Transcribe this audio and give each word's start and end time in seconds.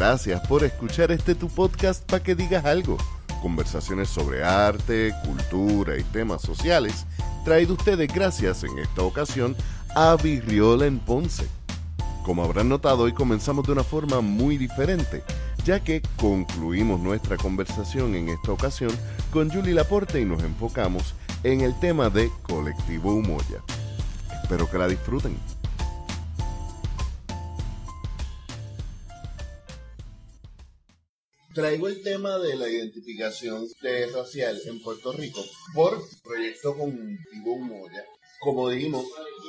Gracias 0.00 0.40
por 0.48 0.64
escuchar 0.64 1.12
este 1.12 1.34
tu 1.34 1.48
podcast 1.48 2.02
para 2.10 2.22
que 2.22 2.34
digas 2.34 2.64
algo. 2.64 2.96
Conversaciones 3.42 4.08
sobre 4.08 4.42
arte, 4.42 5.12
cultura 5.26 5.98
y 5.98 6.02
temas 6.04 6.40
sociales, 6.40 7.04
traído 7.44 7.74
ustedes 7.74 8.10
gracias 8.10 8.64
en 8.64 8.78
esta 8.78 9.02
ocasión 9.02 9.54
a 9.94 10.16
Virriola 10.16 10.86
en 10.86 11.00
Ponce. 11.00 11.46
Como 12.24 12.42
habrán 12.42 12.70
notado, 12.70 13.02
hoy 13.02 13.12
comenzamos 13.12 13.66
de 13.66 13.72
una 13.72 13.84
forma 13.84 14.22
muy 14.22 14.56
diferente, 14.56 15.22
ya 15.66 15.80
que 15.80 16.00
concluimos 16.16 16.98
nuestra 16.98 17.36
conversación 17.36 18.14
en 18.14 18.30
esta 18.30 18.52
ocasión 18.52 18.92
con 19.30 19.50
Julie 19.50 19.74
Laporte 19.74 20.18
y 20.18 20.24
nos 20.24 20.42
enfocamos 20.42 21.14
en 21.42 21.60
el 21.60 21.78
tema 21.78 22.08
de 22.08 22.30
Colectivo 22.44 23.12
Humoya. 23.12 23.60
Espero 24.42 24.66
que 24.70 24.78
la 24.78 24.88
disfruten. 24.88 25.36
Traigo 31.52 31.88
el 31.88 32.00
tema 32.02 32.38
de 32.38 32.54
la 32.56 32.68
identificación 32.68 33.66
racial 34.14 34.60
en 34.66 34.80
Puerto 34.80 35.12
Rico 35.12 35.44
por 35.74 36.00
proyecto 36.22 36.76
Colectivo 36.76 37.54
Humoya. 37.54 38.04
Como 38.38 38.70
dijimos, 38.70 39.04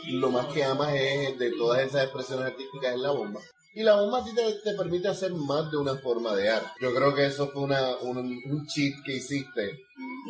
lo 0.09 0.31
más 0.31 0.47
que 0.47 0.63
amas 0.63 0.95
es 0.95 1.37
de 1.37 1.51
todas 1.51 1.81
esas 1.81 2.05
expresiones 2.05 2.47
artísticas 2.47 2.95
en 2.95 3.03
la 3.03 3.11
bomba. 3.11 3.39
Y 3.75 3.83
la 3.83 3.95
bomba 3.95 4.19
a 4.19 4.23
ti 4.25 4.31
te, 4.33 4.73
permite 4.73 5.09
hacer 5.09 5.31
más 5.31 5.69
de 5.69 5.77
una 5.77 5.95
forma 5.95 6.35
de 6.35 6.49
arte. 6.49 6.71
Yo 6.81 6.93
creo 6.93 7.13
que 7.13 7.27
eso 7.27 7.49
fue 7.49 7.61
una, 7.61 7.95
un, 7.97 8.17
un 8.17 8.67
cheat 8.67 8.95
que 9.05 9.17
hiciste. 9.17 9.79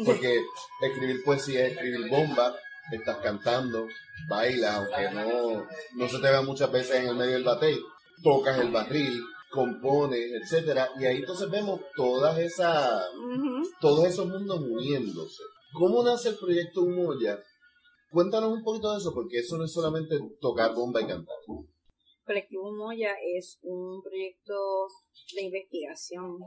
Porque 0.05 0.41
escribir 0.81 1.23
poesía 1.23 1.65
es 1.65 1.71
escribir 1.71 2.09
bomba, 2.09 2.53
estás 2.91 3.17
cantando, 3.17 3.87
bailas, 4.27 4.75
aunque 4.75 5.09
no, 5.15 5.65
no 5.95 6.09
se 6.09 6.19
te 6.19 6.29
vea 6.29 6.41
muchas 6.41 6.71
veces 6.71 6.97
en 6.97 7.07
el 7.07 7.15
medio 7.15 7.33
del 7.33 7.43
batey, 7.43 7.79
tocas 8.21 8.59
el 8.59 8.71
barril, 8.71 9.23
compones, 9.51 10.31
etcétera, 10.41 10.89
y 10.99 11.05
ahí 11.05 11.17
entonces 11.17 11.49
vemos 11.49 11.81
todas 11.95 12.39
esas, 12.39 13.03
todos 13.79 14.05
esos 14.05 14.27
mundos 14.27 14.59
uniéndose. 14.61 15.43
¿Cómo 15.73 16.03
nace 16.03 16.29
el 16.29 16.37
proyecto 16.37 16.81
Humoya? 16.81 17.37
Cuéntanos 18.11 18.51
un 18.51 18.63
poquito 18.63 18.91
de 18.91 18.97
eso, 18.97 19.13
porque 19.13 19.39
eso 19.39 19.57
no 19.57 19.65
es 19.65 19.71
solamente 19.71 20.17
tocar 20.39 20.73
bomba 20.73 21.01
y 21.01 21.07
cantar. 21.07 21.35
Colectivo 22.25 22.71
Moya 22.71 23.11
es 23.35 23.59
un 23.63 24.01
proyecto 24.01 24.87
de 25.35 25.41
investigación 25.43 26.37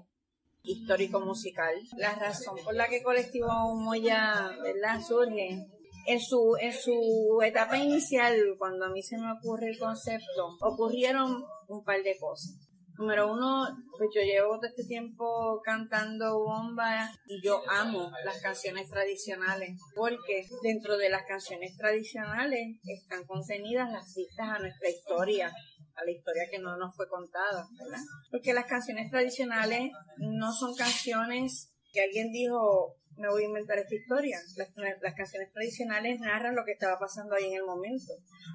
histórico-musical. 0.62 1.74
La 1.96 2.14
razón 2.14 2.56
por 2.64 2.74
la 2.74 2.88
que 2.88 3.02
Colectivo 3.02 3.48
Moya 3.74 4.50
¿verdad? 4.62 5.00
surge 5.06 5.66
en 6.06 6.20
su, 6.20 6.54
en 6.60 6.72
su 6.72 7.40
etapa 7.42 7.78
inicial, 7.78 8.38
cuando 8.58 8.86
a 8.86 8.90
mí 8.90 9.02
se 9.02 9.18
me 9.18 9.32
ocurre 9.32 9.70
el 9.70 9.78
concepto, 9.78 10.48
ocurrieron 10.60 11.44
un 11.68 11.84
par 11.84 12.02
de 12.02 12.16
cosas. 12.18 12.56
Número 12.96 13.32
uno, 13.32 13.66
pues 13.98 14.10
yo 14.14 14.22
llevo 14.22 14.56
todo 14.56 14.66
este 14.66 14.84
tiempo 14.84 15.60
cantando 15.64 16.38
bomba 16.38 17.10
y 17.26 17.42
yo 17.42 17.60
amo 17.68 18.12
las 18.24 18.40
canciones 18.40 18.88
tradicionales 18.88 19.80
porque 19.96 20.46
dentro 20.62 20.96
de 20.96 21.10
las 21.10 21.24
canciones 21.26 21.76
tradicionales 21.76 22.78
están 22.84 23.24
contenidas 23.26 23.90
las 23.90 24.14
vistas 24.14 24.48
a 24.48 24.58
nuestra 24.60 24.88
historia, 24.88 25.48
a 25.96 26.04
la 26.04 26.10
historia 26.10 26.44
que 26.50 26.60
no 26.60 26.76
nos 26.76 26.94
fue 26.94 27.08
contada, 27.08 27.66
¿verdad? 27.78 28.00
Porque 28.30 28.52
las 28.52 28.66
canciones 28.66 29.10
tradicionales 29.10 29.90
no 30.18 30.52
son 30.52 30.74
canciones 30.76 31.74
que 31.92 32.02
alguien 32.02 32.32
dijo, 32.32 32.96
me 33.16 33.28
voy 33.28 33.42
a 33.42 33.46
inventar 33.46 33.78
esta 33.78 33.94
historia. 33.94 34.38
Las, 34.56 35.14
canciones 35.14 35.52
tradicionales 35.52 36.20
narran 36.20 36.54
lo 36.54 36.64
que 36.64 36.72
estaba 36.72 36.98
pasando 36.98 37.34
ahí 37.34 37.46
en 37.46 37.54
el 37.54 37.64
momento. 37.64 38.12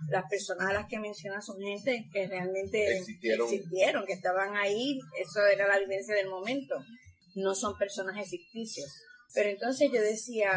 Las 0.09 0.25
personas 0.29 0.69
a 0.69 0.73
las 0.73 0.87
que 0.87 0.99
mencionas 0.99 1.45
son 1.45 1.59
gente 1.59 2.07
que 2.11 2.27
realmente 2.27 2.97
existieron. 2.97 4.05
que 4.05 4.13
estaban 4.13 4.55
ahí, 4.55 4.99
eso 5.19 5.45
era 5.45 5.67
la 5.67 5.79
vivencia 5.79 6.15
del 6.15 6.29
momento. 6.29 6.75
No 7.35 7.55
son 7.55 7.77
personajes 7.77 8.29
ficticios. 8.29 8.89
Pero 9.33 9.49
entonces 9.49 9.89
yo 9.93 10.01
decía, 10.01 10.51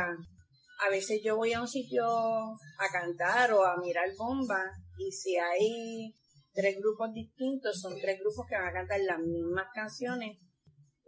a 0.87 0.91
veces 0.91 1.21
yo 1.23 1.37
voy 1.37 1.53
a 1.53 1.61
un 1.61 1.69
sitio 1.69 2.05
a 2.05 2.89
cantar 2.93 3.53
o 3.53 3.65
a 3.65 3.77
mirar 3.77 4.09
bomba 4.17 4.65
y 4.99 5.13
si 5.13 5.37
hay 5.37 6.15
tres 6.53 6.77
grupos 6.79 7.13
distintos, 7.13 7.81
son 7.81 7.95
tres 8.01 8.19
grupos 8.21 8.47
que 8.49 8.57
van 8.57 8.69
a 8.69 8.73
cantar 8.73 9.01
las 9.01 9.19
mismas 9.21 9.67
canciones 9.75 10.39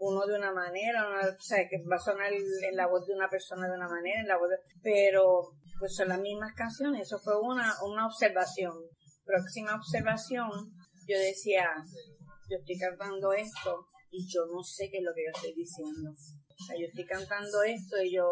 uno 0.05 0.27
de 0.27 0.37
una 0.37 0.53
manera, 0.53 1.09
o 1.09 1.41
sea, 1.41 1.67
que 1.69 1.83
va 1.91 1.97
a 1.97 1.99
sonar 1.99 2.31
en 2.33 2.77
la 2.77 2.87
voz 2.87 3.07
de 3.07 3.15
una 3.15 3.29
persona 3.29 3.67
de 3.67 3.75
una 3.75 3.89
manera, 3.89 4.21
en 4.21 4.29
la 4.29 4.37
voz 4.37 4.51
pero 4.83 5.51
pues 5.79 5.97
son 5.97 6.09
las 6.09 6.21
mismas 6.21 6.53
canciones, 6.55 7.03
eso 7.03 7.19
fue 7.19 7.41
una, 7.41 7.73
una 7.83 8.07
observación. 8.07 8.75
Próxima 9.25 9.75
observación, 9.75 10.51
yo 11.09 11.19
decía, 11.19 11.67
yo 12.51 12.59
estoy 12.59 12.79
cantando 12.79 13.33
esto 13.33 13.87
y 14.11 14.27
yo 14.29 14.45
no 14.47 14.63
sé 14.63 14.91
qué 14.91 14.99
es 14.99 15.05
lo 15.05 15.15
que 15.15 15.25
yo 15.25 15.33
estoy 15.35 15.55
diciendo. 15.55 16.11
O 16.11 16.65
sea, 16.67 16.77
yo 16.79 16.87
estoy 16.87 17.07
cantando 17.07 17.63
esto 17.63 18.03
y 18.03 18.15
yo, 18.15 18.29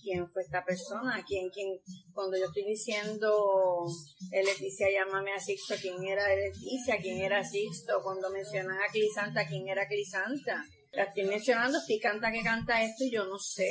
¿quién 0.00 0.28
fue 0.28 0.42
esta 0.42 0.64
persona? 0.64 1.24
¿Quién, 1.26 1.50
quién? 1.50 1.78
Cuando 2.12 2.36
yo 2.36 2.44
estoy 2.46 2.64
diciendo, 2.64 3.84
Leticia, 4.30 4.88
llámame 4.90 5.32
a 5.32 5.40
Sixto, 5.40 5.74
¿quién 5.80 6.02
era 6.04 6.28
Leticia? 6.34 6.98
¿Quién 7.00 7.18
era 7.20 7.42
Sixto? 7.44 8.00
Cuando 8.02 8.30
mencionan 8.30 8.78
a 8.80 8.92
Clisanta, 8.92 9.46
¿quién 9.46 9.68
era 9.68 9.86
Clisanta? 9.88 10.64
La 10.96 11.04
estoy 11.04 11.24
mencionando, 11.24 11.78
estoy 11.78 11.98
canta 11.98 12.30
que 12.30 12.42
canta 12.42 12.82
esto 12.82 13.04
y 13.04 13.12
yo 13.12 13.24
no 13.24 13.38
sé. 13.38 13.68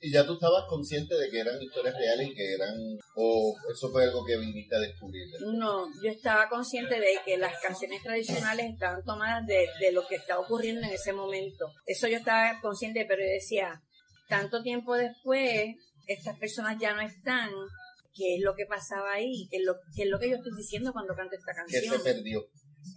¿Y 0.00 0.12
ya 0.12 0.24
tú 0.24 0.34
estabas 0.34 0.64
consciente 0.68 1.16
de 1.16 1.28
que 1.28 1.40
eran 1.40 1.60
historias 1.60 1.94
reales 1.96 2.28
y 2.28 2.34
que 2.34 2.54
eran, 2.54 2.76
o 3.16 3.54
eso 3.72 3.90
fue 3.90 4.04
algo 4.04 4.24
que 4.24 4.36
viniste 4.36 4.76
a 4.76 4.78
descubrir? 4.78 5.26
No, 5.40 5.86
yo 6.02 6.10
estaba 6.10 6.48
consciente 6.48 7.00
de 7.00 7.18
que 7.24 7.36
las 7.36 7.60
canciones 7.60 8.00
tradicionales 8.02 8.66
estaban 8.72 9.02
tomadas 9.04 9.44
de, 9.46 9.66
de 9.80 9.90
lo 9.90 10.06
que 10.06 10.16
estaba 10.16 10.40
ocurriendo 10.40 10.86
en 10.86 10.92
ese 10.92 11.12
momento. 11.12 11.72
Eso 11.84 12.06
yo 12.06 12.18
estaba 12.18 12.60
consciente, 12.60 13.06
pero 13.08 13.22
yo 13.22 13.32
decía, 13.32 13.82
tanto 14.28 14.62
tiempo 14.62 14.94
después, 14.94 15.74
estas 16.06 16.38
personas 16.38 16.76
ya 16.80 16.94
no 16.94 17.00
están, 17.00 17.50
¿qué 18.14 18.36
es 18.36 18.42
lo 18.42 18.54
que 18.54 18.66
pasaba 18.66 19.14
ahí? 19.14 19.48
¿Qué 19.50 19.56
es 19.56 19.64
lo, 19.64 19.74
qué 19.96 20.04
es 20.04 20.08
lo 20.08 20.20
que 20.20 20.30
yo 20.30 20.36
estoy 20.36 20.52
diciendo 20.56 20.92
cuando 20.92 21.14
canto 21.16 21.34
esta 21.34 21.54
canción? 21.54 21.82
¿Qué 21.82 21.98
se 21.98 22.14
perdió? 22.14 22.46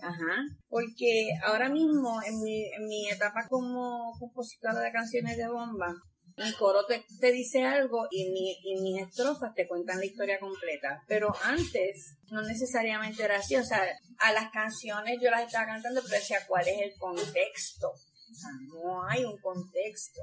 Ajá, 0.02 0.44
porque 0.68 1.30
ahora 1.44 1.70
mismo 1.70 2.22
en 2.24 2.42
mi, 2.42 2.66
en 2.74 2.88
mi 2.88 3.10
etapa 3.10 3.48
como 3.50 4.14
compositora 4.20 4.80
de 4.80 4.92
canciones 4.92 5.38
de 5.38 5.48
bomba, 5.48 5.94
mi 6.38 6.52
coro 6.54 6.86
te, 6.86 7.04
te 7.20 7.32
dice 7.32 7.64
algo 7.64 8.08
y, 8.10 8.32
mi, 8.32 8.58
y 8.64 8.82
mis 8.82 9.02
estrofas 9.02 9.54
te 9.54 9.68
cuentan 9.68 10.00
la 10.00 10.06
historia 10.06 10.40
completa. 10.40 11.04
Pero 11.08 11.34
antes 11.44 12.18
no 12.32 12.42
necesariamente 12.42 13.24
era 13.24 13.38
así. 13.38 13.56
O 13.56 13.64
sea, 13.64 13.84
a 14.20 14.34
las 14.34 14.50
canciones 14.52 15.20
yo 15.22 15.30
las 15.30 15.46
estaba 15.46 15.68
cantando, 15.68 16.02
pero 16.02 16.16
decía 16.16 16.40
cuál 16.48 16.68
es 16.68 16.80
el 16.82 16.94
contexto. 16.98 17.90
O 17.90 18.34
sea, 18.34 18.50
no 18.74 19.04
hay 19.08 19.26
un 19.26 19.38
contexto 19.40 20.22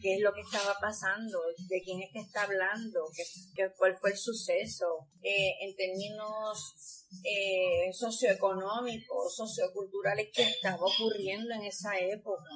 qué 0.00 0.14
es 0.14 0.20
lo 0.20 0.32
que 0.32 0.40
estaba 0.40 0.74
pasando, 0.80 1.38
de 1.68 1.82
quién 1.82 2.02
es 2.02 2.10
que 2.12 2.20
está 2.20 2.42
hablando, 2.42 3.06
qué, 3.54 3.70
cuál 3.76 3.96
fue 3.98 4.10
el 4.10 4.16
suceso, 4.16 5.08
eh, 5.22 5.52
en 5.60 5.76
términos 5.76 7.06
eh, 7.24 7.92
socioeconómicos, 7.92 9.36
socioculturales, 9.36 10.28
qué 10.32 10.42
estaba 10.42 10.82
ocurriendo 10.82 11.54
en 11.54 11.62
esa 11.62 11.98
época, 11.98 12.50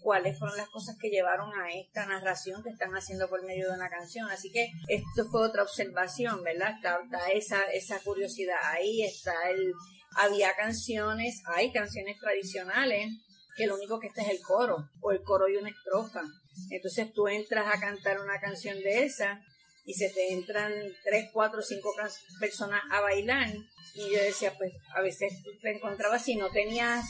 cuáles 0.00 0.38
fueron 0.38 0.56
las 0.56 0.68
cosas 0.70 0.96
que 1.00 1.10
llevaron 1.10 1.50
a 1.52 1.72
esta 1.72 2.06
narración 2.06 2.62
que 2.62 2.70
están 2.70 2.92
haciendo 2.92 3.28
por 3.28 3.44
medio 3.44 3.68
de 3.68 3.74
una 3.74 3.90
canción. 3.90 4.30
Así 4.30 4.50
que 4.50 4.70
esto 4.88 5.28
fue 5.30 5.46
otra 5.46 5.62
observación, 5.62 6.42
¿verdad? 6.42 6.76
Está, 6.76 7.00
está 7.02 7.28
esa, 7.30 7.62
esa 7.72 8.00
curiosidad 8.00 8.58
ahí, 8.62 9.02
está 9.02 9.34
el... 9.50 9.72
Había 10.16 10.54
canciones, 10.54 11.42
hay 11.46 11.70
canciones 11.70 12.18
tradicionales 12.18 13.10
que 13.58 13.66
lo 13.66 13.74
único 13.74 13.98
que 13.98 14.06
está 14.06 14.22
es 14.22 14.30
el 14.30 14.40
coro, 14.40 14.88
o 15.00 15.10
el 15.10 15.22
coro 15.22 15.48
y 15.48 15.56
una 15.56 15.68
estrofa. 15.68 16.22
Entonces 16.70 17.12
tú 17.12 17.28
entras 17.28 17.66
a 17.72 17.80
cantar 17.80 18.20
una 18.20 18.40
canción 18.40 18.80
de 18.82 19.04
esa 19.04 19.40
y 19.84 19.94
se 19.94 20.10
te 20.10 20.32
entran 20.32 20.72
tres, 21.04 21.30
cuatro, 21.32 21.62
cinco 21.62 21.94
personas 22.40 22.82
a 22.90 23.00
bailar. 23.00 23.48
Y 23.94 24.12
yo 24.12 24.22
decía, 24.22 24.54
pues 24.58 24.72
a 24.94 25.00
veces 25.00 25.32
tú 25.42 25.50
te 25.62 25.70
encontrabas 25.70 26.24
si 26.24 26.36
no 26.36 26.50
tenías, 26.50 27.04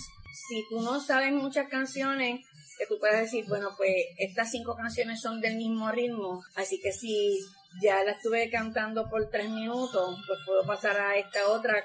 si 0.49 0.65
tú 0.69 0.81
no 0.81 1.01
sabes 1.01 1.33
muchas 1.33 1.69
canciones, 1.69 2.41
que 2.79 2.87
tú 2.87 2.99
puedes 3.01 3.21
decir, 3.21 3.45
bueno, 3.49 3.71
pues 3.77 3.93
estas 4.19 4.51
cinco 4.53 4.77
canciones 4.77 5.21
son 5.21 5.41
del 5.41 5.57
mismo 5.57 5.91
ritmo, 5.91 6.41
así 6.55 6.81
que 6.81 6.93
si 6.93 7.41
ya 7.83 8.05
la 8.05 8.13
estuve 8.13 8.49
cantando 8.51 9.11
por 9.11 9.29
tres 9.29 9.51
minutos, 9.51 10.17
pues 10.27 10.39
puedo 10.47 10.65
pasar 10.65 11.01
a 11.01 11.17
esta 11.17 11.49
otra. 11.49 11.85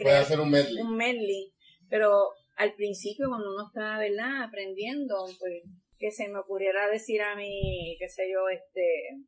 Puede 0.00 0.16
hacer 0.16 0.38
un 0.40 0.50
medley. 0.50 0.82
Un 0.82 0.96
medley. 0.96 1.52
Pero 1.88 2.30
al 2.56 2.74
principio, 2.74 3.28
cuando 3.28 3.54
uno 3.54 3.66
está, 3.66 3.98
¿verdad?, 3.98 4.44
aprendiendo, 4.44 5.14
pues 5.38 5.62
que 5.98 6.10
se 6.10 6.28
me 6.28 6.38
ocurriera 6.38 6.88
decir 6.88 7.22
a 7.22 7.36
mí, 7.36 7.96
qué 7.98 8.08
sé 8.08 8.30
yo, 8.32 8.48
este, 8.48 9.24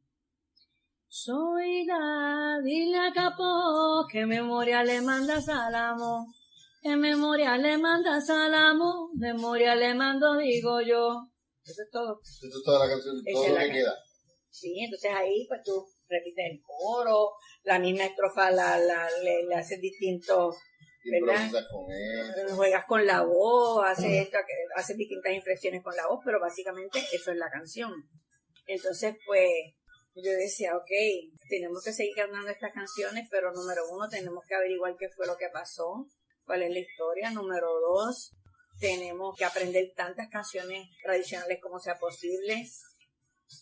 soy 1.09 1.87
la, 1.87 2.61
dile 2.63 2.99
a 2.99 3.13
Capó 3.13 4.07
que 4.11 4.27
memoria 4.27 4.85
le 4.85 5.01
manda 5.01 5.41
Salamo, 5.41 6.27
que 6.83 6.97
memoria 6.97 7.57
le 7.57 7.79
manda 7.79 8.21
Salamo, 8.21 9.11
memoria 9.15 9.75
le 9.75 9.95
mando 9.95 10.37
digo 10.37 10.81
yo. 10.81 11.29
Eso 11.65 11.83
es 11.83 11.91
todo. 11.91 12.21
Eso 12.23 12.47
es 12.47 12.63
toda 12.65 12.87
la 12.87 12.93
canción, 12.93 13.17
todo 13.33 13.49
lo 13.49 13.57
que 13.57 13.73
queda. 13.73 13.95
Sí, 14.51 14.79
entonces 14.81 15.11
ahí 15.15 15.47
pues 15.49 15.63
tú 15.65 15.87
repites 16.09 16.45
el 16.51 16.63
coro, 16.63 17.33
la 17.65 17.79
misma 17.79 18.05
estrofa 18.05 18.51
la, 18.51 18.79
la, 18.79 19.09
le, 19.23 19.45
le 19.47 19.55
haces 19.55 19.81
distintos 19.81 20.57
Con. 21.71 22.57
Juegas 22.57 22.85
con 22.87 23.07
la 23.07 23.23
voz, 23.23 23.85
haces, 23.87 24.27
esto, 24.27 24.39
haces 24.75 24.97
distintas 24.97 25.33
impresiones 25.33 25.83
con 25.83 25.95
la 25.97 26.07
voz, 26.09 26.21
pero 26.25 26.41
básicamente 26.41 26.99
eso 27.13 27.31
es 27.31 27.37
la 27.37 27.51
canción. 27.51 27.93
Entonces, 28.67 29.17
pues, 29.25 29.51
yo 30.15 30.31
decía, 30.33 30.77
ok, 30.77 30.91
tenemos 31.49 31.83
que 31.85 31.93
seguir 31.93 32.15
cantando 32.17 32.51
estas 32.51 32.73
canciones, 32.73 33.29
pero 33.31 33.53
número 33.53 33.83
uno, 33.91 34.09
tenemos 34.09 34.45
que 34.49 34.55
averiguar 34.55 34.97
qué 34.99 35.09
fue 35.11 35.27
lo 35.27 35.37
que 35.37 35.49
pasó, 35.53 36.07
cuál 36.45 36.63
es 36.63 36.71
la 36.71 36.81
historia. 36.81 37.31
Número 37.31 37.69
dos, 37.81 38.35
tenemos 38.81 39.37
que 39.37 39.45
aprender 39.45 39.93
tantas 39.95 40.29
canciones 40.29 40.89
tradicionales 41.03 41.59
como 41.61 41.79
sea 41.79 41.99
posible. 41.99 42.65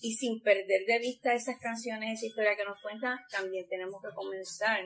Y 0.01 0.15
sin 0.15 0.41
perder 0.43 0.87
de 0.87 0.99
vista 0.99 1.35
esas 1.35 1.59
canciones, 1.59 2.19
esa 2.19 2.27
historia 2.27 2.57
que 2.57 2.65
nos 2.65 2.81
cuentan, 2.81 3.19
también 3.31 3.67
tenemos 3.69 4.01
que 4.01 4.15
comenzar 4.15 4.81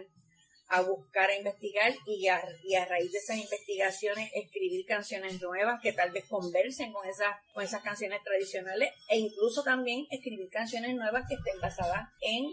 a 0.69 0.83
buscar, 0.83 1.31
a 1.31 1.37
investigar 1.37 1.95
y 2.07 2.29
a, 2.29 2.43
y 2.63 2.75
a 2.75 2.85
raíz 2.85 3.11
de 3.11 3.19
esas 3.19 3.39
investigaciones 3.39 4.31
escribir 4.35 4.85
canciones 4.87 5.41
nuevas 5.41 5.81
que 5.83 5.93
tal 5.93 6.11
vez 6.11 6.25
conversen 6.29 6.93
con 6.93 7.09
esas, 7.09 7.37
con 7.55 7.65
esas 7.65 7.83
canciones 7.83 8.23
tradicionales 8.23 8.91
e 9.09 9.19
incluso 9.19 9.63
también 9.63 10.07
escribir 10.11 10.49
canciones 10.51 10.95
nuevas 10.95 11.25
que 11.27 11.37
estén 11.37 11.59
basadas 11.61 12.09
en, 12.21 12.45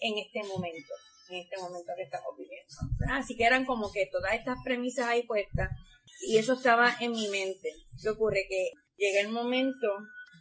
en 0.00 0.18
este 0.18 0.42
momento, 0.44 0.94
en 1.30 1.38
este 1.38 1.56
momento 1.58 1.92
que 1.96 2.02
estamos 2.04 2.36
viviendo. 2.38 2.72
Así 3.12 3.36
que 3.36 3.44
eran 3.44 3.64
como 3.64 3.90
que 3.90 4.06
todas 4.06 4.34
estas 4.34 4.58
premisas 4.64 5.08
ahí 5.08 5.24
puestas 5.24 5.70
y 6.28 6.38
eso 6.38 6.52
estaba 6.52 6.96
en 7.00 7.10
mi 7.10 7.28
mente. 7.28 7.74
¿Qué 8.00 8.08
ocurre? 8.08 8.46
Que 8.48 8.70
llega 8.96 9.20
el 9.20 9.30
momento 9.30 9.88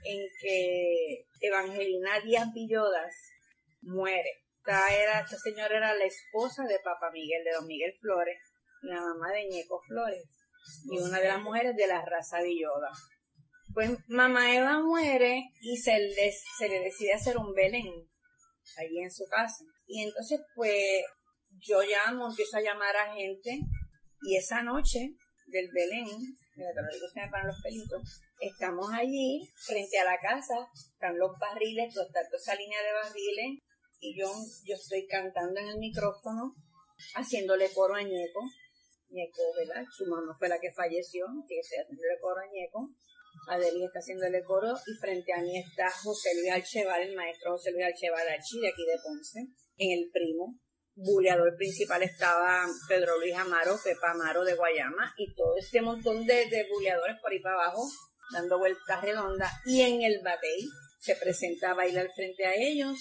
en 0.03 0.19
que 0.39 1.25
Evangelina 1.39 2.19
Díaz 2.19 2.53
Villodas 2.53 3.13
muere 3.81 4.40
esta, 4.63 4.95
era, 4.95 5.19
esta 5.21 5.37
señora 5.37 5.77
era 5.77 5.93
la 5.95 6.05
esposa 6.05 6.63
de 6.63 6.79
Papa 6.83 7.09
Miguel, 7.11 7.43
de 7.43 7.51
Don 7.51 7.65
Miguel 7.65 7.93
Flores, 7.99 8.37
la 8.83 9.01
mamá 9.01 9.31
de 9.31 9.47
Ñeco 9.49 9.81
Flores, 9.87 10.23
y 10.85 10.99
una 10.99 11.19
de 11.19 11.27
las 11.29 11.41
mujeres 11.41 11.75
de 11.75 11.87
la 11.87 12.05
raza 12.05 12.41
Villoda. 12.41 12.91
Pues 13.73 13.89
mamá 14.07 14.53
Eva 14.53 14.79
muere 14.81 15.49
y 15.61 15.77
se 15.77 15.97
le, 15.97 16.31
se 16.57 16.69
le 16.69 16.79
decide 16.81 17.13
hacer 17.13 17.37
un 17.37 17.53
Belén 17.53 17.91
allí 18.77 18.99
en 18.99 19.11
su 19.11 19.25
casa. 19.25 19.63
Y 19.87 20.03
entonces, 20.03 20.39
pues, 20.55 21.03
yo 21.59 21.81
llamo, 21.81 22.29
empiezo 22.29 22.57
a 22.57 22.61
llamar 22.61 22.95
a 22.95 23.13
gente, 23.13 23.59
y 24.21 24.37
esa 24.37 24.61
noche 24.61 25.15
del 25.47 25.69
Belén, 25.73 26.05
mira, 26.55 26.69
te 26.75 26.81
lo 26.81 26.93
digo, 26.93 27.07
se 27.11 27.21
me 27.21 27.29
paran 27.29 27.47
los 27.47 27.61
pelitos, 27.63 28.21
estamos 28.39 28.87
allí, 28.93 29.41
frente 29.65 29.97
a 29.99 30.05
la 30.05 30.19
casa, 30.19 30.53
están 30.73 31.17
los 31.17 31.31
barriles, 31.39 31.93
toda 31.93 32.07
esa 32.37 32.55
línea 32.55 32.81
de 32.83 32.93
barriles, 32.93 33.59
y 34.01 34.19
yo, 34.19 34.27
yo 34.65 34.75
estoy 34.75 35.07
cantando 35.07 35.59
en 35.61 35.67
el 35.69 35.77
micrófono, 35.77 36.55
haciéndole 37.15 37.71
coro 37.71 37.95
a 37.95 38.01
Ñeco. 38.01 38.41
Ñeco, 39.09 39.41
¿verdad? 39.55 39.85
Su 39.95 40.05
mamá 40.07 40.35
fue 40.37 40.49
la 40.49 40.59
que 40.59 40.71
falleció, 40.71 41.25
que 41.47 41.59
estoy 41.59 41.77
haciéndole 41.79 42.19
coro 42.19 42.41
a 42.41 42.51
Ñeco. 42.51 42.89
Adelia 43.47 43.85
está 43.85 43.99
haciéndole 43.99 44.43
coro 44.43 44.73
y 44.73 44.93
frente 44.99 45.31
a 45.33 45.41
mí 45.41 45.57
está 45.57 45.89
José 45.89 46.29
Luis 46.35 46.51
Alcheval, 46.51 47.01
el 47.01 47.15
maestro 47.15 47.51
José 47.51 47.71
Luis 47.71 47.85
Alcheval 47.85 48.27
Archi 48.27 48.59
de 48.59 48.67
aquí 48.67 48.85
de 48.85 48.97
Ponce, 49.03 49.39
en 49.77 49.99
el 49.99 50.09
primo. 50.11 50.59
Buleador 50.93 51.55
principal 51.55 52.03
estaba 52.03 52.65
Pedro 52.89 53.17
Luis 53.19 53.33
Amaro, 53.35 53.77
Pepa 53.81 54.11
Amaro 54.11 54.43
de 54.43 54.55
Guayama 54.55 55.13
y 55.17 55.33
todo 55.33 55.57
este 55.57 55.81
montón 55.81 56.25
de, 56.25 56.47
de 56.47 56.67
buleadores 56.69 57.15
por 57.21 57.31
ahí 57.31 57.39
para 57.39 57.55
abajo 57.55 57.87
dando 58.33 58.59
vueltas 58.59 59.01
redondas 59.01 59.51
y 59.65 59.81
en 59.81 60.01
el 60.01 60.21
batey 60.23 60.67
se 60.99 61.15
presenta 61.15 61.71
a 61.71 61.75
bailar 61.75 62.09
frente 62.13 62.45
a 62.45 62.55
ellos 62.55 62.97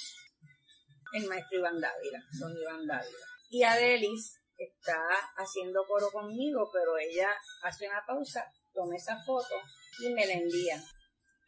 el 1.12 1.26
maestro 1.26 1.58
Iván 1.58 1.80
Dávila, 1.80 2.22
don 2.38 2.56
Iván 2.56 2.86
Dávila. 2.86 3.26
Y 3.48 3.62
Adelis 3.62 4.38
está 4.56 5.00
haciendo 5.36 5.84
coro 5.86 6.10
conmigo, 6.10 6.70
pero 6.72 6.98
ella 6.98 7.34
hace 7.62 7.88
una 7.88 8.04
pausa, 8.06 8.44
toma 8.72 8.96
esa 8.96 9.22
foto 9.24 9.54
y 10.00 10.10
me 10.10 10.26
la 10.26 10.34
envía. 10.34 10.82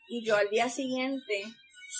Y 0.08 0.24
yo 0.26 0.36
al 0.36 0.48
día 0.50 0.68
siguiente 0.68 1.44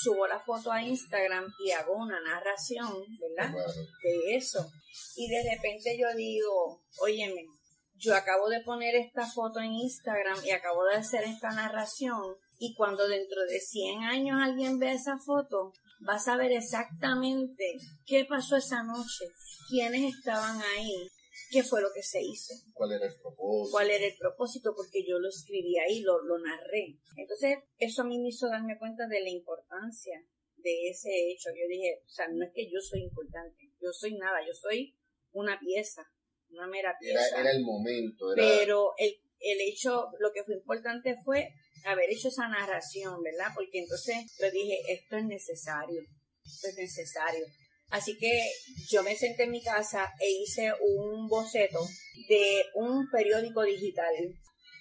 subo 0.02 0.26
la 0.26 0.40
foto 0.40 0.72
a 0.72 0.82
Instagram 0.82 1.52
y 1.64 1.70
hago 1.70 1.94
una 1.94 2.20
narración, 2.20 2.92
¿verdad? 3.20 3.54
De 4.02 4.36
eso. 4.36 4.70
Y 5.16 5.28
de 5.28 5.54
repente 5.54 5.96
yo 5.98 6.14
digo, 6.16 6.82
óyeme, 6.98 7.46
yo 7.94 8.16
acabo 8.16 8.48
de 8.48 8.60
poner 8.60 8.94
esta 8.96 9.26
foto 9.26 9.60
en 9.60 9.72
Instagram 9.72 10.38
y 10.44 10.50
acabo 10.50 10.84
de 10.84 10.96
hacer 10.96 11.24
esta 11.24 11.50
narración 11.50 12.36
y 12.58 12.74
cuando 12.74 13.06
dentro 13.06 13.42
de 13.42 13.60
100 13.60 14.02
años 14.04 14.40
alguien 14.40 14.78
ve 14.78 14.92
esa 14.92 15.18
foto, 15.18 15.72
va 16.08 16.14
a 16.14 16.18
saber 16.18 16.52
exactamente 16.52 17.76
qué 18.06 18.24
pasó 18.24 18.56
esa 18.56 18.82
noche, 18.82 19.26
quiénes 19.68 20.14
estaban 20.14 20.60
ahí, 20.60 21.08
qué 21.50 21.62
fue 21.62 21.80
lo 21.80 21.88
que 21.94 22.02
se 22.02 22.20
hizo. 22.22 22.54
¿Cuál 22.72 22.92
era 22.92 23.06
el 23.06 23.14
propósito? 23.20 23.70
¿Cuál 23.70 23.90
era 23.90 24.06
el 24.06 24.16
propósito? 24.18 24.74
Porque 24.74 25.04
yo 25.06 25.18
lo 25.18 25.28
escribí 25.28 25.78
ahí, 25.78 26.00
lo, 26.00 26.22
lo 26.22 26.38
narré. 26.38 26.98
Entonces, 27.16 27.58
eso 27.78 28.02
a 28.02 28.06
mí 28.06 28.18
me 28.18 28.28
hizo 28.28 28.48
darme 28.48 28.78
cuenta 28.78 29.06
de 29.06 29.20
la 29.20 29.30
importancia 29.30 30.24
de 30.56 30.88
ese 30.88 31.10
hecho. 31.30 31.50
Yo 31.50 31.68
dije, 31.68 32.02
o 32.04 32.08
sea, 32.08 32.28
no 32.28 32.44
es 32.44 32.52
que 32.54 32.70
yo 32.70 32.80
soy 32.80 33.02
importante, 33.02 33.70
yo 33.80 33.92
soy 33.92 34.14
nada, 34.16 34.38
yo 34.46 34.54
soy 34.54 34.96
una 35.32 35.58
pieza, 35.58 36.02
una 36.50 36.66
mera 36.66 36.94
pieza. 37.00 37.40
Era, 37.40 37.50
el 37.50 37.62
momento. 37.62 38.26
Pero 38.34 38.92
el, 38.98 39.14
el 39.40 39.60
hecho, 39.60 40.08
lo 40.18 40.32
que 40.32 40.44
fue 40.44 40.54
importante 40.54 41.16
fue 41.24 41.50
haber 41.84 42.10
hecho 42.10 42.28
esa 42.28 42.48
narración, 42.48 43.22
¿verdad? 43.22 43.52
Porque 43.54 43.80
entonces 43.80 44.16
yo 44.40 44.50
dije, 44.50 44.78
esto 44.88 45.16
es 45.16 45.24
necesario, 45.24 46.02
esto 46.44 46.68
es 46.68 46.76
necesario. 46.76 47.46
Así 47.90 48.16
que 48.16 48.50
yo 48.88 49.02
me 49.02 49.14
senté 49.16 49.44
en 49.44 49.50
mi 49.50 49.62
casa 49.62 50.10
e 50.18 50.30
hice 50.30 50.72
un 50.80 51.28
boceto 51.28 51.80
de 52.28 52.64
un 52.74 53.10
periódico 53.10 53.62
digital 53.62 54.14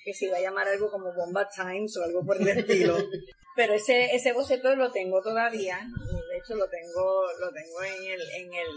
que 0.06 0.14
se 0.14 0.26
iba 0.26 0.38
a 0.38 0.42
llamar 0.42 0.68
algo 0.68 0.90
como 0.90 1.14
Bomba 1.14 1.48
Times 1.50 1.96
o 1.98 2.04
algo 2.04 2.26
por 2.26 2.42
el 2.42 2.48
estilo. 2.58 2.98
Pero 3.56 3.74
ese, 3.74 4.16
ese 4.16 4.32
boceto 4.32 4.76
lo 4.76 4.92
tengo 4.92 5.22
todavía, 5.22 5.80
lo 6.50 6.68
tengo, 6.70 7.26
lo 7.40 7.52
tengo 7.52 7.84
en 7.84 8.12
el, 8.12 8.22
en 8.22 8.54
el, 8.54 8.68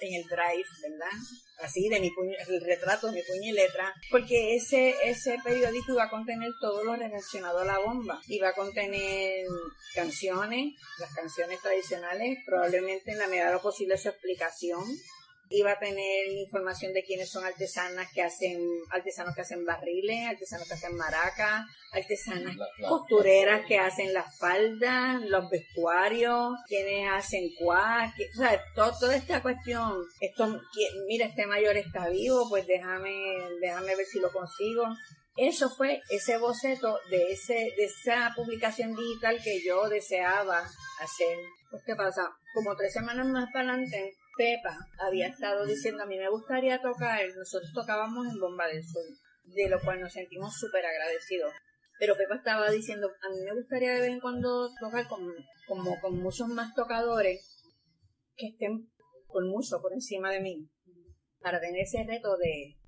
en 0.00 0.14
el 0.14 0.22
drive, 0.24 0.68
¿verdad? 0.82 1.18
Así 1.58 1.88
de 1.88 2.00
mi 2.00 2.10
puño, 2.10 2.34
el 2.48 2.60
retrato 2.60 3.06
de 3.06 3.14
mi 3.14 3.22
puño 3.22 3.50
y 3.50 3.52
letra, 3.52 3.94
porque 4.10 4.56
ese, 4.56 4.94
ese 5.04 5.38
periódico 5.44 5.92
iba 5.92 6.04
a 6.04 6.10
contener 6.10 6.50
todo 6.60 6.82
lo 6.84 6.96
relacionado 6.96 7.58
a 7.60 7.64
la 7.64 7.78
bomba. 7.78 8.20
Iba 8.28 8.48
a 8.48 8.54
contener 8.54 9.46
canciones, 9.94 10.74
las 10.98 11.14
canciones 11.14 11.60
tradicionales, 11.60 12.38
probablemente 12.46 13.12
en 13.12 13.18
la 13.18 13.26
medida 13.26 13.46
de 13.46 13.52
lo 13.52 13.62
posible 13.62 13.98
su 13.98 14.08
explicación, 14.08 14.84
iba 15.50 15.72
a 15.72 15.78
tener 15.78 16.28
información 16.28 16.92
de 16.92 17.02
quiénes 17.02 17.28
son 17.28 17.44
artesanas 17.44 18.08
que 18.12 18.22
hacen, 18.22 18.60
artesanos 18.90 19.34
que 19.34 19.40
hacen 19.42 19.64
barriles, 19.64 20.28
artesanos 20.28 20.68
que 20.68 20.74
hacen 20.74 20.96
maracas, 20.96 21.66
artesanas 21.92 22.56
costureras 22.88 23.66
que 23.66 23.78
hacen 23.78 24.14
las 24.14 24.38
faldas, 24.38 25.20
los 25.22 25.50
vestuarios, 25.50 26.54
quienes 26.68 27.10
hacen 27.10 27.50
cuas, 27.58 28.14
o 28.34 28.38
sea, 28.38 28.62
toda 28.74 29.16
esta 29.16 29.42
cuestión, 29.42 30.04
esto, 30.20 30.60
mira, 31.08 31.26
este 31.26 31.46
mayor 31.46 31.76
está 31.76 32.08
vivo, 32.08 32.48
pues 32.48 32.66
déjame, 32.68 33.12
déjame 33.60 33.96
ver 33.96 34.06
si 34.06 34.20
lo 34.20 34.30
consigo. 34.30 34.84
Eso 35.36 35.70
fue 35.70 36.00
ese 36.10 36.38
boceto 36.38 36.98
de 37.10 37.32
ese, 37.32 37.54
de 37.54 37.84
esa 37.84 38.32
publicación 38.36 38.94
digital 38.94 39.40
que 39.42 39.64
yo 39.64 39.88
deseaba 39.88 40.58
hacer. 40.58 41.38
Pues, 41.70 41.82
¿qué 41.86 41.94
pasa? 41.94 42.28
Como 42.52 42.76
tres 42.76 42.92
semanas 42.92 43.26
más 43.26 43.48
para 43.52 43.70
adelante, 43.70 44.12
Pepa 44.40 44.74
había 44.98 45.26
estado 45.26 45.66
diciendo 45.66 46.02
a 46.02 46.06
mí 46.06 46.16
me 46.16 46.30
gustaría 46.30 46.80
tocar, 46.80 47.20
nosotros 47.36 47.70
tocábamos 47.74 48.26
en 48.26 48.40
Bomba 48.40 48.68
del 48.68 48.82
Sur, 48.82 49.04
de 49.44 49.68
lo 49.68 49.78
cual 49.82 50.00
nos 50.00 50.14
sentimos 50.14 50.56
súper 50.58 50.82
agradecidos. 50.86 51.52
Pero 51.98 52.16
Pepa 52.16 52.36
estaba 52.36 52.70
diciendo, 52.70 53.10
a 53.20 53.28
mí 53.28 53.44
me 53.44 53.54
gustaría 53.54 53.92
de 53.92 54.00
vez 54.00 54.08
en 54.08 54.20
cuando 54.20 54.70
tocar 54.80 55.06
con, 55.08 55.20
como 55.68 56.00
con 56.00 56.22
muchos 56.22 56.48
más 56.48 56.74
tocadores 56.74 57.60
que 58.34 58.46
estén 58.46 58.90
con 59.26 59.46
mucho 59.46 59.78
por 59.82 59.92
encima 59.92 60.30
de 60.30 60.40
mí, 60.40 60.70
para 61.40 61.60
tener 61.60 61.82
ese 61.82 62.02
reto 62.04 62.38
de, 62.38 62.78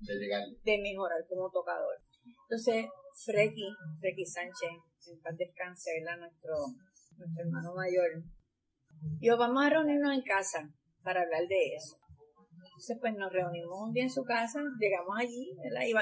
de, 0.63 0.81
mejorar 0.81 1.23
como 1.29 1.51
tocador. 1.51 2.01
Entonces, 2.49 2.87
Freki, 3.25 3.69
Freki 3.99 4.25
Sánchez, 4.25 4.71
en 5.05 5.21
paz 5.21 5.37
descanse, 5.37 5.91
Nuestro, 6.01 6.55
nuestro 7.15 7.43
hermano 7.45 7.75
mayor. 7.75 8.23
Yo, 9.21 9.37
vamos 9.37 9.63
a 9.63 9.69
reunirnos 9.69 10.15
en 10.15 10.23
casa 10.23 10.73
para 11.03 11.21
hablar 11.21 11.47
de 11.47 11.75
eso. 11.75 11.97
Entonces, 12.65 12.97
pues 12.99 13.13
nos 13.15 13.31
reunimos 13.31 13.81
un 13.81 13.93
día 13.93 14.03
en 14.03 14.09
su 14.09 14.23
casa, 14.23 14.61
llegamos 14.79 15.15
allí, 15.17 15.51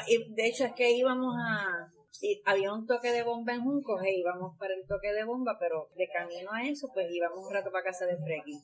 y 0.07 0.33
de 0.33 0.47
hecho 0.47 0.65
es 0.65 0.73
que 0.73 0.91
íbamos 0.91 1.35
a, 1.37 1.91
había 2.45 2.73
un 2.73 2.85
toque 2.85 3.11
de 3.11 3.23
bomba 3.23 3.53
en 3.53 3.63
Juncos 3.63 4.01
e 4.03 4.17
íbamos 4.17 4.57
para 4.57 4.73
el 4.73 4.85
toque 4.87 5.11
de 5.13 5.23
bomba, 5.23 5.57
pero 5.59 5.89
de 5.95 6.07
camino 6.07 6.51
a 6.51 6.63
eso, 6.63 6.89
pues 6.93 7.07
íbamos 7.11 7.45
un 7.45 7.53
rato 7.53 7.71
para 7.71 7.85
casa 7.85 8.05
de 8.05 8.17
Freki. 8.17 8.59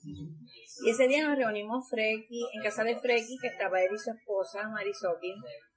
Y 0.85 0.89
ese 0.89 1.07
día 1.07 1.27
nos 1.27 1.37
reunimos 1.37 1.89
Freki, 1.89 2.45
en 2.53 2.61
casa 2.61 2.83
de 2.83 2.95
Freki, 2.95 3.37
que 3.41 3.47
estaba 3.47 3.81
él 3.81 3.89
y 3.93 3.97
su 3.97 4.11
esposa, 4.11 4.67
Marisoki, 4.69 5.33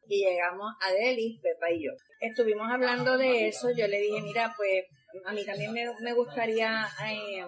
y 0.08 0.24
llegamos 0.24 0.72
a 0.80 0.92
Deli, 0.92 1.38
Pepa 1.42 1.70
y 1.70 1.84
yo. 1.84 1.92
Estuvimos 2.20 2.68
hablando 2.70 3.16
de 3.16 3.48
eso, 3.48 3.70
yo 3.70 3.86
le 3.86 4.00
dije, 4.00 4.20
mira, 4.22 4.52
pues 4.56 4.84
a 5.24 5.32
mí 5.32 5.44
también 5.44 5.72
me, 5.72 5.86
me 6.02 6.12
gustaría... 6.12 6.86
Eh, 7.06 7.44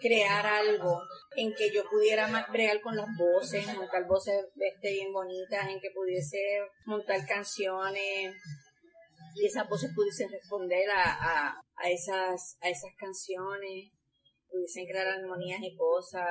crear 0.00 0.46
algo 0.46 1.02
en 1.36 1.54
que 1.54 1.70
yo 1.70 1.88
pudiera 1.88 2.28
bregar 2.50 2.80
con 2.80 2.96
las 2.96 3.08
voces, 3.16 3.66
montar 3.76 4.06
voces 4.06 4.46
este, 4.56 4.92
bien 4.92 5.12
bonitas, 5.12 5.68
en 5.68 5.80
que 5.80 5.90
pudiese 5.90 6.38
montar 6.86 7.26
canciones 7.26 8.34
y 9.34 9.46
esas 9.46 9.68
voces 9.68 9.90
pudiesen 9.94 10.30
responder 10.30 10.88
a, 10.90 11.54
a, 11.76 11.90
esas, 11.90 12.56
a 12.60 12.68
esas 12.68 12.90
canciones, 12.98 13.90
pudiesen 14.50 14.86
crear 14.86 15.06
armonías 15.06 15.60
y 15.62 15.76
cosas. 15.76 16.26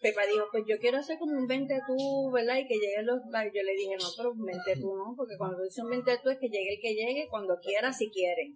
Pepa 0.00 0.26
dijo, 0.26 0.46
pues 0.52 0.62
yo 0.66 0.78
quiero 0.78 0.98
hacer 0.98 1.18
como 1.18 1.36
un 1.36 1.46
20 1.46 1.74
tú, 1.86 2.30
¿verdad? 2.32 2.56
Y 2.56 2.68
que 2.68 2.78
lleguen 2.78 3.06
los... 3.06 3.18
Yo 3.52 3.62
le 3.62 3.72
dije, 3.72 3.96
no, 3.98 4.06
pero 4.16 4.30
un 4.30 4.44
20 4.44 4.76
tú 4.80 4.94
no, 4.96 5.14
porque 5.16 5.36
cuando 5.36 5.62
dice 5.62 5.82
un 5.82 5.90
20 5.90 6.18
tú 6.22 6.30
es 6.30 6.38
que 6.38 6.48
llegue 6.48 6.74
el 6.74 6.80
que 6.80 6.94
llegue, 6.94 7.28
cuando 7.28 7.58
quiera, 7.60 7.92
si 7.92 8.08
quieren. 8.10 8.54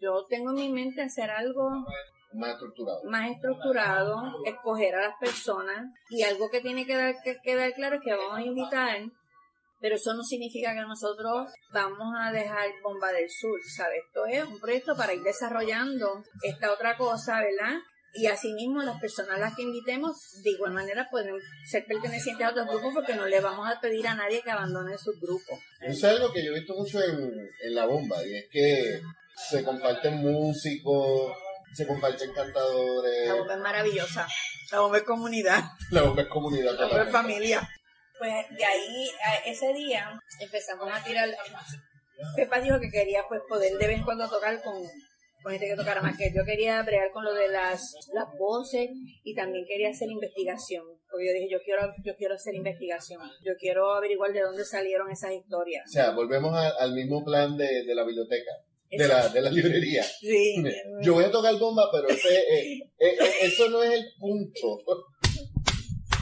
Yo 0.00 0.24
tengo 0.28 0.50
en 0.50 0.56
mi 0.56 0.72
mente 0.72 1.02
hacer 1.02 1.30
algo 1.30 1.68
más 2.34 2.52
estructurado. 2.52 3.00
Más 3.04 3.30
estructurado, 3.30 4.22
escoger 4.44 4.94
a 4.94 5.08
las 5.08 5.14
personas 5.18 5.86
y 6.10 6.22
algo 6.22 6.50
que 6.50 6.60
tiene 6.60 6.86
que 6.86 6.96
dar, 6.96 7.14
que 7.22 7.38
quedar 7.42 7.72
claro 7.74 7.96
es 7.96 8.02
que 8.02 8.14
vamos 8.14 8.38
a 8.38 8.42
invitar, 8.42 8.98
pero 9.80 9.96
eso 9.96 10.14
no 10.14 10.22
significa 10.22 10.74
que 10.74 10.82
nosotros 10.82 11.48
vamos 11.72 12.14
a 12.18 12.30
dejar 12.32 12.68
Bomba 12.82 13.12
del 13.12 13.28
Sur, 13.28 13.58
¿sabes? 13.76 14.02
Esto 14.06 14.26
es 14.26 14.44
un 14.44 14.60
proyecto 14.60 14.96
para 14.96 15.12
ir 15.14 15.22
desarrollando 15.22 16.22
esta 16.42 16.72
otra 16.72 16.96
cosa, 16.96 17.40
¿verdad? 17.40 17.78
Y 18.14 18.26
asimismo 18.26 18.82
las 18.82 19.00
personas 19.00 19.36
a 19.36 19.40
las 19.40 19.56
que 19.56 19.62
invitemos 19.62 20.16
de 20.44 20.50
igual 20.50 20.72
manera 20.72 21.08
pueden 21.10 21.34
ser 21.66 21.86
pertenecientes 21.86 22.46
a 22.46 22.50
otros 22.50 22.68
grupos 22.68 22.92
porque 22.94 23.14
no 23.14 23.26
le 23.26 23.40
vamos 23.40 23.66
a 23.66 23.80
pedir 23.80 24.06
a 24.06 24.14
nadie 24.14 24.42
que 24.42 24.50
abandone 24.50 24.98
su 24.98 25.12
grupo. 25.18 25.58
Eso 25.80 26.06
es 26.06 26.16
algo 26.16 26.30
que 26.30 26.44
yo 26.44 26.52
he 26.52 26.58
visto 26.58 26.74
mucho 26.74 27.02
en, 27.02 27.48
en 27.62 27.74
la 27.74 27.86
bomba 27.86 28.24
y 28.24 28.36
es 28.36 28.48
que 28.50 29.00
se 29.34 29.64
comparten 29.64 30.18
músicos, 30.18 31.32
se 31.74 31.86
comparten 31.86 32.32
cantadores. 32.32 33.28
La 33.28 33.34
bomba 33.34 33.54
es 33.54 33.60
maravillosa. 33.60 34.26
La 34.70 34.80
bomba 34.80 34.98
es 34.98 35.04
comunidad. 35.04 35.64
La 35.90 36.02
bomba 36.02 36.22
es 36.22 36.28
comunidad. 36.28 36.72
La 36.78 36.86
bomba 36.86 37.02
es 37.02 37.12
familia. 37.12 37.68
Pues 38.18 38.46
de 38.56 38.64
ahí, 38.64 39.10
ese 39.46 39.72
día, 39.74 40.18
empezamos 40.38 40.88
a 40.92 41.02
tirar. 41.02 41.28
Pepa 42.36 42.60
dijo 42.60 42.78
que 42.78 42.90
quería 42.90 43.24
pues 43.28 43.40
poder 43.48 43.72
de 43.78 43.86
vez 43.86 43.98
en 43.98 44.04
cuando 44.04 44.28
tocar 44.28 44.62
con, 44.62 44.74
con 45.42 45.52
gente 45.52 45.66
que 45.66 45.76
tocara 45.76 46.00
más 46.00 46.16
que 46.16 46.32
yo 46.32 46.44
quería 46.44 46.82
bregar 46.82 47.10
con 47.10 47.24
lo 47.24 47.34
de 47.34 47.48
las, 47.48 47.94
las 48.12 48.28
voces 48.38 48.90
y 49.24 49.34
también 49.34 49.64
quería 49.66 49.90
hacer 49.90 50.08
investigación 50.08 50.84
porque 51.10 51.26
yo 51.26 51.32
dije 51.32 51.48
yo 51.50 51.58
quiero 51.64 51.92
yo 52.04 52.14
quiero 52.16 52.34
hacer 52.34 52.54
investigación 52.54 53.20
yo 53.44 53.54
quiero 53.58 53.92
averiguar 53.94 54.32
de 54.32 54.42
dónde 54.42 54.64
salieron 54.64 55.10
esas 55.10 55.32
historias 55.32 55.84
o 55.88 55.92
sea 55.92 56.10
volvemos 56.12 56.56
al 56.56 56.94
mismo 56.94 57.24
plan 57.24 57.56
de, 57.56 57.84
de 57.84 57.94
la 57.94 58.04
biblioteca 58.04 58.52
de 58.98 59.08
la, 59.08 59.28
de 59.28 59.40
la 59.40 59.50
librería. 59.50 60.04
Sí. 60.20 60.62
Yo 61.02 61.14
voy 61.14 61.24
a 61.24 61.30
tocar 61.30 61.58
bomba, 61.58 61.88
pero 61.92 62.08
ese, 62.08 62.34
eh, 62.34 62.78
eh, 62.98 63.16
eh, 63.20 63.32
eso 63.42 63.68
no 63.70 63.82
es 63.82 63.92
el 63.92 64.06
punto. 64.18 64.82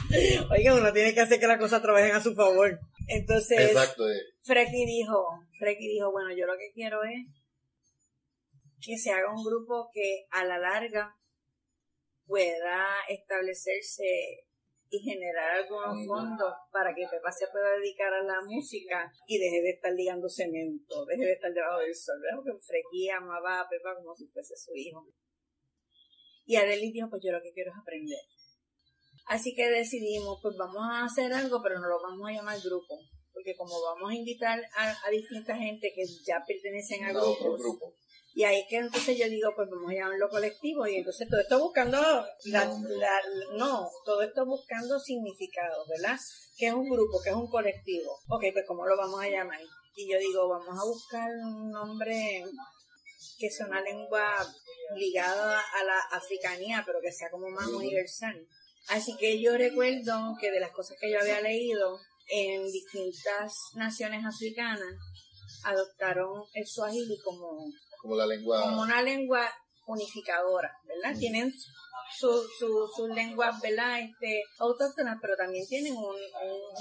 Oiga, 0.51 0.75
uno 0.75 0.91
tiene 0.91 1.13
que 1.13 1.21
hacer 1.21 1.39
que 1.39 1.47
las 1.47 1.59
cosas 1.59 1.81
trabajen 1.81 2.11
a 2.11 2.23
su 2.23 2.33
favor. 2.33 2.79
Entonces, 3.07 3.59
Exacto, 3.59 4.03
Freki 4.43 4.85
dijo, 4.85 5.25
Freki 5.59 5.87
dijo, 5.87 6.11
bueno, 6.11 6.29
yo 6.35 6.45
lo 6.45 6.57
que 6.57 6.71
quiero 6.73 7.03
es 7.03 7.27
que 8.81 8.97
se 8.97 9.11
haga 9.11 9.33
un 9.33 9.43
grupo 9.43 9.89
que 9.93 10.25
a 10.31 10.43
la 10.43 10.57
larga 10.57 11.15
pueda 12.25 12.87
establecerse 13.09 14.45
y 14.91 14.99
generar 14.99 15.51
algunos 15.51 16.05
fondos 16.05 16.53
para 16.69 16.93
que 16.93 17.07
Pepa 17.09 17.31
se 17.31 17.47
pueda 17.47 17.71
dedicar 17.79 18.13
a 18.13 18.23
la 18.23 18.41
música 18.43 19.09
y 19.25 19.39
deje 19.39 19.61
de 19.61 19.69
estar 19.69 19.93
ligando 19.93 20.27
cemento, 20.27 21.05
deje 21.05 21.23
de 21.23 21.31
estar 21.31 21.53
debajo 21.53 21.79
del 21.79 21.95
sol. 21.95 22.19
Porque 22.35 22.59
Frequía 22.59 23.17
amaba 23.17 23.61
a 23.61 23.69
Pepa 23.69 23.95
como 23.95 24.13
si 24.13 24.27
fuese 24.27 24.53
su 24.57 24.75
hijo. 24.75 25.07
Y 26.45 26.57
Adeli 26.57 26.91
dijo, 26.91 27.09
pues 27.09 27.21
yo 27.23 27.31
lo 27.31 27.41
que 27.41 27.53
quiero 27.53 27.71
es 27.71 27.77
aprender. 27.77 28.19
Así 29.27 29.55
que 29.55 29.69
decidimos, 29.69 30.39
pues 30.41 30.57
vamos 30.57 30.83
a 30.83 31.05
hacer 31.05 31.31
algo, 31.31 31.61
pero 31.63 31.79
no 31.79 31.87
lo 31.87 32.01
vamos 32.01 32.27
a 32.27 32.33
llamar 32.33 32.59
grupo. 32.59 32.99
Porque 33.31 33.55
como 33.55 33.81
vamos 33.81 34.11
a 34.11 34.15
invitar 34.15 34.59
a, 34.75 35.09
distinta 35.09 35.55
gente 35.55 35.93
que 35.95 36.03
ya 36.27 36.43
pertenecen 36.45 37.05
a 37.05 37.13
grupos, 37.13 37.57
grupo. 37.57 37.95
Y 38.33 38.43
ahí 38.43 38.65
que 38.69 38.77
entonces 38.77 39.17
yo 39.17 39.27
digo, 39.27 39.51
pues 39.55 39.69
vamos 39.69 39.91
a 39.91 39.95
llamarlo 39.95 40.29
colectivo. 40.29 40.87
Y 40.87 40.95
entonces 40.95 41.27
todo 41.29 41.41
esto 41.41 41.59
buscando, 41.59 41.99
la, 42.45 42.65
no, 43.57 43.89
todo 44.05 44.21
esto 44.21 44.45
buscando 44.45 44.99
significado, 44.99 45.85
¿verdad? 45.89 46.17
Que 46.57 46.67
es 46.67 46.73
un 46.73 46.89
grupo, 46.89 47.21
que 47.21 47.29
es 47.29 47.35
un 47.35 47.49
colectivo. 47.49 48.17
Ok, 48.29 48.45
pues 48.53 48.65
¿cómo 48.65 48.85
lo 48.85 48.95
vamos 48.95 49.21
a 49.21 49.27
llamar? 49.27 49.59
Y 49.95 50.09
yo 50.09 50.17
digo, 50.17 50.47
vamos 50.47 50.79
a 50.79 50.85
buscar 50.85 51.29
un 51.43 51.71
nombre 51.71 52.45
que 53.37 53.49
sea 53.49 53.67
una 53.67 53.81
lengua 53.81 54.33
ligada 54.95 55.59
a 55.59 55.83
la 55.83 55.99
africanía, 56.11 56.83
pero 56.85 56.99
que 57.01 57.11
sea 57.11 57.29
como 57.29 57.49
más 57.49 57.67
universal. 57.67 58.47
Así 58.87 59.15
que 59.17 59.41
yo 59.41 59.57
recuerdo 59.57 60.35
que 60.39 60.51
de 60.51 60.59
las 60.59 60.71
cosas 60.71 60.97
que 60.99 61.11
yo 61.11 61.19
había 61.19 61.41
leído 61.41 61.99
en 62.29 62.63
distintas 62.71 63.53
naciones 63.75 64.25
africanas, 64.25 64.95
adoptaron 65.63 66.43
el 66.53 66.65
swahili 66.65 67.17
como 67.23 67.65
como 68.01 68.15
la 68.15 68.25
lengua. 68.25 68.61
Como 68.63 68.81
una 68.81 69.01
lengua 69.01 69.47
unificadora, 69.87 70.71
¿verdad? 70.85 71.17
Tienen 71.17 71.51
sus 72.17 72.45
su, 72.57 72.87
su 72.95 73.07
lenguas, 73.07 73.61
¿verdad? 73.61 74.01
Este, 74.01 74.43
autóctonas, 74.59 75.17
pero 75.21 75.35
también 75.35 75.65
tienen 75.67 75.93
un, 75.95 76.15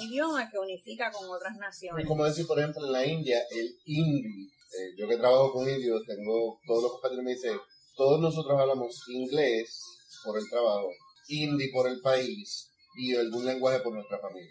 idioma 0.02 0.50
que 0.50 0.58
unifica 0.58 1.10
con 1.10 1.28
otras 1.28 1.56
naciones. 1.56 2.06
Como 2.06 2.24
decir, 2.24 2.46
por 2.46 2.58
ejemplo, 2.58 2.84
en 2.86 2.92
la 2.92 3.06
India, 3.06 3.38
el 3.50 3.76
hindi. 3.84 4.46
Eh, 4.46 4.94
yo 4.96 5.08
que 5.08 5.16
trabajo 5.16 5.52
con 5.52 5.68
indios, 5.68 6.02
tengo 6.06 6.60
todos 6.66 6.82
los 6.84 6.92
compañeros 6.92 7.24
me 7.24 7.32
dicen, 7.32 7.58
todos 7.96 8.20
nosotros 8.20 8.58
hablamos 8.58 9.02
inglés 9.08 9.82
por 10.24 10.38
el 10.38 10.48
trabajo, 10.48 10.88
hindi 11.28 11.70
por 11.72 11.88
el 11.88 12.00
país 12.00 12.70
y 12.96 13.16
algún 13.16 13.44
lenguaje 13.44 13.80
por 13.80 13.92
nuestra 13.92 14.18
familia. 14.20 14.50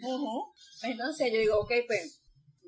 Entonces 0.82 1.32
yo 1.32 1.38
digo, 1.38 1.60
ok, 1.60 1.72
pues, 1.86 2.22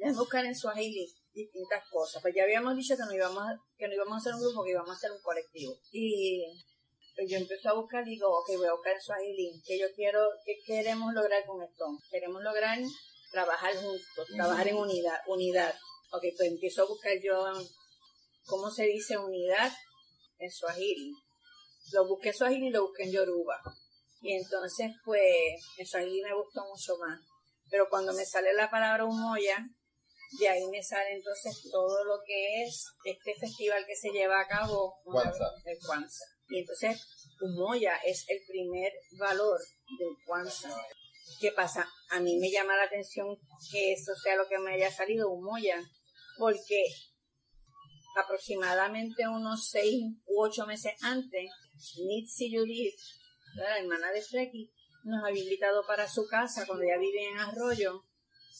a 0.04 0.12
buscar 0.12 0.44
en 0.46 0.54
Swahili 0.54 1.08
distintas 1.34 1.82
cosas. 1.90 2.22
Pues 2.22 2.34
ya 2.34 2.44
habíamos 2.44 2.76
dicho 2.76 2.96
que 2.96 3.04
no 3.04 3.12
íbamos 3.12 3.42
a, 3.42 3.56
que 3.76 3.88
no 3.88 3.94
íbamos 3.94 4.14
a 4.14 4.18
hacer 4.18 4.34
un 4.34 4.40
grupo, 4.40 4.64
que 4.64 4.70
íbamos 4.70 4.90
a 4.90 4.94
hacer 4.94 5.12
un 5.12 5.22
colectivo. 5.22 5.74
Y 5.92 6.44
pues 7.14 7.30
yo 7.30 7.36
empecé 7.36 7.68
a 7.68 7.74
buscar, 7.74 8.04
digo, 8.04 8.28
ok, 8.28 8.56
voy 8.56 8.66
a 8.66 8.72
buscar 8.72 9.00
Swahili, 9.00 9.60
que 9.66 9.78
yo 9.78 9.86
quiero, 9.94 10.20
¿qué 10.44 10.54
queremos 10.64 11.12
lograr 11.12 11.44
con 11.46 11.62
esto? 11.62 11.84
Queremos 12.10 12.42
lograr 12.42 12.78
trabajar 13.30 13.74
juntos, 13.74 14.26
trabajar 14.34 14.68
en 14.68 14.76
unidad, 14.76 15.20
unidad. 15.26 15.74
Ok, 16.12 16.24
pues 16.36 16.48
empiezo 16.50 16.82
a 16.82 16.86
buscar 16.86 17.12
yo, 17.22 17.44
¿cómo 18.46 18.70
se 18.70 18.84
dice 18.84 19.16
unidad? 19.16 19.72
En 20.38 20.50
Swahili. 20.50 21.12
Lo 21.92 22.06
busqué 22.06 22.28
en 22.28 22.34
Swahili 22.34 22.66
y 22.68 22.70
lo 22.70 22.86
busqué 22.86 23.04
en 23.04 23.12
Yoruba. 23.12 23.60
Y 24.20 24.34
entonces, 24.34 24.92
pues, 25.04 25.22
en 25.78 25.86
Swahili 25.86 26.22
me 26.22 26.34
gustó 26.34 26.64
mucho 26.66 26.96
más. 26.98 27.20
Pero 27.70 27.88
cuando 27.88 28.12
me 28.12 28.24
sale 28.24 28.52
la 28.54 28.70
palabra 28.70 29.04
humoya, 29.04 29.66
de 30.38 30.48
ahí 30.48 30.66
me 30.68 30.82
sale 30.82 31.12
entonces 31.12 31.68
todo 31.70 32.04
lo 32.04 32.22
que 32.26 32.64
es 32.64 32.86
este 33.04 33.34
festival 33.34 33.84
que 33.86 33.96
se 33.96 34.10
lleva 34.10 34.40
a 34.40 34.48
cabo, 34.48 34.94
el 35.64 35.78
Kwanzaa. 35.78 36.26
Y 36.48 36.60
entonces 36.60 37.00
Umoya 37.40 37.96
es 38.04 38.24
el 38.28 38.40
primer 38.46 38.92
valor 39.18 39.60
del 39.98 40.16
Kwanzaa. 40.26 40.86
¿Qué 41.40 41.52
pasa? 41.52 41.88
A 42.10 42.20
mí 42.20 42.38
me 42.38 42.50
llama 42.50 42.76
la 42.76 42.84
atención 42.84 43.36
que 43.70 43.92
eso 43.92 44.14
sea 44.14 44.36
lo 44.36 44.48
que 44.48 44.58
me 44.58 44.74
haya 44.74 44.90
salido 44.90 45.30
Umoya, 45.30 45.80
porque 46.38 46.84
aproximadamente 48.16 49.26
unos 49.26 49.68
seis 49.68 50.02
u 50.26 50.42
ocho 50.42 50.66
meses 50.66 50.92
antes, 51.02 51.50
Nitsi 51.96 52.54
Judith, 52.54 52.98
la 53.54 53.78
hermana 53.78 54.10
de 54.12 54.22
Freki, 54.22 54.70
nos 55.04 55.24
había 55.24 55.42
invitado 55.42 55.84
para 55.86 56.08
su 56.08 56.26
casa 56.26 56.66
cuando 56.66 56.84
ella 56.84 56.98
vive 56.98 57.28
en 57.28 57.38
Arroyo 57.38 58.04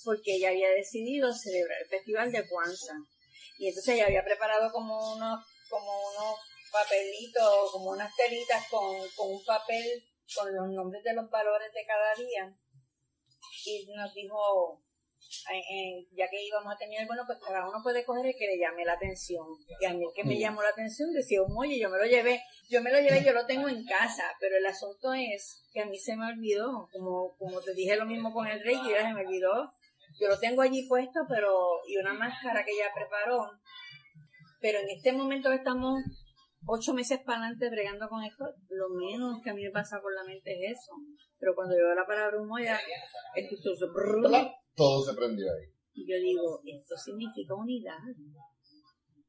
porque 0.05 0.37
ella 0.37 0.51
había 0.51 0.71
decidido 0.71 1.33
celebrar 1.33 1.83
el 1.83 1.89
festival 1.89 2.33
de 2.33 2.49
Kwanzaa. 2.49 2.97
Y 3.59 3.69
entonces 3.69 3.95
ella 3.95 4.07
había 4.07 4.25
preparado 4.25 4.71
como 4.73 5.15
unos, 5.15 5.45
como 5.69 5.93
unos 6.11 6.37
papelitos, 6.73 7.71
como 7.73 7.91
unas 7.91 8.15
telitas 8.17 8.67
con, 8.69 8.97
con 9.17 9.33
un 9.33 9.45
papel 9.45 10.05
con 10.35 10.55
los 10.55 10.69
nombres 10.71 11.03
de 11.05 11.15
los 11.15 11.31
valores 11.31 11.73
de 11.73 11.85
cada 11.87 12.15
día. 12.15 12.57
Y 13.65 13.87
nos 13.95 14.13
dijo, 14.15 14.83
ya 16.13 16.29
que 16.29 16.45
íbamos 16.45 16.75
a 16.75 16.79
tener, 16.79 17.07
bueno, 17.07 17.23
pues 17.27 17.39
cada 17.39 17.69
uno 17.69 17.81
puede 17.83 18.05
coger 18.05 18.27
el 18.27 18.35
que 18.37 18.47
le 18.47 18.59
llame 18.59 18.85
la 18.85 18.95
atención. 18.95 19.47
Y 19.81 19.85
a 19.85 19.95
mí 19.95 20.05
el 20.05 20.13
que 20.15 20.25
me 20.25 20.39
llamó 20.39 20.63
la 20.63 20.71
atención 20.71 21.13
decía 21.13 21.43
un 21.43 21.57
oye, 21.57 21.79
yo 21.79 21.89
me 21.91 21.99
lo 21.99 22.05
llevé, 22.05 22.43
yo 22.69 22.83
me 22.83 22.91
lo 22.91 23.01
llevé, 23.01 23.23
yo 23.25 23.33
lo 23.33 23.47
tengo 23.47 23.69
en 23.69 23.85
casa, 23.85 24.25
pero 24.41 24.57
el 24.57 24.67
asunto 24.67 25.13
es 25.15 25.63
que 25.73 25.81
a 25.81 25.87
mí 25.87 25.99
se 25.99 26.17
me 26.17 26.27
olvidó, 26.27 26.89
como, 26.93 27.37
como 27.39 27.61
te 27.61 27.75
dije 27.75 27.97
lo 27.97 28.07
mismo 28.07 28.33
con 28.33 28.47
el 28.47 28.63
rey, 28.63 28.77
y 28.77 28.93
se 28.93 29.15
me 29.15 29.25
olvidó 29.25 29.73
yo 30.21 30.28
lo 30.28 30.38
tengo 30.38 30.62
allí 30.62 30.87
puesto, 30.88 31.21
pero 31.28 31.81
y 31.87 31.97
una 31.97 32.14
máscara 32.14 32.64
que 32.64 32.73
ella 32.73 32.92
preparó. 32.95 33.50
Pero 34.61 34.78
en 34.78 34.90
este 34.90 35.12
momento 35.12 35.50
que 35.50 35.57
estamos 35.57 36.00
ocho 36.66 36.95
meses 36.95 37.21
para 37.25 37.38
adelante 37.38 37.71
bregando 37.71 38.09
con 38.09 38.23
esto, 38.23 38.45
lo 38.69 38.88
menos 38.90 39.40
que 39.42 39.50
a 39.50 39.54
mí 39.54 39.62
me 39.62 39.71
pasa 39.71 40.00
por 40.00 40.14
la 40.14 40.25
mente 40.25 40.52
es 40.52 40.78
eso. 40.78 40.92
Pero 41.38 41.54
cuando 41.54 41.75
yo 41.75 41.85
veo 41.85 41.95
la 41.95 42.07
palabra 42.07 42.40
humo 42.40 42.59
ya, 42.59 42.78
todo 44.76 45.02
se 45.04 45.14
prendió 45.14 45.47
ahí. 45.50 45.66
Y 45.95 46.09
yo 46.09 46.16
digo, 46.16 46.61
esto 46.64 46.97
significa 46.97 47.54
unidad. 47.54 47.99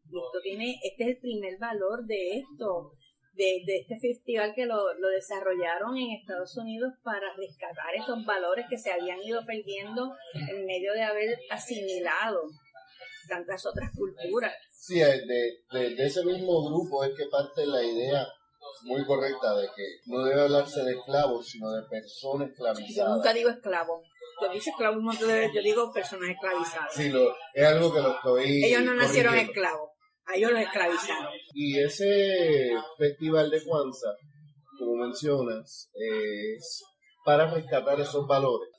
Y 0.05 0.17
esto 0.19 0.39
tiene, 0.43 0.77
este 0.83 1.03
es 1.03 1.09
el 1.15 1.17
primer 1.17 1.57
valor 1.59 2.05
de 2.05 2.37
esto. 2.37 2.93
De, 3.33 3.63
de 3.65 3.77
este 3.81 3.99
festival 3.99 4.53
que 4.55 4.65
lo, 4.65 4.93
lo 4.95 5.07
desarrollaron 5.09 5.97
en 5.97 6.11
Estados 6.11 6.55
Unidos 6.57 6.93
para 7.03 7.33
rescatar 7.35 7.95
esos 7.95 8.23
valores 8.25 8.65
que 8.69 8.77
se 8.77 8.91
habían 8.91 9.19
ido 9.23 9.45
perdiendo 9.45 10.15
en 10.49 10.65
medio 10.65 10.93
de 10.93 11.01
haber 11.03 11.37
asimilado 11.49 12.41
tantas 13.27 13.65
otras 13.65 13.89
culturas. 13.95 14.53
Sí, 14.71 14.99
de, 14.99 15.59
de, 15.71 15.95
de 15.95 16.05
ese 16.05 16.23
mismo 16.25 16.63
grupo 16.69 17.03
es 17.03 17.11
que 17.15 17.25
parte 17.27 17.65
la 17.65 17.81
idea 17.83 18.27
muy 18.83 19.05
correcta 19.05 19.55
de 19.55 19.67
que 19.75 19.83
no 20.07 20.23
debe 20.25 20.41
hablarse 20.41 20.83
de 20.83 20.91
esclavos, 20.93 21.47
sino 21.47 21.71
de 21.71 21.83
personas 21.89 22.49
esclavizadas. 22.49 22.95
Yo 22.95 23.15
nunca 23.15 23.33
digo 23.33 23.49
esclavo. 23.49 24.03
Yo 24.41 24.49
digo 24.51 24.63
esclavo, 24.67 24.97
no 24.97 25.11
te 25.17 25.25
debe- 25.25 25.51
yo 25.55 25.61
digo 25.61 25.93
personas 25.93 26.29
esclavizadas. 26.31 26.93
Sí, 26.93 27.09
lo, 27.09 27.33
es 27.53 27.65
algo 27.65 27.93
que 27.93 28.01
lo 28.01 28.15
estoy. 28.15 28.65
Ellos 28.65 28.81
no 28.83 28.93
nacieron 28.95 29.35
esclavos, 29.35 29.91
a 30.25 30.35
ellos 30.35 30.51
los 30.51 30.61
esclavizaron. 30.61 31.33
Y 31.53 31.79
ese 31.79 32.71
festival 32.97 33.49
de 33.49 33.63
Kwanzaa, 33.63 34.15
como 34.77 34.95
mencionas, 34.95 35.89
es 35.93 36.83
para 37.25 37.49
rescatar 37.51 37.99
esos 37.99 38.27
valores. 38.27 38.69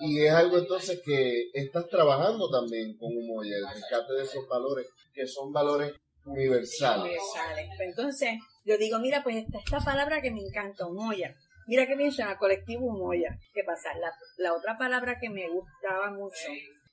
Y 0.00 0.24
es 0.24 0.32
algo 0.32 0.58
entonces 0.58 1.00
que 1.04 1.50
estás 1.52 1.88
trabajando 1.88 2.50
también 2.50 2.96
con 2.96 3.16
Umoya, 3.16 3.56
el 3.56 3.74
rescate 3.74 4.12
de 4.14 4.24
esos 4.24 4.48
valores, 4.48 4.86
que 5.14 5.26
son 5.26 5.52
valores 5.52 5.92
universales. 6.24 7.04
universales. 7.04 7.68
Pues 7.76 7.88
Entonces, 7.88 8.30
yo 8.64 8.76
digo, 8.76 8.98
mira, 8.98 9.22
pues 9.22 9.36
está 9.36 9.58
esta 9.58 9.78
palabra 9.78 10.20
que 10.20 10.30
me 10.30 10.40
encanta, 10.40 10.86
Umoya. 10.86 11.34
Mira 11.68 11.86
que 11.86 12.10
suena, 12.10 12.36
colectivo 12.38 12.86
Umoya. 12.86 13.38
¿Qué 13.52 13.62
pasa? 13.62 13.90
La, 13.98 14.10
la 14.38 14.54
otra 14.54 14.76
palabra 14.78 15.18
que 15.20 15.28
me 15.28 15.48
gustaba 15.48 16.10
mucho, 16.10 16.48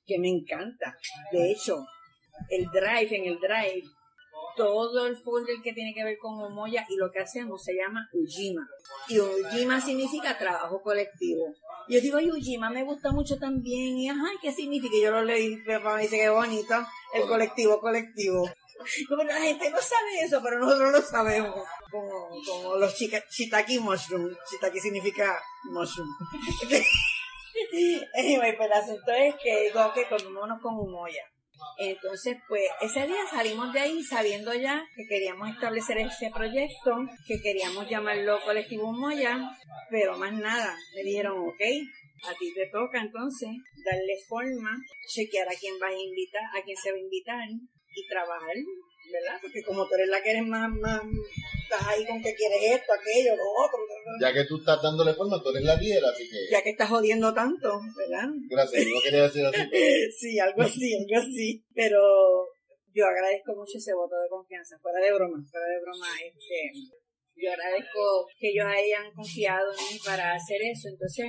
que 0.06 0.18
me 0.18 0.28
encanta, 0.28 0.96
de 1.32 1.50
hecho, 1.50 1.84
el 2.50 2.66
drive, 2.70 3.16
en 3.16 3.24
el 3.26 3.38
drive, 3.38 3.84
todo 4.56 5.06
el 5.06 5.16
folder 5.16 5.56
que 5.62 5.72
tiene 5.72 5.94
que 5.94 6.02
ver 6.02 6.18
con 6.18 6.40
Umoya 6.40 6.86
y 6.88 6.96
lo 6.96 7.10
que 7.12 7.20
hacemos 7.20 7.62
se 7.62 7.74
llama 7.74 8.08
Ujima. 8.12 8.66
Y 9.08 9.20
Ujima 9.20 9.80
significa 9.80 10.38
trabajo 10.38 10.80
colectivo. 10.82 11.54
Yo 11.88 12.00
digo, 12.00 12.16
ay, 12.16 12.30
Ujima 12.30 12.70
me 12.70 12.82
gusta 12.82 13.12
mucho 13.12 13.38
también. 13.38 13.96
Y, 13.98 14.08
ajá, 14.08 14.26
¿qué 14.40 14.50
significa? 14.52 14.96
Yo 15.00 15.10
lo 15.10 15.22
leí, 15.22 15.56
mi 15.56 15.62
papá 15.62 15.96
me 15.96 16.02
dice, 16.02 16.16
qué 16.16 16.30
bonito, 16.30 16.74
el 17.14 17.26
colectivo, 17.26 17.80
colectivo. 17.80 18.48
Como 19.08 19.22
la 19.24 19.40
gente 19.40 19.70
no 19.70 19.78
sabe 19.78 20.20
eso, 20.24 20.40
pero 20.42 20.58
nosotros 20.58 20.92
lo 20.92 21.02
sabemos. 21.02 21.64
Como, 21.90 22.28
como 22.46 22.76
los 22.76 22.94
chica, 22.94 23.22
shiitake 23.30 23.80
mushroom. 23.80 24.34
Shiitake 24.50 24.80
significa 24.80 25.40
mushroom. 25.64 26.08
anyway, 28.14 28.56
pues 28.56 28.66
el 28.66 28.72
asunto 28.72 29.12
es 29.12 29.34
que 29.36 29.64
digo 29.64 29.92
que 29.94 30.04
tomémonos 30.04 30.60
con 30.60 30.78
Umoya. 30.78 31.22
Entonces, 31.78 32.36
pues 32.48 32.62
ese 32.80 33.06
día 33.06 33.26
salimos 33.30 33.72
de 33.72 33.80
ahí 33.80 34.02
sabiendo 34.02 34.54
ya 34.54 34.86
que 34.94 35.06
queríamos 35.06 35.50
establecer 35.50 35.98
ese 35.98 36.30
proyecto, 36.30 37.06
que 37.26 37.40
queríamos 37.40 37.88
llamarlo 37.88 38.40
Colectivo 38.44 38.88
Umoya, 38.88 39.38
pero 39.90 40.16
más 40.16 40.32
nada. 40.32 40.74
Me 40.94 41.02
dijeron, 41.02 41.38
ok, 41.48 41.60
a 42.24 42.34
ti 42.38 42.52
te 42.54 42.66
toca 42.68 43.00
entonces 43.00 43.50
darle 43.84 44.14
forma, 44.28 44.76
chequear 45.08 45.48
a 45.48 45.58
quién 45.58 45.78
vas 45.78 45.92
a 45.92 45.98
invitar, 45.98 46.44
a 46.58 46.62
quién 46.64 46.76
se 46.76 46.90
va 46.90 46.96
a 46.96 47.00
invitar 47.00 47.48
y 47.48 48.08
trabajar, 48.08 48.56
¿verdad? 49.12 49.38
Porque 49.40 49.62
como 49.62 49.86
tú 49.86 49.94
eres 49.94 50.08
la 50.08 50.22
que 50.22 50.30
eres 50.30 50.46
más, 50.46 50.70
más, 50.70 51.00
estás 51.62 51.86
ahí 51.88 52.06
con 52.06 52.22
que 52.22 52.34
quieres 52.34 52.62
esto, 52.62 52.92
aquello, 52.92 53.36
lo 53.36 53.44
otro, 53.64 53.78
Ya 54.20 54.32
que 54.32 54.44
tú 54.44 54.58
estás 54.58 54.80
dándole 54.82 55.14
forma, 55.14 55.42
tú 55.42 55.50
eres 55.50 55.64
la 55.64 55.78
tierra, 55.78 56.08
así 56.10 56.28
que. 56.28 56.38
ya 56.50 56.62
que 56.62 56.70
estás 56.70 56.88
jodiendo 56.88 57.32
tanto, 57.34 57.80
¿verdad? 57.96 58.28
Gracias, 58.48 58.86
no 58.86 59.00
quería 59.02 59.22
decir 59.22 59.44
así. 59.46 59.60
pero- 59.70 60.12
Sí, 60.18 60.38
algo 60.38 60.62
así, 60.62 60.94
algo 60.96 61.16
así. 61.26 61.64
Pero 61.74 62.00
yo 62.94 63.04
agradezco 63.06 63.54
mucho 63.54 63.76
ese 63.78 63.92
voto 63.94 64.16
de 64.20 64.28
confianza, 64.28 64.78
fuera 64.80 65.00
de 65.00 65.12
broma, 65.12 65.38
fuera 65.50 65.66
de 65.66 65.80
broma, 65.82 66.08
este, 66.24 66.72
yo 67.36 67.52
agradezco 67.52 68.26
que 68.38 68.48
ellos 68.48 68.64
hayan 68.66 69.12
confiado 69.12 69.70
en 69.72 69.94
mí 69.94 70.00
para 70.04 70.32
hacer 70.32 70.56
eso. 70.62 70.88
Entonces, 70.88 71.26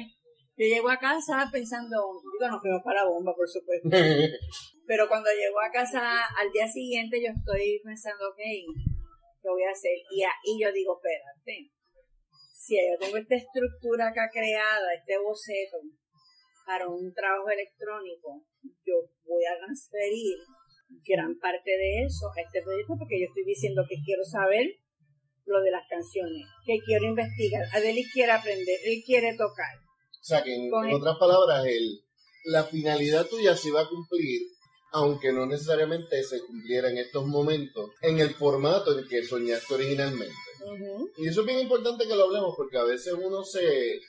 yo 0.58 0.66
llego 0.66 0.90
a 0.90 0.98
casa 0.98 1.48
pensando, 1.52 1.96
digo, 2.34 2.52
nos 2.52 2.62
fuimos 2.62 2.82
para 2.84 3.04
la 3.04 3.10
bomba, 3.10 3.34
por 3.36 3.48
supuesto. 3.48 3.90
Pero 4.88 5.08
cuando 5.08 5.30
llego 5.30 5.62
a 5.62 5.72
casa 5.72 6.26
al 6.26 6.52
día 6.52 6.68
siguiente, 6.68 7.22
yo 7.22 7.30
estoy 7.30 7.80
pensando, 7.84 8.30
ok, 8.30 8.38
¿qué 8.38 9.50
voy 9.50 9.64
a 9.64 9.72
hacer? 9.72 9.94
Y 10.10 10.24
ahí 10.24 10.58
yo 10.60 10.72
digo, 10.72 10.98
espérate, 10.98 11.70
si 12.52 12.76
yo 12.76 12.98
tengo 13.00 13.18
esta 13.18 13.36
estructura 13.36 14.10
acá 14.10 14.30
creada, 14.34 14.94
este 14.98 15.20
boceto, 15.20 15.78
para 16.66 16.90
un 16.90 17.14
trabajo 17.14 17.50
electrónico, 17.50 18.44
yo 18.84 18.96
voy 19.24 19.46
a 19.46 19.58
transferir 19.58 20.36
gran 21.06 21.38
parte 21.40 21.72
de 21.72 22.04
eso 22.04 22.28
a 22.36 22.42
este 22.42 22.62
proyecto 22.62 22.96
porque 22.98 23.20
yo 23.20 23.28
estoy 23.28 23.46
diciendo 23.46 23.84
que 23.88 23.96
quiero 24.04 24.24
saber 24.24 24.66
lo 25.46 25.62
de 25.62 25.72
las 25.72 25.88
canciones, 25.88 26.44
que 26.66 26.80
quiero 26.84 27.06
investigar. 27.06 27.64
Adelis 27.74 28.12
quiere 28.12 28.32
aprender, 28.34 28.78
él 28.84 29.02
quiere 29.06 29.32
tocar. 29.38 29.87
O 30.28 30.30
sea, 30.30 30.44
que 30.44 30.54
en, 30.54 30.70
otras 30.94 31.18
palabras, 31.18 31.66
el, 31.66 32.02
la 32.44 32.66
finalidad 32.66 33.28
tuya 33.28 33.56
se 33.56 33.72
va 33.72 33.84
a 33.84 33.88
cumplir, 33.88 34.42
aunque 34.92 35.32
no 35.32 35.46
necesariamente 35.46 36.22
se 36.22 36.46
cumpliera 36.46 36.90
en 36.90 36.98
estos 36.98 37.26
momentos, 37.26 37.92
en 38.02 38.20
el 38.20 38.32
formato 38.32 39.00
en 39.00 39.08
que 39.08 39.24
soñaste 39.24 39.76
originalmente. 39.76 40.36
Y 41.16 41.30
eso 41.30 41.42
es 41.42 41.48
bien 41.48 41.60
importante 41.62 42.06
que 42.06 42.16
lo 42.18 42.26
hablemos, 42.26 42.56
porque 42.58 42.78
a 42.78 42.84
veces 42.84 43.14
uno 43.14 43.42
se, 43.46 44.02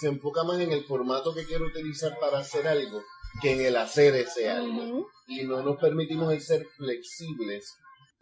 se 0.00 0.08
enfoca 0.08 0.44
más 0.44 0.58
en 0.60 0.72
el 0.72 0.82
formato 0.82 1.34
que 1.34 1.44
quiere 1.44 1.64
utilizar 1.64 2.18
para 2.18 2.38
hacer 2.38 2.66
algo 2.66 3.02
que 3.42 3.52
en 3.52 3.60
el 3.66 3.76
hacer 3.76 4.14
ese 4.14 4.48
algo. 4.48 5.10
Y 5.26 5.44
no 5.44 5.62
nos 5.62 5.78
permitimos 5.78 6.32
el 6.32 6.40
ser 6.40 6.64
flexibles. 6.78 7.70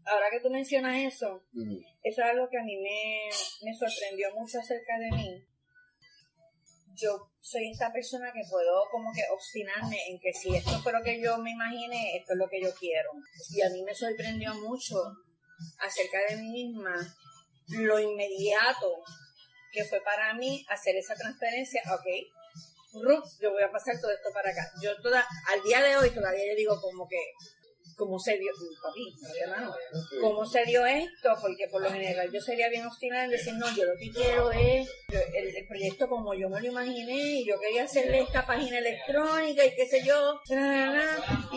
Ahora 0.06 0.26
que 0.32 0.40
tú 0.40 0.50
mencionas 0.50 0.96
eso, 0.96 1.40
eso 1.54 2.02
es 2.02 2.18
algo 2.18 2.48
que 2.50 2.58
a 2.58 2.64
mí 2.64 2.76
me, 2.78 3.30
me 3.62 3.72
sorprendió 3.78 4.34
mucho 4.34 4.58
acerca 4.58 4.98
de 4.98 5.16
mí. 5.16 5.53
Yo 6.94 7.30
soy 7.40 7.70
esta 7.70 7.92
persona 7.92 8.32
que 8.32 8.42
puedo 8.48 8.84
como 8.90 9.12
que 9.12 9.22
obstinarme 9.32 9.98
en 10.08 10.18
que 10.20 10.32
si 10.32 10.54
esto 10.54 10.78
fue 10.80 10.92
lo 10.92 11.02
que 11.02 11.20
yo 11.20 11.38
me 11.38 11.50
imaginé, 11.50 12.16
esto 12.16 12.32
es 12.32 12.38
lo 12.38 12.48
que 12.48 12.62
yo 12.62 12.72
quiero. 12.74 13.10
Y 13.50 13.62
a 13.62 13.70
mí 13.70 13.82
me 13.82 13.94
sorprendió 13.94 14.54
mucho 14.54 14.96
acerca 15.78 16.18
de 16.28 16.36
mí 16.36 16.50
misma 16.50 16.94
lo 17.68 17.98
inmediato 17.98 19.02
que 19.72 19.84
fue 19.84 20.00
para 20.02 20.34
mí 20.34 20.64
hacer 20.68 20.96
esa 20.96 21.14
transferencia. 21.14 21.82
Ok, 21.92 22.06
yo 23.40 23.50
voy 23.50 23.62
a 23.62 23.72
pasar 23.72 24.00
todo 24.00 24.12
esto 24.12 24.30
para 24.32 24.50
acá. 24.50 24.70
Yo 24.80 24.96
toda, 25.02 25.26
al 25.48 25.62
día 25.62 25.82
de 25.82 25.96
hoy 25.96 26.10
todavía 26.10 26.46
yo 26.48 26.56
digo 26.56 26.80
como 26.80 27.08
que, 27.08 27.18
¿cómo 27.96 28.18
se 28.18 28.36
dio? 28.38 28.50
Cómo 30.20 30.46
se 30.46 30.64
dio 30.64 30.84
esto, 30.86 31.30
porque 31.40 31.68
por 31.70 31.82
lo 31.82 31.90
general 31.90 32.30
yo 32.32 32.40
sería 32.40 32.68
bien 32.68 32.86
obstinada 32.86 33.24
en 33.24 33.30
decir, 33.30 33.54
no, 33.54 33.66
yo 33.74 33.84
lo 33.84 33.92
que 33.98 34.10
quiero 34.10 34.50
es 34.52 34.88
el, 35.08 35.56
el 35.56 35.66
proyecto 35.66 36.08
como 36.08 36.34
yo 36.34 36.48
me 36.48 36.60
lo 36.60 36.66
imaginé, 36.68 37.40
y 37.40 37.46
yo 37.46 37.58
quería 37.60 37.84
hacerle 37.84 38.20
esta 38.20 38.44
página 38.46 38.78
electrónica 38.78 39.64
y 39.64 39.74
qué 39.74 39.86
sé 39.86 40.04
yo, 40.04 40.40
y 40.44 40.48
Te 40.48 40.54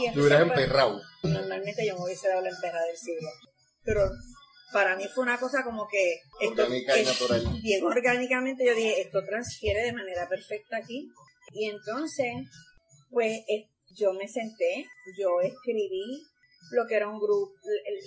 entonces, 0.07 0.17
hubieras 0.17 0.47
pues, 0.47 0.59
emperrado. 0.59 1.01
Normalmente 1.23 1.85
yo 1.85 1.95
me 1.97 2.03
hubiese 2.05 2.27
dado 2.29 2.41
la 2.41 2.49
emperrada 2.49 2.85
del 2.85 2.97
siglo. 2.97 3.29
Pero 3.83 4.09
para 4.73 4.95
mí 4.95 5.05
fue 5.13 5.23
una 5.23 5.39
cosa 5.39 5.63
como 5.63 5.87
que 5.87 6.15
esto 6.41 6.63
Orgánica 6.63 6.97
y 6.97 7.01
es- 7.01 7.07
natural. 7.07 7.61
bien 7.61 7.83
orgánicamente 7.83 8.65
yo 8.65 8.75
dije, 8.75 9.01
esto 9.01 9.23
transfiere 9.25 9.81
de 9.83 9.93
manera 9.93 10.27
perfecta 10.27 10.77
aquí. 10.77 11.07
Y 11.53 11.69
entonces, 11.69 12.33
pues 13.09 13.39
yo 13.97 14.13
me 14.13 14.27
senté, 14.27 14.85
yo 15.17 15.41
escribí 15.41 16.21
lo 16.71 16.85
que 16.85 16.95
era 16.95 17.07
un 17.07 17.19
grupo, 17.19 17.53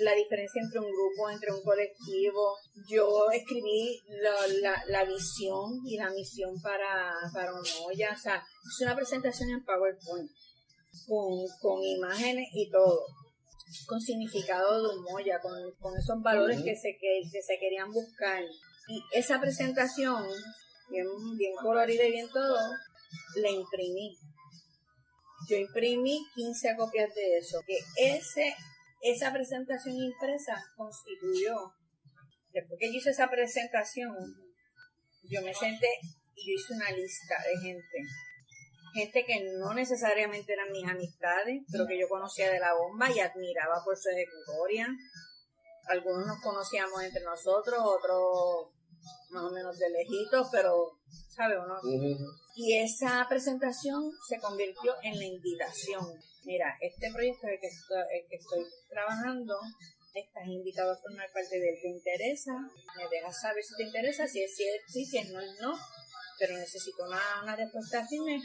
la 0.01 0.15
diferencia 0.15 0.61
entre 0.63 0.81
un 0.81 0.91
grupo, 0.91 1.31
entre 1.31 1.53
un 1.53 1.63
colectivo. 1.63 2.57
Yo 2.89 3.31
escribí 3.31 3.99
la, 4.09 4.35
la, 4.61 4.85
la 4.87 5.05
visión 5.05 5.81
y 5.87 5.97
la 5.97 6.11
misión 6.11 6.61
para, 6.61 7.13
para 7.33 7.53
Onoya. 7.53 8.13
O 8.13 8.19
sea, 8.19 8.37
es 8.37 8.81
una 8.83 8.95
presentación 8.95 9.51
en 9.51 9.65
PowerPoint 9.65 10.31
con, 11.07 11.47
con 11.61 11.83
imágenes 11.83 12.49
y 12.53 12.69
todo 12.71 13.07
con 13.87 14.01
significado 14.01 14.83
de 14.83 14.99
Umoya, 14.99 15.41
con, 15.41 15.53
con 15.79 15.97
esos 15.97 16.21
valores 16.23 16.63
que, 16.63 16.75
se, 16.77 16.97
que, 16.99 17.23
que 17.31 17.43
se 17.43 17.59
querían 17.59 17.93
buscar. 17.93 18.43
Y 18.89 19.03
esa 19.13 19.41
presentación, 19.41 20.25
bien, 20.89 21.07
bien 21.37 21.55
colorida 21.55 22.05
y 22.05 22.11
bien 22.11 22.29
todo, 22.33 22.59
la 23.37 23.51
imprimí. 23.51 24.17
Yo 25.49 25.57
imprimí 25.57 26.21
15 26.35 26.77
copias 26.77 27.15
de 27.15 27.39
eso, 27.39 27.59
que 27.67 27.79
ese, 27.97 28.55
esa 29.01 29.33
presentación 29.33 29.97
impresa 29.97 30.63
constituyó, 30.77 31.55
después 32.53 32.79
que 32.79 32.93
yo 32.93 32.99
hice 32.99 33.11
esa 33.11 33.29
presentación, 33.29 34.15
yo 35.25 35.43
me 35.43 35.55
senté 35.55 35.89
y 36.35 36.47
yo 36.47 36.61
hice 36.61 36.75
una 36.75 36.91
lista 36.91 37.37
de 37.43 37.61
gente 37.61 37.99
gente 38.93 39.25
que 39.25 39.41
no 39.59 39.75
necesariamente 39.75 40.53
eran 40.53 40.71
mis 40.73 40.89
amistades, 40.89 41.63
pero 41.71 41.87
que 41.87 41.99
yo 41.99 42.09
conocía 42.09 42.51
de 42.51 42.61
la 42.61 42.75
bomba 42.75 43.11
y 43.11 43.21
admiraba 43.21 43.83
por 43.85 43.97
su 43.97 44.09
ejecutoria. 44.11 44.89
Algunos 45.89 46.27
nos 46.27 46.41
conocíamos 46.43 47.03
entre 47.03 47.23
nosotros, 47.23 47.81
otros 47.81 48.75
más 49.31 49.45
o 49.45 49.51
menos 49.51 49.79
de 49.79 49.91
lejitos, 49.91 50.49
pero, 50.51 50.99
¿sabe 51.29 51.59
uno? 51.59 51.79
Ujú. 51.83 52.17
Y 52.57 52.77
esa 52.77 53.27
presentación 53.29 54.11
se 54.29 54.39
convirtió 54.41 54.95
en 55.03 55.19
la 55.19 55.25
invitación. 55.25 56.05
Mira, 56.45 56.77
este 56.81 57.13
proyecto 57.13 57.47
en 57.47 57.55
el 57.55 57.61
que 57.61 57.67
estoy, 57.67 58.03
el 58.13 58.29
que 58.29 58.37
estoy 58.37 58.65
trabajando 58.89 59.57
estás 60.15 60.47
invitado 60.47 60.93
a 60.93 60.97
formar 60.97 61.31
parte 61.33 61.59
de 61.59 61.69
él, 61.71 61.79
¿te 61.81 61.89
interesa? 61.89 62.53
Me 62.97 63.09
dejas 63.09 63.41
saber 63.41 63.63
si 63.63 63.77
te 63.77 63.85
interesa, 63.85 64.27
si 64.27 64.43
es 64.43 64.55
sí, 64.57 65.07
si 65.07 65.19
es 65.19 65.31
no 65.31 65.41
es 65.41 65.51
no, 65.61 65.73
pero 66.39 66.57
necesito 66.57 67.05
una, 67.05 67.21
una 67.43 67.57
respuesta 67.57 68.07
firme. 68.07 68.41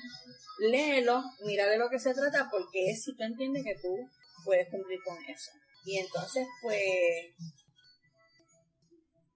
Léelo, 0.59 1.23
mira 1.41 1.67
de 1.67 1.77
lo 1.77 1.89
que 1.89 1.99
se 1.99 2.13
trata, 2.13 2.49
porque 2.51 2.91
es 2.91 3.03
si 3.03 3.15
tú 3.15 3.23
entiendes 3.23 3.63
que 3.63 3.75
tú 3.81 3.95
puedes 4.43 4.69
cumplir 4.69 4.99
con 5.03 5.17
eso. 5.25 5.51
Y 5.85 5.97
entonces, 5.97 6.47
pues, 6.61 6.79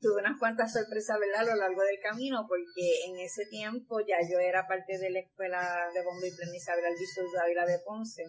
tuve 0.01 0.21
unas 0.21 0.39
cuantas 0.39 0.73
sorpresas, 0.73 1.19
¿verdad? 1.19 1.41
A 1.41 1.55
lo 1.55 1.61
largo 1.61 1.81
del 1.83 1.99
camino, 2.01 2.45
porque 2.47 3.05
en 3.07 3.19
ese 3.19 3.45
tiempo 3.47 3.99
ya 4.01 4.17
yo 4.29 4.39
era 4.39 4.67
parte 4.67 4.97
de 4.97 5.09
la 5.09 5.19
escuela 5.19 5.89
de 5.93 6.03
bomba 6.03 6.25
y 6.25 6.35
plena 6.35 6.55
Isabel 6.55 6.85
Albizu 6.85 7.21
Dávila 7.33 7.65
de 7.65 7.79
Ponce. 7.85 8.23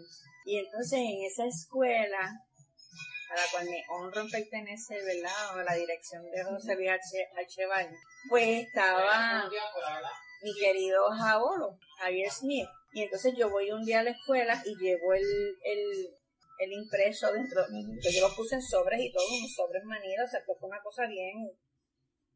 Y 0.45 0.59
entonces 0.59 0.99
en 0.99 1.25
esa 1.25 1.47
escuela, 1.47 2.19
a 2.19 3.35
la 3.35 3.43
cual 3.53 3.67
me 3.67 3.83
honro 3.89 4.23
en 4.23 4.31
pertenecer, 4.31 5.05
¿verdad? 5.05 5.59
A 5.59 5.63
la 5.63 5.75
dirección 5.75 6.23
de 6.31 6.43
José 6.43 6.75
Luis 6.75 6.91
H. 6.91 7.69
pues 8.29 8.67
estaba 8.67 9.49
mi 10.43 10.55
querido 10.59 11.11
Jabolo, 11.11 11.79
Javier 11.99 12.31
Smith. 12.31 12.69
Y 12.93 13.03
entonces 13.03 13.35
yo 13.37 13.49
voy 13.51 13.71
un 13.71 13.85
día 13.85 14.01
a 14.01 14.03
la 14.03 14.11
escuela 14.11 14.61
y 14.65 14.75
llevo 14.77 15.15
el, 15.15 15.23
el, 15.63 16.09
el 16.61 16.73
impreso 16.73 17.33
dentro, 17.33 17.65
que 17.67 18.13
yo 18.13 18.29
lo 18.29 18.35
puse 18.37 18.57
en 18.57 18.63
sobres 18.63 19.01
y 19.01 19.11
todo, 19.11 19.25
unos 19.25 19.55
sobres 19.57 19.83
manidos, 19.85 20.29
o 20.29 20.31
sea, 20.31 20.45
fue 20.45 20.69
una 20.69 20.83
cosa 20.83 21.07
bien, 21.07 21.51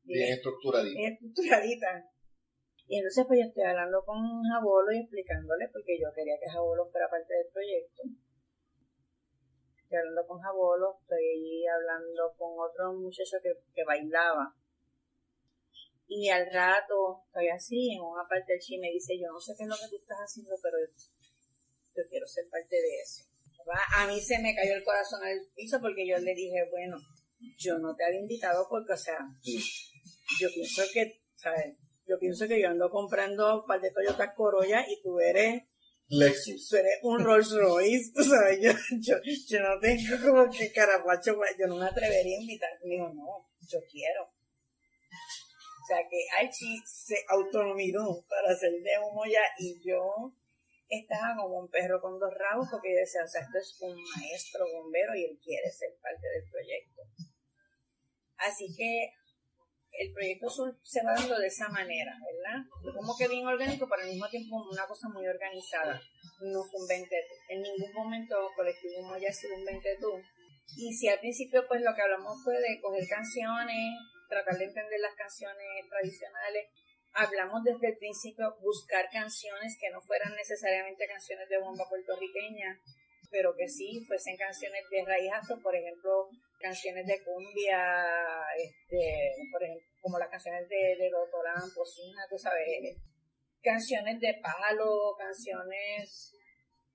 bien, 0.03 0.33
estructuradita. 0.33 0.97
Bien 0.97 1.13
estructuradita. 1.13 2.09
Y 2.89 2.97
entonces 2.99 3.25
pues 3.29 3.41
yo 3.41 3.47
estoy 3.47 3.65
hablando 3.65 4.03
con 4.05 4.17
Jabolo 4.45 4.93
y 4.93 5.01
explicándole, 5.01 5.69
porque 5.69 6.01
yo 6.01 6.09
quería 6.17 6.41
que 6.41 6.51
Jabolo 6.51 6.89
fuera 6.89 7.09
parte 7.09 7.35
del 7.35 7.53
proyecto. 7.53 8.03
Estoy 9.77 9.99
hablando 9.99 10.27
con 10.27 10.41
Jabolo, 10.41 10.99
estoy 11.03 11.67
hablando 11.69 12.33
con 12.39 12.57
otro 12.57 12.95
muchacho 12.95 13.37
que, 13.43 13.53
que 13.75 13.85
bailaba. 13.85 14.57
Y 16.09 16.31
al 16.31 16.49
rato 16.51 17.25
estoy 17.27 17.49
así, 17.49 17.93
en 17.93 18.01
una 18.01 18.25
parte 18.29 18.53
del 18.53 18.61
chi 18.61 18.79
me 18.79 18.89
dice, 18.89 19.19
yo 19.21 19.29
no 19.29 19.41
sé 19.41 19.53
qué 19.57 19.65
es 19.65 19.69
lo 19.69 19.77
que 19.77 19.89
tú 19.89 19.97
estás 19.97 20.19
haciendo, 20.21 20.57
pero 20.63 20.77
yo 20.81 22.03
quiero 22.09 22.27
ser 22.27 22.49
parte 22.49 22.77
de 22.77 23.01
eso. 23.01 23.34
A 23.97 24.07
mí 24.07 24.21
se 24.21 24.39
me 24.41 24.55
cayó 24.55 24.75
el 24.75 24.85
corazón 24.85 25.23
al 25.23 25.41
piso 25.55 25.81
porque 25.81 26.07
yo 26.07 26.19
le 26.19 26.35
dije, 26.35 26.69
bueno, 26.71 26.97
yo 27.59 27.79
no 27.79 27.95
te 27.95 28.05
había 28.05 28.21
invitado 28.21 28.67
porque, 28.69 28.93
o 28.93 28.97
sea, 28.97 29.19
yo 30.41 30.49
pienso 30.55 30.83
que, 30.93 31.23
¿sabes? 31.35 31.77
Yo 32.07 32.19
pienso 32.19 32.47
que 32.47 32.61
yo 32.61 32.69
ando 32.69 32.91
comprando 32.91 33.61
un 33.61 33.67
par 33.67 33.81
de 33.81 33.91
Toyota 33.91 34.35
Corolla 34.35 34.85
y 34.89 35.01
tú 35.03 35.19
eres 35.21 35.63
Lexus. 36.09 36.69
Tú 36.69 36.77
eres 36.77 36.99
un 37.03 37.25
Rolls 37.25 37.51
Royce, 37.53 38.13
tú 38.15 38.23
sabes, 38.23 38.59
yo, 38.61 38.73
yo, 39.01 39.17
yo 39.49 39.61
no 39.61 39.79
tengo 39.81 40.17
como 40.27 40.51
que 40.51 40.71
carapacho, 40.73 41.37
yo 41.59 41.67
no 41.67 41.77
me 41.77 41.87
atrevería 41.87 42.37
a 42.37 42.41
invitar. 42.41 42.71
Digo, 42.83 43.09
no, 43.15 43.49
yo 43.69 43.79
quiero. 43.91 44.25
O 44.25 45.87
sea 45.87 45.99
que 46.09 46.17
Archie 46.41 46.81
se 46.87 47.17
autonomizó 47.29 48.25
para 48.29 48.53
hacer 48.55 48.71
de 48.71 48.99
humo 48.99 49.25
ya 49.27 49.43
y 49.59 49.79
yo 49.87 50.35
estaba 50.89 51.35
como 51.37 51.61
un 51.61 51.69
perro 51.69 52.01
con 52.01 52.19
dos 52.19 52.33
rabos 52.35 52.69
porque 52.71 52.95
decía, 52.95 53.25
o 53.25 53.29
sea, 53.29 53.43
esto 53.43 53.59
es 53.59 53.77
un 53.81 53.97
maestro 54.17 54.65
bombero 54.73 55.15
y 55.15 55.25
él 55.25 55.39
quiere 55.43 55.71
ser 55.71 55.91
parte 56.01 56.27
del 56.29 56.51
proyecto. 56.51 57.03
Así 58.37 58.75
que 58.77 59.11
el 59.99 60.13
proyecto 60.13 60.49
se 60.83 61.05
va 61.05 61.15
dando 61.15 61.39
de 61.39 61.47
esa 61.47 61.69
manera, 61.69 62.13
¿verdad? 62.19 62.67
Como 62.95 63.17
que 63.17 63.29
bien 63.29 63.47
orgánico, 63.47 63.87
pero 63.89 64.03
al 64.03 64.11
mismo 64.11 64.29
tiempo 64.29 64.57
una 64.71 64.87
cosa 64.87 65.09
muy 65.09 65.27
organizada. 65.27 66.01
No 66.41 66.65
fue 66.65 66.81
un 66.81 66.89
20 66.89 67.17
En 67.49 67.63
ningún 67.63 67.93
momento 67.93 68.35
Colectivo 68.57 69.03
Moya 69.03 69.29
ha 69.29 69.33
sido 69.33 69.55
un 69.55 69.65
20 69.65 69.99
tú. 70.01 70.21
Y 70.77 70.93
si 70.93 71.09
al 71.09 71.21
principio 71.21 71.65
pues 71.69 71.81
lo 71.83 71.95
que 71.95 72.03
hablamos 72.03 72.43
fue 72.43 72.59
de 72.59 72.81
coger 72.81 73.07
canciones, 73.09 73.95
tratar 74.29 74.59
de 74.59 74.65
entender 74.65 75.01
las 75.01 75.15
canciones 75.15 75.89
tradicionales 75.89 76.67
hablamos 77.15 77.63
desde 77.63 77.89
el 77.89 77.97
principio 77.97 78.57
buscar 78.61 79.09
canciones 79.11 79.77
que 79.81 79.91
no 79.91 80.01
fueran 80.01 80.35
necesariamente 80.35 81.07
canciones 81.07 81.49
de 81.49 81.59
bomba 81.59 81.89
puertorriqueña, 81.89 82.81
pero 83.31 83.55
que 83.57 83.69
sí 83.69 84.05
fuesen 84.07 84.37
canciones 84.37 84.83
de 84.91 85.05
raíz 85.05 85.31
afro, 85.33 85.59
por 85.63 85.75
ejemplo, 85.75 86.29
canciones 86.61 87.07
de 87.07 87.23
cumbia, 87.25 87.95
este, 88.59 89.35
por 89.51 89.63
ejemplo, 89.63 89.87
como 90.01 90.19
las 90.19 90.29
canciones 90.29 90.69
de, 90.69 90.97
de 90.99 91.11
Doctora 91.11 91.55
Pocina, 91.75 92.23
tú 92.29 92.39
sabes, 92.39 92.97
canciones 93.63 94.21
de 94.21 94.41
palo, 94.43 95.17
canciones, 95.19 96.35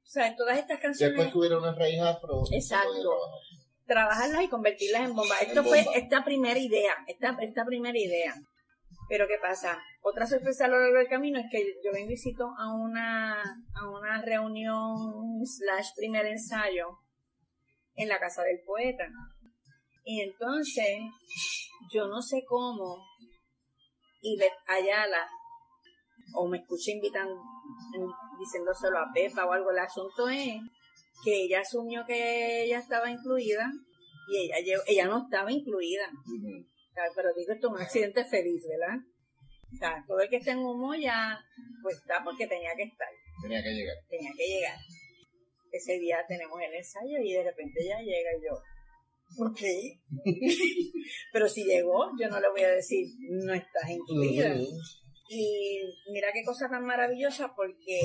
o 0.04 0.12
sea, 0.12 0.36
todas 0.36 0.58
estas 0.58 0.80
canciones. 0.80 1.18
Después 1.18 1.36
hubiera 1.36 1.58
una 1.58 1.74
raíz 1.74 2.00
afro. 2.02 2.42
Exacto. 2.52 3.20
Trabajarlas 3.86 4.44
y 4.44 4.50
convertirlas 4.50 5.10
en 5.10 5.16
bomba. 5.16 5.36
Esto 5.42 5.64
fue 5.64 5.86
esta 5.96 6.24
primera 6.24 6.60
idea, 6.60 6.94
esta, 7.08 7.36
esta 7.42 7.66
primera 7.66 7.98
idea. 7.98 8.36
Pero 9.10 9.28
¿qué 9.28 9.39
pasa? 9.41 9.82
Otra 10.04 10.28
sorpresa 10.28 10.65
a 10.65 10.67
lo 10.67 10.80
largo 10.80 11.00
del 11.00 11.08
camino 11.08 11.39
es 11.39 11.48
que 11.52 11.82
yo 11.84 11.91
me 11.91 12.06
visito 12.06 12.54
a 12.60 12.72
una, 12.72 13.41
a 13.41 13.89
una 13.89 14.22
reunión 14.22 15.43
slash 15.43 15.88
primer 15.95 16.28
ensayo 16.28 17.00
en 17.95 18.08
la 18.08 18.19
casa 18.19 18.43
del 18.43 18.62
poeta. 18.63 19.10
Y 20.06 20.22
entonces, 20.22 21.00
yo 21.91 22.08
no 22.08 22.22
sé 22.22 22.43
cómo, 22.48 23.04
Ivette 24.22 24.54
Ayala, 24.67 25.28
o 26.36 26.48
me 26.48 26.60
escuché 26.60 26.91
invitando, 26.91 27.41
diciéndoselo 28.39 29.00
a 29.00 29.12
Pepa 29.12 29.45
o 29.45 29.52
algo, 29.52 29.72
el 29.72 29.80
asunto 29.80 30.30
es 30.30 30.54
que 31.24 31.45
ella 31.45 31.62
asumió 31.62 32.06
que 32.06 32.63
ella 32.63 32.78
estaba 32.78 33.10
incluida 33.10 33.72
y 34.30 34.52
ella, 34.54 34.78
ella 34.86 35.08
no 35.08 35.24
estaba 35.24 35.52
incluida 35.52 36.08
pero 37.15 37.34
digo, 37.34 37.54
esto 37.54 37.67
es 37.67 37.73
un 37.73 37.82
accidente 37.82 38.25
feliz, 38.25 38.63
¿verdad? 38.67 38.97
O 39.71 39.78
sea, 39.78 40.04
todo 40.08 40.19
el 40.19 40.30
que 40.30 40.38
está 40.38 40.52
en 40.52 40.60
humo 40.60 40.95
ya, 40.95 41.39
pues 41.84 41.97
está 41.97 42.23
porque 42.23 42.47
tenía 42.47 42.71
que 42.75 42.84
estar. 42.84 43.08
Tenía 43.41 43.62
que 43.62 43.69
llegar. 43.69 43.95
Tenía 44.10 44.32
que 44.36 44.47
llegar. 44.47 44.78
Ese 45.71 45.99
día 45.99 46.25
tenemos 46.28 46.60
el 46.62 46.73
ensayo 46.73 47.19
y 47.23 47.34
de 47.34 47.43
repente 47.43 47.86
ya 47.86 47.99
llega 47.99 48.30
y 48.36 48.45
yo, 48.45 48.54
ok. 49.45 49.62
pero 51.34 51.47
si 51.47 51.63
llegó, 51.63 52.10
yo 52.19 52.28
no 52.30 52.39
le 52.39 52.49
voy 52.49 52.63
a 52.63 52.71
decir, 52.71 53.08
no 53.30 53.54
estás 53.54 53.89
incluida. 53.89 54.56
Y 55.32 55.82
mira 56.12 56.32
qué 56.34 56.43
cosa 56.43 56.67
tan 56.67 56.84
maravillosa 56.86 57.54
porque 57.56 57.99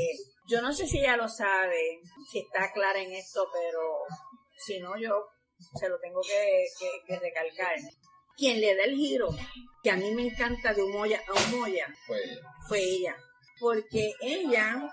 yo 0.46 0.60
no 0.60 0.74
sé 0.74 0.86
si 0.86 0.98
ella 0.98 1.16
lo 1.16 1.26
sabe, 1.26 2.00
si 2.30 2.40
está 2.40 2.70
clara 2.74 3.00
en 3.00 3.12
esto, 3.12 3.48
pero 3.50 3.80
si 4.58 4.78
no, 4.80 4.98
yo 5.00 5.24
se 5.80 5.88
lo 5.88 5.98
tengo 6.00 6.20
que, 6.20 6.66
que 7.06 7.18
recalcar 7.18 7.76
quien 8.36 8.60
le 8.60 8.74
da 8.74 8.84
el 8.84 8.94
giro, 8.94 9.28
que 9.82 9.90
a 9.90 9.96
mí 9.96 10.14
me 10.14 10.26
encanta 10.26 10.72
de 10.72 10.82
Humoya 10.82 11.20
a 11.28 11.32
Humoya, 11.32 11.86
fue 12.06 12.18
ella. 12.18 12.42
Fue 12.68 12.78
ella. 12.80 13.16
Porque 13.60 14.12
ella 14.20 14.90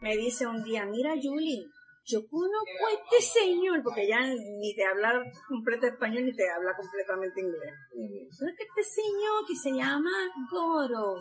me 0.00 0.16
dice 0.16 0.46
un 0.46 0.62
día, 0.64 0.84
mira 0.86 1.14
Julie, 1.22 1.66
yo 2.04 2.26
conozco 2.28 2.86
a 2.88 2.92
este 2.92 3.40
señor, 3.40 3.82
porque 3.82 4.02
ella 4.02 4.20
ni 4.22 4.74
te 4.74 4.84
habla 4.84 5.22
completo 5.48 5.86
español 5.86 6.24
ni 6.24 6.34
te 6.34 6.48
habla 6.50 6.74
completamente 6.76 7.40
inglés. 7.40 7.74
es 7.94 8.56
que 8.56 8.64
este 8.64 8.82
señor 8.82 9.46
que 9.46 9.54
se 9.54 9.70
llama 9.70 10.10
Goro, 10.50 11.16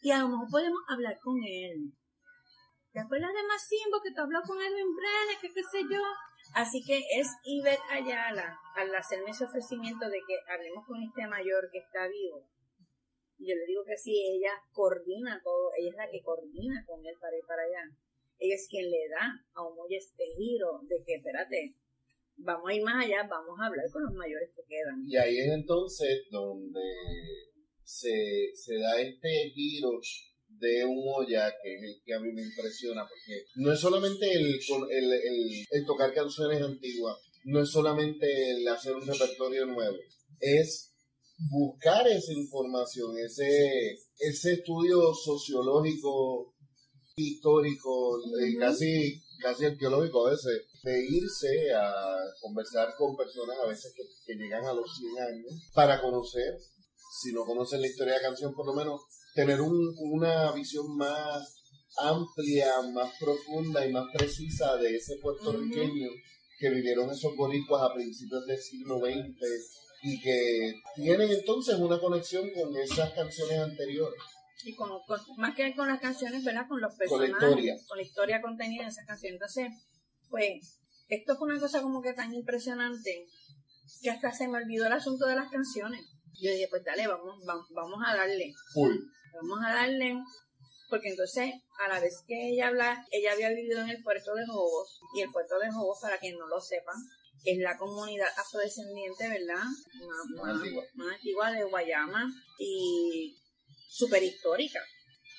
y 0.00 0.10
a 0.10 0.20
lo 0.20 0.28
mejor 0.28 0.48
podemos 0.50 0.80
hablar 0.88 1.18
con 1.22 1.36
él. 1.44 1.92
¿Te 2.92 3.00
acuerdas 3.00 3.30
de 3.32 3.46
Masimbo 3.46 4.00
que 4.02 4.10
te 4.10 4.20
habló 4.20 4.40
con 4.42 4.58
él 4.58 4.72
en 4.72 4.94
Brenes, 4.96 5.38
que 5.40 5.48
qué 5.52 5.62
sé 5.62 5.82
yo? 5.82 6.02
Así 6.54 6.82
que 6.84 6.98
es 6.98 7.28
Ivette 7.44 7.90
Ayala, 7.90 8.58
al 8.76 8.94
hacerme 8.94 9.30
ese 9.30 9.44
ofrecimiento 9.44 10.08
de 10.08 10.18
que 10.26 10.36
hablemos 10.52 10.84
con 10.86 11.02
este 11.02 11.26
mayor 11.26 11.70
que 11.70 11.78
está 11.78 12.08
vivo. 12.08 12.46
Yo 13.38 13.54
le 13.54 13.64
digo 13.66 13.84
que 13.86 13.96
sí, 13.96 14.12
ella 14.12 14.52
coordina 14.72 15.40
todo, 15.42 15.70
ella 15.78 15.90
es 15.90 15.96
la 15.96 16.10
que 16.10 16.22
coordina 16.22 16.84
con 16.86 17.04
él 17.06 17.14
para 17.20 17.36
ir 17.36 17.44
para 17.46 17.62
allá. 17.62 17.84
Ella 18.38 18.54
es 18.54 18.66
quien 18.68 18.90
le 18.90 19.08
da 19.08 19.32
a 19.54 19.62
Omoya 19.62 19.96
este 19.96 20.24
giro 20.36 20.80
de 20.82 21.02
que, 21.04 21.14
espérate, 21.14 21.74
vamos 22.36 22.68
a 22.68 22.74
ir 22.74 22.82
más 22.82 23.04
allá, 23.04 23.26
vamos 23.28 23.58
a 23.58 23.66
hablar 23.66 23.84
con 23.92 24.02
los 24.02 24.12
mayores 24.12 24.50
que 24.54 24.62
quedan. 24.68 25.04
Y 25.06 25.16
ahí 25.16 25.38
es 25.38 25.52
entonces 25.52 26.26
donde 26.30 26.80
se, 27.82 28.50
se 28.54 28.78
da 28.78 29.00
este 29.00 29.50
giro 29.54 30.00
de 30.58 30.84
un 30.84 31.02
olla 31.06 31.52
que 31.62 31.74
es 31.74 31.82
el 31.82 32.02
que 32.04 32.14
a 32.14 32.20
mí 32.20 32.32
me 32.32 32.42
impresiona, 32.42 33.06
porque 33.08 33.44
no 33.56 33.72
es 33.72 33.80
solamente 33.80 34.30
el, 34.32 34.60
el, 34.90 35.66
el, 35.70 35.86
tocar 35.86 36.12
canciones 36.12 36.62
antiguas, 36.62 37.16
no 37.44 37.62
es 37.62 37.70
solamente 37.70 38.50
el 38.50 38.68
hacer 38.68 38.94
un 38.94 39.06
repertorio 39.06 39.66
nuevo, 39.66 39.96
es 40.40 40.92
buscar 41.50 42.06
esa 42.08 42.32
información, 42.32 43.16
ese, 43.18 43.98
ese 44.18 44.52
estudio 44.52 45.14
sociológico, 45.14 46.54
histórico, 47.16 48.18
eh, 48.40 48.56
casi, 48.58 49.22
casi 49.40 49.64
arqueológico 49.66 50.26
a 50.26 50.30
veces, 50.32 50.66
de 50.82 51.06
irse 51.08 51.72
a 51.74 52.16
conversar 52.40 52.94
con 52.96 53.16
personas 53.16 53.56
a 53.62 53.66
veces 53.66 53.92
que, 53.94 54.02
que 54.26 54.38
llegan 54.38 54.64
a 54.66 54.72
los 54.72 54.86
100 54.96 55.18
años 55.18 55.70
para 55.74 56.00
conocer, 56.00 56.58
si 57.22 57.32
no 57.32 57.44
conocen 57.44 57.80
la 57.80 57.88
historia 57.88 58.14
de 58.14 58.20
la 58.20 58.28
canción, 58.28 58.54
por 58.54 58.66
lo 58.66 58.74
menos 58.74 59.00
tener 59.34 59.60
un, 59.60 59.94
una 59.98 60.52
visión 60.52 60.96
más 60.96 61.56
amplia, 61.98 62.82
más 62.92 63.12
profunda 63.18 63.86
y 63.86 63.92
más 63.92 64.06
precisa 64.12 64.76
de 64.76 64.96
ese 64.96 65.16
puertorriqueño 65.16 66.08
que 66.58 66.70
vivieron 66.70 67.10
esos 67.10 67.34
boricuas 67.36 67.82
a 67.82 67.94
principios 67.94 68.46
del 68.46 68.58
siglo 68.58 68.98
XX 68.98 69.36
y 70.02 70.20
que 70.20 70.74
tienen 70.94 71.30
entonces 71.30 71.76
una 71.76 71.98
conexión 71.98 72.50
con 72.54 72.74
esas 72.76 73.12
canciones 73.12 73.58
anteriores. 73.58 74.20
Y 74.64 74.74
con, 74.74 74.90
más 75.38 75.54
que 75.54 75.74
con 75.74 75.88
las 75.88 76.00
canciones, 76.00 76.44
¿verdad? 76.44 76.66
Con 76.68 76.80
los 76.80 76.94
personajes. 76.94 77.34
Con 77.34 77.40
la 77.40 77.48
historia. 77.48 77.76
Con 77.88 77.96
la 77.96 78.02
historia 78.02 78.42
contenida 78.42 78.82
en 78.82 78.88
esas 78.88 79.06
canciones. 79.06 79.34
Entonces, 79.34 79.68
pues, 80.28 80.80
esto 81.08 81.36
fue 81.36 81.50
una 81.50 81.60
cosa 81.60 81.82
como 81.82 82.02
que 82.02 82.12
tan 82.12 82.32
impresionante 82.34 83.26
que 84.02 84.10
hasta 84.10 84.32
se 84.32 84.48
me 84.48 84.58
olvidó 84.58 84.86
el 84.86 84.92
asunto 84.92 85.26
de 85.26 85.34
las 85.34 85.50
canciones. 85.50 86.02
Yo 86.40 86.50
dije, 86.50 86.68
pues 86.68 86.84
dale, 86.84 87.06
vamos, 87.06 87.42
vamos, 87.46 87.66
vamos 87.70 88.00
a 88.06 88.16
darle. 88.16 88.52
Full. 88.74 88.96
Vamos 89.34 89.58
a 89.64 89.74
darle. 89.74 90.16
Porque 90.88 91.08
entonces, 91.08 91.52
a 91.78 91.88
la 91.88 92.00
vez 92.00 92.22
que 92.26 92.50
ella 92.50 92.68
habla, 92.68 93.06
ella 93.12 93.32
había 93.32 93.50
vivido 93.50 93.80
en 93.80 93.90
el 93.90 94.02
puerto 94.02 94.34
de 94.34 94.44
Jobos. 94.46 95.00
Y 95.14 95.22
el 95.22 95.30
puerto 95.30 95.58
de 95.58 95.70
Jobos, 95.70 95.98
para 96.02 96.18
quien 96.18 96.36
no 96.36 96.48
lo 96.48 96.60
sepa, 96.60 96.92
es 97.44 97.58
la 97.58 97.76
comunidad 97.78 98.28
afrodescendiente, 98.36 99.28
¿verdad? 99.28 99.62
Más, 100.36 100.56
antigua. 100.56 100.84
más 100.94 101.14
antigua 101.14 101.52
de 101.52 101.64
Guayama 101.64 102.28
y 102.58 103.36
súper 103.88 104.22
histórica. 104.22 104.80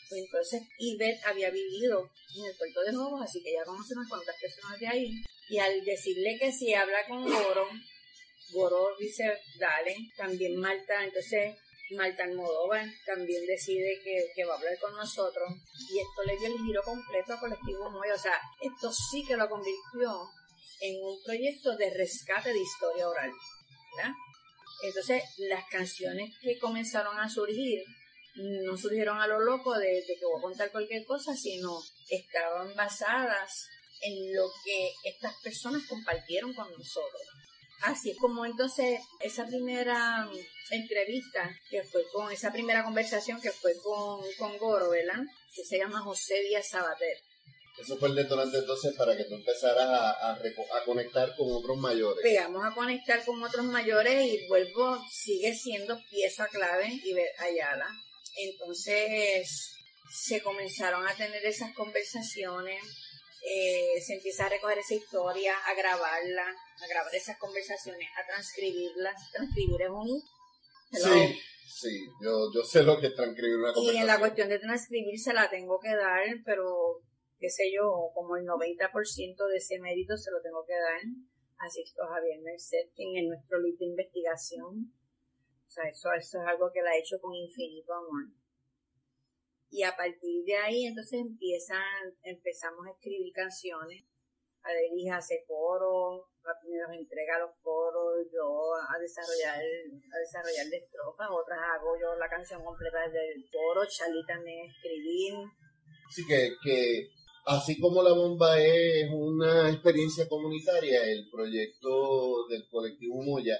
Entonces, 0.09 0.63
Ivette 0.77 1.23
había 1.25 1.49
vivido 1.49 2.09
en 2.37 2.45
el 2.45 2.57
puerto 2.57 2.81
de 2.81 2.93
Jobos, 2.93 3.21
así 3.21 3.41
que 3.41 3.51
ella 3.51 3.65
conoce 3.65 3.93
unas 3.93 4.09
cuantas 4.09 4.35
personas 4.39 4.79
de 4.79 4.87
ahí. 4.87 5.23
Y 5.49 5.59
al 5.59 5.83
decirle 5.83 6.37
que 6.39 6.51
si 6.51 6.73
habla 6.73 7.05
con 7.07 7.23
Goro, 7.23 7.67
Goro 8.51 8.95
dice, 8.99 9.37
dale, 9.59 9.95
también 10.17 10.57
Malta, 10.57 11.03
entonces 11.03 11.55
Malta 11.95 12.23
Almodóvar 12.23 12.85
también 13.05 13.45
decide 13.45 13.99
que, 14.03 14.45
va 14.45 14.53
a 14.53 14.57
hablar 14.57 14.77
con 14.79 14.95
nosotros 14.95 15.49
y 15.89 15.99
esto 15.99 16.23
le 16.25 16.37
dio 16.37 16.47
el 16.47 16.65
giro 16.65 16.81
completo 16.83 17.33
a 17.33 17.39
Colectivo 17.39 17.89
Moya, 17.89 18.15
o 18.15 18.19
sea, 18.19 18.39
esto 18.61 18.91
sí 18.91 19.25
que 19.25 19.37
lo 19.37 19.49
convirtió 19.49 20.29
en 20.81 21.03
un 21.03 21.21
proyecto 21.23 21.75
de 21.77 21.89
rescate 21.91 22.53
de 22.53 22.59
historia 22.59 23.07
oral, 23.07 23.31
¿verdad? 23.95 24.13
Entonces, 24.83 25.23
las 25.37 25.65
canciones 25.69 26.35
que 26.41 26.57
comenzaron 26.57 27.19
a 27.19 27.29
surgir 27.29 27.83
no 28.35 28.77
surgieron 28.77 29.19
a 29.19 29.27
lo 29.27 29.39
loco 29.39 29.77
de 29.77 30.03
que 30.07 30.25
voy 30.25 30.39
a 30.39 30.41
contar 30.41 30.71
cualquier 30.71 31.05
cosa, 31.05 31.35
sino 31.35 31.81
estaban 32.09 32.75
basadas 32.75 33.67
en 34.01 34.33
lo 34.33 34.49
que 34.63 34.91
estas 35.03 35.35
personas 35.43 35.83
compartieron 35.87 36.53
con 36.53 36.71
nosotros. 36.71 37.21
Así 37.83 38.11
es 38.11 38.17
como 38.17 38.45
entonces 38.45 38.99
esa 39.19 39.45
primera 39.45 40.29
entrevista 40.69 41.49
que 41.69 41.83
fue 41.83 42.03
con, 42.11 42.31
esa 42.31 42.51
primera 42.51 42.83
conversación 42.83 43.41
que 43.41 43.51
fue 43.51 43.73
con, 43.83 44.21
con 44.37 44.57
Goro, 44.57 44.89
¿verdad? 44.89 45.21
Que 45.53 45.63
se 45.63 45.77
llama 45.77 46.01
José 46.01 46.41
Díaz 46.43 46.69
Sabater. 46.69 47.17
Eso 47.79 47.97
fue 47.97 48.09
el 48.09 48.15
detonante 48.15 48.59
entonces 48.59 48.93
para 48.95 49.15
que 49.17 49.23
tú 49.23 49.35
empezaras 49.35 49.87
a, 49.87 50.33
a, 50.33 50.85
conectar 50.85 51.35
con 51.35 51.51
otros 51.51 51.77
mayores. 51.77 52.21
Pegamos 52.21 52.63
a 52.63 52.75
conectar 52.75 53.23
con 53.25 53.41
otros 53.41 53.65
mayores 53.65 54.25
y 54.25 54.47
vuelvo, 54.47 54.99
sigue 55.09 55.55
siendo 55.55 55.97
pieza 56.09 56.47
clave 56.47 56.99
y 57.03 57.13
ver 57.13 57.29
Ayala. 57.39 57.87
Entonces 58.35 59.73
se 60.11 60.41
comenzaron 60.41 61.07
a 61.07 61.15
tener 61.15 61.43
esas 61.45 61.73
conversaciones 61.73 62.81
eh, 63.43 63.99
se 64.01 64.15
empieza 64.15 64.45
a 64.45 64.49
recoger 64.49 64.77
esa 64.77 64.93
historia, 64.93 65.55
a 65.65 65.73
grabarla, 65.73 66.47
a 66.47 66.87
grabar 66.87 67.13
esas 67.15 67.37
conversaciones, 67.37 68.07
a 68.15 68.25
transcribirlas. 68.25 69.31
Transcribir 69.31 69.81
es 69.81 69.89
un... 69.89 70.21
Sí, 70.91 71.39
sí, 71.67 72.05
yo, 72.21 72.51
yo 72.53 72.63
sé 72.63 72.83
lo 72.83 72.99
que 72.99 73.07
es 73.07 73.15
transcribir 73.15 73.57
una 73.57 73.73
conversación. 73.73 73.95
Y 73.95 73.99
en 73.99 74.07
la 74.07 74.19
cuestión 74.19 74.49
de 74.49 74.59
transcribir 74.59 75.19
se 75.19 75.33
la 75.33 75.49
tengo 75.49 75.79
que 75.79 75.95
dar, 75.95 76.23
pero 76.45 77.01
qué 77.39 77.49
sé 77.49 77.71
yo, 77.73 78.11
como 78.13 78.35
el 78.35 78.45
90% 78.45 79.47
de 79.47 79.57
ese 79.57 79.79
mérito 79.79 80.15
se 80.17 80.31
lo 80.31 80.41
tengo 80.41 80.63
que 80.65 80.73
dar 80.73 81.01
a 81.57 81.69
Sixto 81.69 82.03
Javier 82.07 82.41
Merced, 82.41 82.89
quien 82.95 83.17
es 83.17 83.27
nuestro 83.27 83.59
lead 83.59 83.77
de 83.79 83.85
investigación. 83.85 84.93
O 85.67 85.71
sea, 85.71 85.87
eso, 85.89 86.11
eso 86.13 86.41
es 86.41 86.47
algo 86.47 86.69
que 86.71 86.81
la 86.81 86.91
ha 86.91 86.97
hecho 86.97 87.19
con 87.19 87.33
infinito 87.33 87.93
amor. 87.93 88.40
Y 89.71 89.83
a 89.83 89.95
partir 89.95 90.43
de 90.45 90.57
ahí 90.57 90.85
entonces 90.85 91.21
empiezan, 91.21 91.81
empezamos 92.23 92.85
a 92.85 92.91
escribir 92.91 93.31
canciones. 93.33 94.03
Adelis 94.63 95.11
hace 95.11 95.43
coro, 95.47 96.27
nos 96.43 96.97
entrega 96.97 97.39
los 97.39 97.55
coros, 97.63 98.27
yo 98.31 98.75
a 98.75 98.99
desarrollar, 98.99 99.57
a 99.57 100.17
desarrollar 100.19 100.67
de 100.69 100.77
estrofas, 100.77 101.27
otras 101.31 101.57
hago 101.57 101.95
yo 101.99 102.13
la 102.19 102.29
canción 102.29 102.63
completa 102.63 103.07
desde 103.07 103.33
el 103.33 103.45
coro, 103.49 103.81
Charlie 103.87 104.25
también 104.27 104.69
escribir. 104.69 105.33
Así 106.07 106.27
que 106.27 107.07
así 107.45 107.79
como 107.79 108.03
la 108.03 108.13
bomba 108.13 108.59
es 108.59 109.09
una 109.11 109.69
experiencia 109.69 110.27
comunitaria, 110.27 111.01
el 111.05 111.29
proyecto 111.31 112.45
del 112.49 112.67
colectivo 112.69 113.23
Moya 113.23 113.57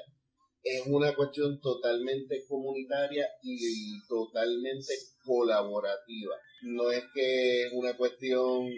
es 0.63 0.83
una 0.87 1.15
cuestión 1.15 1.59
totalmente 1.59 2.43
comunitaria 2.47 3.27
y 3.41 3.99
totalmente 4.07 4.93
colaborativa. 5.25 6.35
No 6.63 6.91
es 6.91 7.03
que 7.13 7.63
es 7.63 7.73
una 7.73 7.95
cuestión 7.97 8.69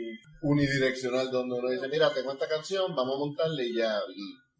unidireccional 0.42 1.30
donde 1.30 1.56
uno 1.60 1.70
dice, 1.70 1.88
mira, 1.90 2.14
tengo 2.14 2.32
esta 2.32 2.48
canción, 2.48 2.96
vamos 2.96 3.16
a 3.16 3.20
montarle 3.20 3.68
y 3.68 3.76
ya. 3.76 4.00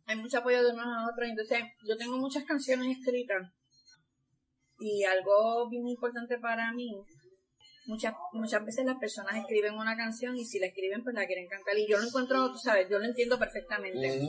Hay 0.06 0.18
mucho 0.18 0.40
apoyo 0.40 0.64
de 0.64 0.74
unos 0.74 0.86
a 0.86 1.08
otros, 1.12 1.30
entonces 1.30 1.60
yo 1.88 1.96
tengo 1.96 2.18
muchas 2.18 2.44
canciones 2.44 2.98
escritas 2.98 3.50
y 4.80 5.04
algo 5.06 5.70
bien 5.70 5.88
importante 5.88 6.38
para 6.40 6.74
mí, 6.74 6.92
muchas 7.86 8.14
muchas 8.34 8.66
veces 8.66 8.86
las 8.86 8.98
personas 8.98 9.38
escriben 9.38 9.76
una 9.76 9.96
canción 9.96 10.36
y 10.36 10.44
si 10.44 10.60
la 10.60 10.68
escriben 10.68 11.04
pues 11.04 11.16
la 11.16 11.26
quieren 11.26 11.48
cantar 11.48 11.78
y 11.78 11.88
yo 11.88 12.00
lo 12.00 12.08
encuentro, 12.08 12.52
tú 12.52 12.58
sabes, 12.58 12.90
yo 12.90 13.00
lo 13.00 13.06
entiendo 13.06 13.40
perfectamente. 13.40 14.20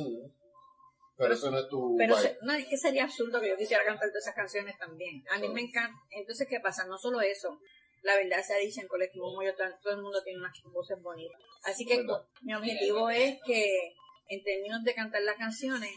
Pero, 1.17 1.35
eso 1.35 1.51
no 1.51 1.59
es 1.59 1.69
tu. 1.69 1.95
Pero 1.97 2.17
no, 2.43 2.53
es 2.55 2.67
que 2.67 2.77
sería 2.77 3.05
absurdo 3.05 3.41
que 3.41 3.51
yo 3.51 3.57
quisiera 3.57 3.85
cantar 3.85 4.09
todas 4.09 4.25
esas 4.25 4.35
canciones 4.35 4.77
también. 4.79 5.23
A 5.31 5.39
mí 5.39 5.49
me 5.49 5.63
encanta. 5.63 5.97
Entonces, 6.11 6.49
¿qué 6.49 6.61
pasa? 6.61 6.87
No 6.87 6.99
solo 6.99 7.21
eso. 7.21 7.61
La 8.03 8.17
verdad 8.17 8.43
se 8.43 8.59
dice 8.59 8.81
en 8.81 8.89
colectivo 8.89 9.33
muy 9.33 9.47
todo 9.83 9.95
el 9.95 10.03
mundo 10.03 10.23
tiene 10.23 10.41
unas 10.41 10.53
voces 10.65 11.01
bonitas. 11.01 11.41
Así 11.63 11.87
que 11.87 12.05
mi 12.43 12.55
objetivo 12.55 13.09
es 13.09 13.39
que, 13.47 13.95
en 14.29 14.43
términos 14.43 14.83
de 14.85 14.95
cantar 14.95 15.23
las 15.23 15.37
canciones, 15.37 15.91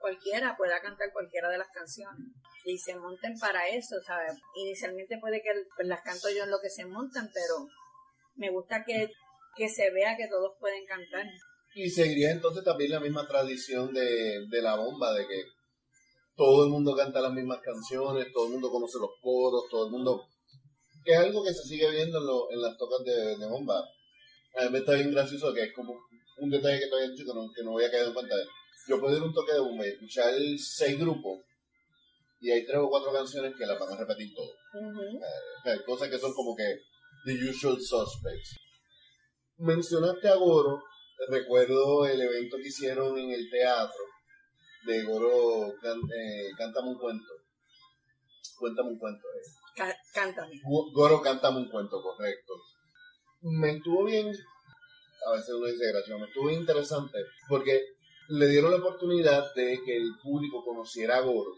cualquiera 0.00 0.56
pueda 0.56 0.80
cantar 0.80 1.12
cualquiera 1.12 1.48
de 1.48 1.58
las 1.58 1.70
canciones. 1.70 2.26
Y 2.64 2.76
se 2.76 2.94
monten 2.96 3.38
para 3.38 3.68
eso, 3.68 4.00
¿sabes? 4.02 4.34
Inicialmente 4.56 5.18
puede 5.18 5.40
que 5.42 5.50
pues, 5.76 5.88
las 5.88 6.02
canto 6.02 6.28
yo 6.28 6.44
en 6.44 6.50
lo 6.50 6.60
que 6.60 6.68
se 6.68 6.84
montan, 6.84 7.30
pero 7.32 7.68
me 8.34 8.50
gusta 8.50 8.84
que, 8.84 9.10
que 9.56 9.68
se 9.68 9.90
vea 9.90 10.16
que 10.16 10.28
todos 10.28 10.56
pueden 10.58 10.84
cantar. 10.86 11.24
Y 11.74 11.88
seguiría 11.90 12.32
entonces 12.32 12.64
también 12.64 12.90
la 12.90 13.00
misma 13.00 13.26
tradición 13.26 13.92
de, 13.92 14.46
la 14.62 14.76
bomba, 14.76 15.12
de 15.14 15.26
que 15.26 15.44
todo 16.36 16.64
el 16.64 16.70
mundo 16.70 16.96
canta 16.96 17.20
las 17.20 17.32
mismas 17.32 17.60
canciones, 17.60 18.32
todo 18.32 18.46
el 18.46 18.52
mundo 18.52 18.70
conoce 18.70 18.98
los 18.98 19.10
coros, 19.20 19.64
todo 19.70 19.86
el 19.86 19.92
mundo... 19.92 20.26
Que 21.04 21.12
es 21.12 21.18
algo 21.18 21.42
que 21.42 21.54
se 21.54 21.62
sigue 21.62 21.90
viendo 21.90 22.18
en, 22.50 22.60
las 22.60 22.76
tocas 22.76 23.04
de, 23.04 23.46
bomba. 23.46 23.82
A 24.56 24.64
mí 24.64 24.70
me 24.70 24.78
está 24.78 24.94
bien 24.94 25.12
gracioso 25.12 25.54
que 25.54 25.64
es 25.64 25.72
como 25.72 25.98
un 26.38 26.50
detalle 26.50 26.80
que 26.80 26.88
todavía 26.88 27.14
chico 27.14 27.32
no, 27.34 27.50
que 27.54 27.62
no 27.62 27.72
voy 27.72 27.84
a 27.84 27.90
caer 27.90 28.06
en 28.06 28.14
pantalla. 28.14 28.44
Yo 28.88 29.00
puedo 29.00 29.16
ir 29.16 29.22
a 29.22 29.26
un 29.26 29.32
toque 29.32 29.52
de 29.52 29.60
bomba 29.60 29.86
y 29.86 29.90
escuchar 29.90 30.34
seis 30.58 30.98
grupos 30.98 31.38
y 32.40 32.50
hay 32.50 32.64
tres 32.64 32.78
o 32.78 32.88
cuatro 32.88 33.12
canciones 33.12 33.54
que 33.56 33.66
las 33.66 33.78
van 33.78 33.92
a 33.92 33.96
repetir 33.96 34.34
todo. 34.34 34.50
Eh, 35.66 35.78
cosas 35.84 36.08
que 36.08 36.18
son 36.18 36.32
como 36.32 36.56
que 36.56 36.80
the 37.24 37.50
usual 37.50 37.78
suspects. 37.78 38.56
Mencionaste 39.58 40.28
a 40.28 40.36
Goro 40.36 40.82
recuerdo 41.28 42.06
el 42.06 42.20
evento 42.20 42.56
que 42.56 42.68
hicieron 42.68 43.18
en 43.18 43.30
el 43.30 43.50
teatro 43.50 44.00
de 44.86 45.04
Goro 45.04 45.68
eh, 45.68 46.50
Cántame 46.56 46.88
un 46.88 46.98
cuento. 46.98 47.32
Cuéntame 48.58 48.90
un 48.90 48.98
cuento. 48.98 49.26
Eh. 49.28 49.94
cántame. 50.14 50.60
Goro 50.92 51.20
Cántame 51.22 51.58
un 51.58 51.70
cuento, 51.70 52.02
correcto. 52.02 52.54
Me 53.42 53.72
estuvo 53.72 54.04
bien, 54.04 54.26
a 54.26 55.32
veces 55.32 55.54
uno 55.54 55.66
dice 55.66 55.92
gracias, 55.92 56.18
me 56.18 56.26
estuvo 56.26 56.48
bien 56.48 56.60
interesante 56.60 57.18
porque 57.48 57.82
le 58.28 58.46
dieron 58.48 58.70
la 58.70 58.76
oportunidad 58.76 59.54
de 59.54 59.80
que 59.84 59.96
el 59.96 60.10
público 60.22 60.62
conociera 60.64 61.16
a 61.16 61.20
Goro. 61.20 61.50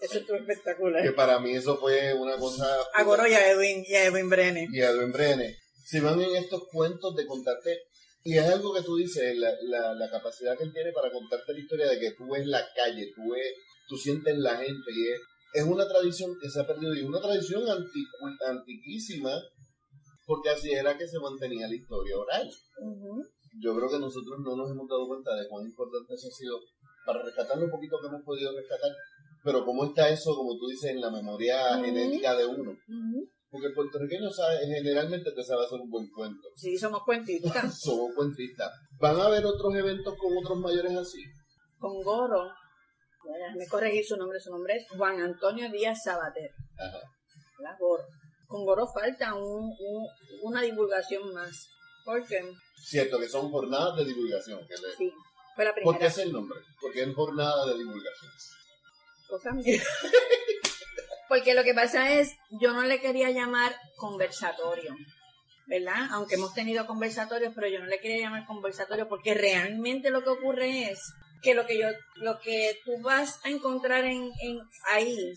Eso 0.00 0.18
estuvo 0.18 0.36
espectacular. 0.36 1.02
Que 1.02 1.12
para 1.12 1.40
mí 1.40 1.54
eso 1.54 1.76
fue 1.78 2.12
una 2.14 2.36
cosa... 2.36 2.66
A 2.94 3.02
Goro 3.02 3.26
y 3.26 3.32
a 3.32 3.50
Edwin, 3.50 3.84
y 3.86 3.94
a 3.94 4.04
Edwin 4.06 4.28
Brene. 4.28 4.68
Y 4.70 4.82
a 4.82 4.90
Edwin 4.90 5.12
Brene. 5.12 5.56
Si 5.84 6.00
van 6.00 6.20
en 6.20 6.36
estos 6.36 6.68
cuentos 6.70 7.14
de 7.16 7.26
contarte 7.26 7.78
y 8.26 8.36
es 8.36 8.44
algo 8.44 8.74
que 8.74 8.82
tú 8.82 8.96
dices, 8.96 9.38
la, 9.38 9.52
la, 9.62 9.94
la, 9.94 10.10
capacidad 10.10 10.58
que 10.58 10.64
él 10.64 10.72
tiene 10.72 10.90
para 10.90 11.12
contarte 11.12 11.52
la 11.52 11.60
historia 11.60 11.86
de 11.86 12.00
que 12.00 12.10
tú 12.10 12.28
ves 12.28 12.44
la 12.46 12.60
calle, 12.74 13.12
tú 13.14 13.30
ves, 13.30 13.54
tú 13.88 13.96
sientes 13.96 14.36
la 14.38 14.56
gente 14.56 14.90
y 14.92 15.12
es, 15.12 15.20
es 15.54 15.64
una 15.64 15.86
tradición 15.86 16.36
que 16.40 16.50
se 16.50 16.60
ha 16.60 16.66
perdido 16.66 16.92
y 16.94 17.02
una 17.02 17.20
tradición 17.20 17.62
antiquísima 17.68 19.30
porque 20.26 20.50
así 20.50 20.72
era 20.72 20.98
que 20.98 21.06
se 21.06 21.20
mantenía 21.20 21.68
la 21.68 21.76
historia 21.76 22.18
oral. 22.18 22.50
Yo 23.62 23.76
creo 23.76 23.88
que 23.88 24.00
nosotros 24.00 24.40
no 24.44 24.56
nos 24.56 24.70
hemos 24.70 24.88
dado 24.88 25.06
cuenta 25.06 25.34
de 25.36 25.48
cuán 25.48 25.64
importante 25.64 26.14
eso 26.14 26.26
ha 26.26 26.32
sido 26.32 26.58
para 27.06 27.22
rescatar 27.22 27.56
lo 27.58 27.70
poquito 27.70 27.96
que 28.00 28.08
hemos 28.08 28.22
podido 28.24 28.50
rescatar, 28.52 28.90
pero 29.44 29.64
cómo 29.64 29.84
está 29.84 30.08
eso, 30.08 30.34
como 30.34 30.58
tú 30.58 30.66
dices, 30.66 30.90
en 30.90 31.00
la 31.00 31.10
memoria 31.10 31.78
genética 31.78 32.36
de 32.36 32.44
uno. 32.44 32.76
Porque 33.56 33.68
el 33.68 33.74
puertorriqueño 33.74 34.30
sabe, 34.30 34.58
generalmente 34.66 35.32
te 35.32 35.42
sabe 35.42 35.64
hacer 35.64 35.80
un 35.80 35.88
buen 35.88 36.06
cuento. 36.10 36.46
Sí, 36.56 36.76
somos 36.76 37.02
cuentistas. 37.04 37.80
Somos 37.80 38.14
cuentistas. 38.14 38.70
¿Van 39.00 39.18
a 39.18 39.24
haber 39.26 39.46
otros 39.46 39.74
eventos 39.74 40.14
con 40.18 40.36
otros 40.36 40.58
mayores 40.58 40.94
así? 40.94 41.22
Con 41.78 42.02
Goro, 42.02 42.50
me 43.56 43.66
corregir 43.66 44.04
su 44.04 44.16
nombre, 44.18 44.38
su 44.40 44.50
nombre 44.50 44.74
es 44.76 44.86
Juan 44.90 45.20
Antonio 45.22 45.70
Díaz 45.70 46.02
Sabater. 46.04 46.50
Ajá. 46.78 47.00
La 47.60 47.74
Goro. 47.80 48.04
Con 48.46 48.66
Goro 48.66 48.86
falta 48.92 49.34
un, 49.34 49.74
un- 49.78 50.08
una 50.42 50.60
divulgación 50.60 51.32
más. 51.32 51.66
Porque, 52.04 52.42
Cierto, 52.84 53.18
que 53.18 53.28
son 53.28 53.50
jornadas 53.50 53.96
de 53.96 54.04
divulgación. 54.04 54.60
Que 54.68 54.74
le- 54.74 54.94
sí, 54.98 55.10
fue 55.54 55.64
la 55.64 55.70
¿Por 55.70 55.76
primera 55.80 55.98
qué 55.98 56.06
es 56.06 56.18
el 56.18 56.30
nombre? 56.32 56.58
Porque 56.78 57.02
es 57.04 57.14
jornada 57.14 57.64
de 57.66 57.78
divulgación. 57.78 58.32
cosa 59.30 59.50
mía. 59.54 59.82
Porque 61.28 61.54
lo 61.54 61.64
que 61.64 61.74
pasa 61.74 62.12
es, 62.12 62.36
yo 62.50 62.72
no 62.72 62.82
le 62.82 63.00
quería 63.00 63.30
llamar 63.30 63.74
conversatorio, 63.96 64.94
¿verdad? 65.66 66.08
Aunque 66.12 66.36
hemos 66.36 66.54
tenido 66.54 66.86
conversatorios, 66.86 67.52
pero 67.54 67.68
yo 67.68 67.80
no 67.80 67.86
le 67.86 68.00
quería 68.00 68.26
llamar 68.26 68.46
conversatorio 68.46 69.08
porque 69.08 69.34
realmente 69.34 70.10
lo 70.10 70.22
que 70.22 70.30
ocurre 70.30 70.90
es 70.90 71.00
que 71.42 71.54
lo 71.54 71.66
que 71.66 71.78
yo, 71.78 71.88
lo 72.16 72.38
que 72.38 72.78
tú 72.84 72.92
vas 73.02 73.40
a 73.44 73.50
encontrar 73.50 74.04
en, 74.04 74.30
en 74.40 74.60
ahí, 74.92 75.34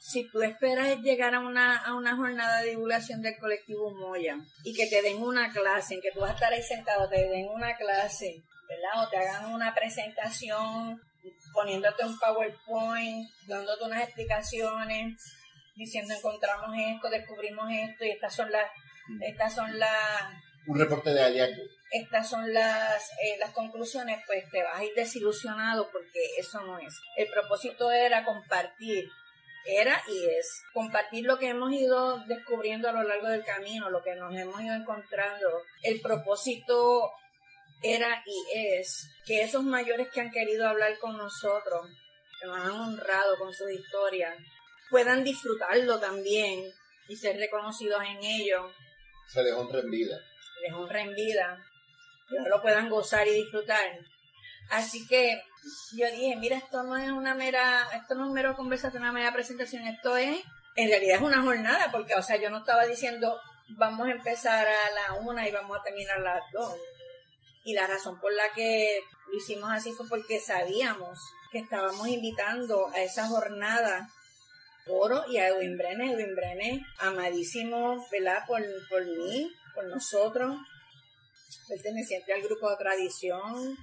si 0.00 0.28
tú 0.30 0.42
esperas 0.42 0.98
llegar 1.00 1.34
a 1.34 1.40
una, 1.40 1.76
a 1.76 1.94
una 1.94 2.16
jornada 2.16 2.62
de 2.62 2.70
divulgación 2.70 3.20
del 3.20 3.38
colectivo 3.38 3.94
Moya 3.94 4.38
y 4.64 4.74
que 4.74 4.86
te 4.86 5.02
den 5.02 5.22
una 5.22 5.52
clase, 5.52 5.94
en 5.94 6.00
que 6.00 6.10
tú 6.10 6.20
vas 6.20 6.30
a 6.30 6.34
estar 6.34 6.52
ahí 6.52 6.62
sentado, 6.62 7.08
te 7.08 7.28
den 7.28 7.48
una 7.48 7.76
clase, 7.76 8.42
¿verdad? 8.66 9.04
O 9.04 9.10
te 9.10 9.18
hagan 9.18 9.52
una 9.52 9.74
presentación 9.74 11.00
poniéndote 11.52 12.04
un 12.04 12.18
PowerPoint, 12.18 13.28
dándote 13.46 13.84
unas 13.84 14.04
explicaciones, 14.04 15.20
diciendo 15.74 16.14
encontramos 16.14 16.76
esto, 16.76 17.08
descubrimos 17.08 17.70
esto 17.70 18.04
y 18.04 18.10
estas 18.10 18.34
son 18.34 18.50
las, 18.50 18.70
estas 19.20 19.54
son 19.54 19.78
las, 19.78 20.34
Un 20.66 20.78
reporte 20.78 21.10
de 21.10 21.22
hallazgo. 21.22 21.62
estas 21.90 22.28
son 22.28 22.52
las, 22.52 23.10
eh, 23.22 23.36
las 23.38 23.50
conclusiones, 23.52 24.22
pues 24.26 24.48
te 24.50 24.62
vas 24.62 24.78
a 24.78 24.84
ir 24.84 24.92
desilusionado 24.94 25.90
porque 25.90 26.20
eso 26.38 26.60
no 26.60 26.78
es. 26.78 26.94
El 27.16 27.28
propósito 27.28 27.90
era 27.90 28.24
compartir, 28.24 29.08
era 29.66 30.02
y 30.08 30.24
es 30.38 30.62
compartir 30.72 31.24
lo 31.24 31.38
que 31.38 31.48
hemos 31.48 31.72
ido 31.72 32.18
descubriendo 32.26 32.88
a 32.88 32.92
lo 32.92 33.02
largo 33.02 33.28
del 33.28 33.44
camino, 33.44 33.90
lo 33.90 34.02
que 34.02 34.14
nos 34.14 34.34
hemos 34.34 34.60
ido 34.60 34.74
encontrando. 34.74 35.48
El 35.82 36.00
propósito 36.00 37.10
era 37.82 38.22
y 38.26 38.58
es 38.58 39.08
que 39.26 39.42
esos 39.42 39.62
mayores 39.62 40.08
que 40.10 40.20
han 40.20 40.30
querido 40.30 40.68
hablar 40.68 40.98
con 40.98 41.16
nosotros, 41.16 41.88
que 42.40 42.46
nos 42.46 42.58
han 42.58 42.70
honrado 42.72 43.38
con 43.38 43.52
sus 43.52 43.70
historias, 43.70 44.36
puedan 44.90 45.24
disfrutarlo 45.24 45.98
también 45.98 46.72
y 47.08 47.16
ser 47.16 47.36
reconocidos 47.36 48.02
en 48.04 48.22
ello 48.22 48.70
Se 49.28 49.42
les 49.42 49.52
honra 49.52 49.80
en 49.80 49.90
vida. 49.90 50.18
les 50.62 50.72
honra 50.72 51.00
en 51.02 51.14
vida, 51.14 51.64
que 52.28 52.48
lo 52.48 52.60
puedan 52.60 52.88
gozar 52.88 53.26
y 53.26 53.32
disfrutar. 53.32 53.98
Así 54.70 55.06
que 55.06 55.42
yo 55.96 56.10
dije, 56.10 56.36
mira, 56.36 56.56
esto 56.56 56.82
no 56.82 56.96
es 56.96 57.10
una 57.10 57.34
mera, 57.34 57.88
esto 57.94 58.14
no 58.14 58.24
es 58.24 58.28
un 58.28 58.34
mero 58.34 58.56
conversación, 58.56 59.02
una 59.02 59.12
mera 59.12 59.32
presentación, 59.32 59.86
esto 59.86 60.16
es, 60.16 60.40
en 60.76 60.88
realidad 60.88 61.16
es 61.16 61.22
una 61.22 61.42
jornada, 61.42 61.90
porque, 61.90 62.14
o 62.14 62.22
sea, 62.22 62.36
yo 62.36 62.50
no 62.50 62.58
estaba 62.58 62.86
diciendo, 62.86 63.40
vamos 63.70 64.08
a 64.08 64.12
empezar 64.12 64.66
a 64.66 64.90
la 64.90 65.20
una 65.20 65.48
y 65.48 65.52
vamos 65.52 65.78
a 65.78 65.82
terminar 65.82 66.18
a 66.18 66.36
las 66.36 66.52
dos. 66.52 66.74
Y 67.64 67.74
la 67.74 67.86
razón 67.86 68.18
por 68.20 68.32
la 68.32 68.52
que 68.54 69.00
lo 69.30 69.36
hicimos 69.36 69.70
así 69.70 69.92
fue 69.92 70.08
porque 70.08 70.40
sabíamos 70.40 71.18
que 71.52 71.58
estábamos 71.58 72.08
invitando 72.08 72.88
a 72.88 73.02
esa 73.02 73.26
jornada 73.28 74.08
Oro 74.86 75.24
y 75.28 75.36
a 75.38 75.48
Edwin 75.48 75.76
Brenes. 75.76 76.12
Edwin 76.12 76.34
Brenes, 76.34 76.80
amadísimo, 76.98 78.06
¿verdad? 78.10 78.44
Por, 78.46 78.62
por 78.88 79.04
mí, 79.04 79.52
por 79.74 79.84
nosotros, 79.84 80.56
perteneciente 81.68 82.32
al 82.32 82.42
grupo 82.42 82.70
de 82.70 82.76
tradición, 82.76 83.76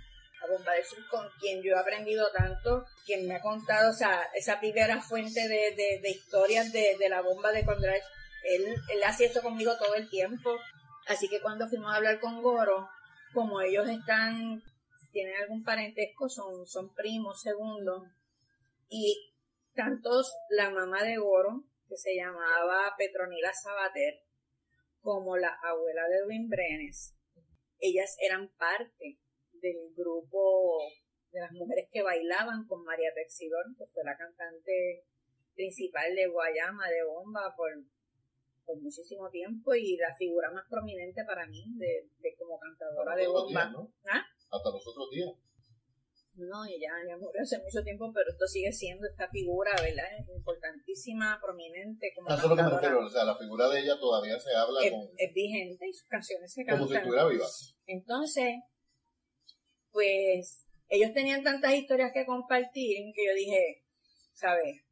a 0.44 0.48
Bomba 0.48 0.74
del 0.74 0.86
Sur, 0.86 1.08
con 1.10 1.30
quien 1.40 1.62
yo 1.64 1.76
he 1.76 1.80
aprendido 1.80 2.30
tanto, 2.32 2.86
quien 3.06 3.28
me 3.28 3.36
ha 3.36 3.42
contado, 3.42 3.92
o 3.92 3.94
sea, 3.94 4.22
esa 4.36 4.60
primera 4.60 5.02
fuente 5.02 5.48
de, 5.48 5.72
de, 5.76 6.00
de 6.02 6.10
historias 6.10 6.72
de, 6.72 6.96
de 7.00 7.10
la 7.10 7.22
bomba 7.22 7.52
de 7.52 7.64
cuando 7.66 7.88
era- 7.88 7.98
él, 8.44 8.76
él 8.90 9.04
hacía 9.04 9.28
esto 9.28 9.42
conmigo 9.42 9.78
todo 9.78 9.96
el 9.96 10.10
tiempo. 10.10 10.58
Así 11.08 11.28
que 11.30 11.42
cuando 11.42 11.68
fuimos 11.68 11.92
a 11.92 11.98
hablar 11.98 12.20
con 12.20 12.42
Goro, 12.42 12.90
como 13.34 13.62
ellos 13.62 13.88
están, 13.90 14.62
tienen 15.12 15.36
algún 15.42 15.64
parentesco, 15.64 16.30
son, 16.30 16.66
son 16.66 16.94
primos, 16.94 17.42
segundos, 17.42 18.04
y 18.90 19.34
tantos 19.74 20.34
la 20.50 20.70
mamá 20.70 21.04
de 21.04 21.18
Goro, 21.18 21.64
que 21.88 21.98
se 21.98 22.16
llamaba 22.16 22.94
Petronila 22.98 23.52
Sabater, 23.54 24.22
como 25.02 25.38
la 25.38 25.58
abuela 25.64 26.08
de 26.10 26.18
Edwin 26.18 26.50
Brenes, 26.50 27.18
ellas 27.80 28.16
eran 28.20 28.50
parte 28.58 29.20
del 29.54 29.94
grupo 29.96 30.80
de 31.32 31.42
las 31.42 31.52
mujeres 31.52 31.88
que 31.92 32.04
bailaban 32.04 32.66
con 32.68 32.84
María 32.84 33.14
Texidor, 33.14 33.66
que 33.78 33.86
fue 33.94 34.04
la 34.04 34.18
cantante 34.18 35.06
principal 35.56 36.16
de 36.16 36.28
Guayama, 36.28 36.90
de 36.90 37.04
Bomba, 37.04 37.54
por, 37.56 37.72
por 38.68 38.78
muchísimo 38.82 39.30
tiempo 39.32 39.74
y 39.74 39.96
la 39.96 40.14
figura 40.16 40.52
más 40.52 40.66
prominente 40.70 41.24
para 41.26 41.48
mí 41.48 41.64
de, 41.78 42.10
de 42.20 42.36
como 42.38 42.60
cantadora 42.60 43.16
de 43.16 43.26
Bomba. 43.28 43.48
días, 43.48 43.72
¿no? 43.72 43.92
¿Ah? 44.12 44.22
Hasta 44.52 44.70
los 44.70 44.86
otros 44.88 45.10
días. 45.10 45.32
No, 46.36 46.64
ella 46.66 46.92
ya 47.08 47.18
murió 47.18 47.42
hace 47.42 47.58
mucho 47.64 47.82
tiempo, 47.84 48.12
pero 48.14 48.30
esto 48.30 48.46
sigue 48.46 48.72
siendo 48.72 49.08
esta 49.08 49.28
figura, 49.30 49.72
¿verdad? 49.82 50.06
Importantísima, 50.36 51.40
prominente, 51.42 52.12
como 52.14 52.30
A 52.30 52.36
eso 52.36 52.44
es 52.44 52.50
lo 52.52 52.56
que 52.56 52.62
me 52.62 52.70
refiero. 52.70 53.00
O 53.04 53.10
sea, 53.10 53.24
la 53.26 53.36
figura 53.38 53.68
de 53.70 53.80
ella 53.80 53.98
todavía 54.00 54.38
se 54.40 54.54
habla 54.54 54.84
Es, 54.86 54.92
con, 54.92 55.10
es 55.18 55.34
vigente 55.34 55.88
y 55.88 55.94
sus 55.94 56.08
canciones 56.08 56.54
se 56.54 56.64
como 56.64 56.86
si 56.86 56.94
cantan. 56.94 56.98
estuviera 57.02 57.28
viva. 57.28 57.48
Entonces, 57.88 58.54
pues 59.92 60.64
ellos 60.90 61.12
tenían 61.14 61.44
tantas 61.44 61.74
historias 61.74 62.12
que 62.14 62.26
compartir 62.26 62.98
que 63.16 63.26
yo 63.26 63.34
dije, 63.34 63.84
¿sabes? 64.34 64.84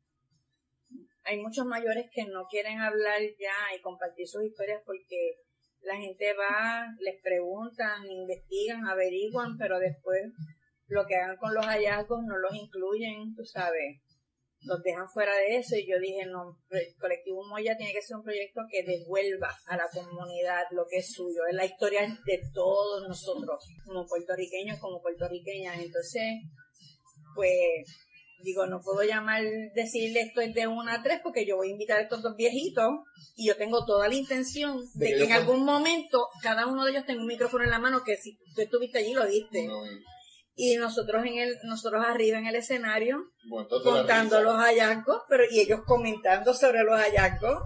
Hay 1.25 1.41
muchos 1.41 1.65
mayores 1.65 2.05
que 2.13 2.25
no 2.25 2.45
quieren 2.47 2.79
hablar 2.79 3.19
ya 3.39 3.75
y 3.75 3.81
compartir 3.81 4.27
sus 4.27 4.43
historias 4.43 4.81
porque 4.85 5.37
la 5.81 5.97
gente 5.97 6.33
va, 6.33 6.87
les 6.99 7.21
preguntan, 7.21 8.05
investigan, 8.09 8.87
averiguan, 8.87 9.57
pero 9.57 9.79
después 9.79 10.21
lo 10.87 11.05
que 11.05 11.15
hagan 11.15 11.37
con 11.37 11.53
los 11.53 11.65
hallazgos 11.65 12.23
no 12.25 12.37
los 12.37 12.53
incluyen, 12.55 13.33
tú 13.35 13.43
sabes, 13.45 14.01
los 14.61 14.81
dejan 14.81 15.07
fuera 15.07 15.35
de 15.35 15.57
eso. 15.57 15.75
Y 15.75 15.87
yo 15.87 15.99
dije, 15.99 16.25
no, 16.25 16.59
el 16.69 16.95
colectivo 16.99 17.43
Moya 17.47 17.77
tiene 17.77 17.93
que 17.93 18.01
ser 18.01 18.17
un 18.17 18.23
proyecto 18.23 18.61
que 18.69 18.83
devuelva 18.83 19.55
a 19.67 19.77
la 19.77 19.87
comunidad 19.93 20.63
lo 20.71 20.85
que 20.89 20.97
es 20.97 21.11
suyo, 21.11 21.41
es 21.49 21.55
la 21.55 21.65
historia 21.65 22.01
de 22.01 22.41
todos 22.53 23.07
nosotros, 23.07 23.63
como 23.85 24.05
puertorriqueños, 24.07 24.79
como 24.79 25.01
puertorriqueñas, 25.01 25.79
entonces, 25.79 26.41
pues, 27.35 28.04
digo, 28.43 28.65
no 28.67 28.81
puedo 28.81 29.03
llamar, 29.03 29.43
decirle 29.73 30.21
esto 30.21 30.41
es 30.41 30.53
de 30.53 30.67
una 30.67 30.95
a 30.95 31.03
tres 31.03 31.19
porque 31.23 31.45
yo 31.45 31.57
voy 31.57 31.69
a 31.69 31.71
invitar 31.71 31.97
a 31.97 32.01
estos 32.01 32.21
dos 32.21 32.35
viejitos 32.35 32.89
y 33.35 33.47
yo 33.47 33.57
tengo 33.57 33.85
toda 33.85 34.07
la 34.07 34.15
intención 34.15 34.81
De 34.93 35.05
de, 35.05 35.11
que 35.11 35.17
que 35.17 35.23
en 35.25 35.31
algún 35.33 35.63
momento 35.65 36.27
cada 36.41 36.67
uno 36.67 36.85
de 36.85 36.91
ellos 36.91 37.05
tenga 37.05 37.21
un 37.21 37.27
micrófono 37.27 37.63
en 37.63 37.71
la 37.71 37.79
mano 37.79 38.03
que 38.03 38.17
si 38.17 38.37
tú 38.55 38.61
estuviste 38.61 38.99
allí 38.99 39.13
lo 39.13 39.27
viste 39.27 39.67
¿no? 39.67 39.85
Y, 40.55 40.73
y 40.73 40.77
nosotros 40.77 41.25
en 41.25 41.37
el 41.37 41.55
nosotros 41.63 42.03
arriba 42.05 42.37
en 42.37 42.47
el 42.47 42.55
escenario 42.55 43.31
bueno, 43.49 43.67
contando 43.83 44.41
los 44.41 44.55
hallazgos 44.55 45.23
pero 45.27 45.43
y 45.49 45.59
ellos 45.59 45.81
comentando 45.85 46.53
sobre 46.53 46.83
los 46.83 46.99
hallazgos 46.99 47.61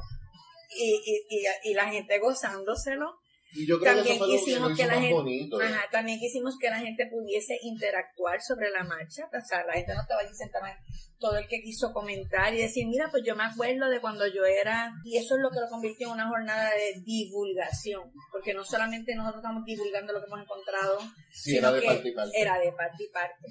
y, 0.76 1.01
y, 1.05 1.38
y, 1.38 1.72
y 1.72 1.74
la 1.74 1.89
gente 1.89 2.20
gozándoselo 2.20 3.20
Y 3.53 3.65
yo 3.65 3.79
creo 3.79 3.95
también 3.95 4.05
que 4.05 4.13
eso 4.13 4.19
fue 4.19 4.27
lo 4.27 4.33
que 4.33 4.45
quisimos 4.45 4.77
que 4.77 4.85
la 4.85 4.93
gente 4.93 5.13
bonito. 5.13 5.61
¿eh? 5.61 5.65
ajá, 5.65 5.89
también 5.91 6.19
quisimos 6.19 6.55
que 6.59 6.69
la 6.69 6.79
gente 6.79 7.07
pudiese 7.07 7.57
interactuar 7.63 8.39
sobre 8.41 8.69
la 8.69 8.83
marcha 8.83 9.25
o 9.25 9.47
sea 9.47 9.65
la 9.65 9.73
gente 9.73 9.93
no 9.95 10.01
estaba 10.01 10.21
allí 10.21 10.35
sentada 10.35 10.77
todo 11.17 11.35
el 11.37 11.47
que 11.47 11.61
quiso 11.61 11.91
comentar 11.91 12.53
y 12.53 12.59
decir 12.59 12.85
mira 12.87 13.09
pues 13.09 13.23
yo 13.25 13.35
me 13.35 13.43
acuerdo 13.43 13.89
de 13.89 13.99
cuando 13.99 14.27
yo 14.27 14.45
era 14.45 14.91
y 15.03 15.17
eso 15.17 15.35
es 15.35 15.41
lo 15.41 15.49
que 15.49 15.59
lo 15.59 15.67
convirtió 15.69 16.07
en 16.07 16.13
una 16.13 16.29
jornada 16.29 16.69
de 16.75 17.01
divulgación 17.03 18.11
porque 18.31 18.53
no 18.53 18.63
solamente 18.63 19.15
nosotros 19.15 19.41
estamos 19.43 19.65
divulgando 19.65 20.13
lo 20.13 20.19
que 20.19 20.27
hemos 20.27 20.41
encontrado 20.41 20.99
Sí, 21.33 21.57
era 21.57 21.69
sino 21.69 21.73
de 21.73 21.81
que 21.81 21.87
parte 21.87 22.09
y 22.09 22.11
parte. 22.13 22.41
era 22.41 22.59
de 22.59 22.71
parte 22.73 23.03
y 23.03 23.07
parte. 23.07 23.47